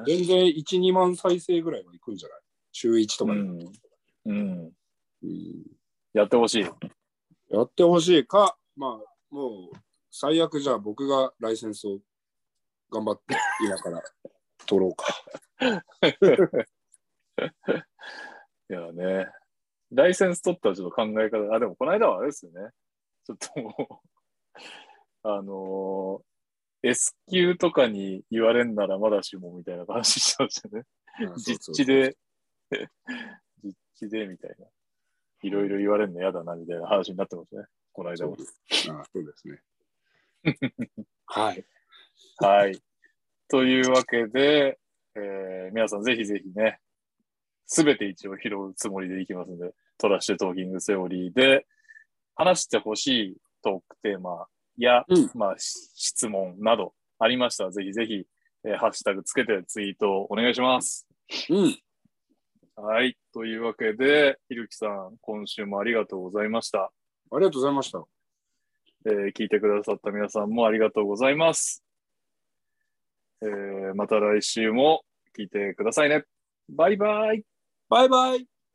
[0.06, 2.40] 全然1、2万再生ぐらいはいくんじゃない？
[2.72, 3.72] 週1とかで、うん。
[4.26, 4.72] うん。
[5.22, 5.64] うん
[6.12, 6.64] やってほしい。
[7.50, 9.76] やってほしいか、まあ、もう、
[10.18, 11.98] 最悪じゃあ僕がライセンスを
[12.90, 14.02] 頑張って 今から
[14.66, 15.04] 取ろうか。
[18.70, 19.30] いやね。
[19.92, 22.70] ライセンス取ったらちょっと考え方、あ、でもこの間はあれですよね。
[23.24, 24.08] ちょっともう、
[25.22, 30.84] あのー S 級とかに言われんならまだしもみたいな話してましたね。
[31.36, 32.16] 実地で、
[33.62, 34.66] 実地でみたいな。
[35.42, 37.64] いろいろ言われるの嫌だなみたいな話になってますね。
[37.92, 39.60] この間もあそうですね。
[41.26, 41.64] はい。
[42.38, 42.80] はい。
[43.48, 44.78] というわけで、
[45.14, 46.78] えー皆さんぜひぜひね、
[47.66, 51.66] すべて一応拾うつもりでいきますので、トラッシュトーキングセオリーで
[52.34, 54.46] 話してほしいトークテーマ
[54.78, 58.24] や、うんまあ、し質問などありましたら、ぜひぜひ、
[58.64, 61.06] えーハッシュタグつけてツイートをお願いします。
[61.50, 61.78] うん。
[62.76, 63.16] はい。
[63.32, 66.92] というわけで、ひるきさん、今週もありがとうございました。
[67.32, 68.04] ありがとうございました。
[69.06, 71.84] えー聞いてくださった皆さんもありがとうございます。
[73.40, 75.04] えーまた来週も
[75.38, 76.24] 聞いてくださいね。
[76.68, 77.44] バイバイ。
[77.88, 78.55] バイバイ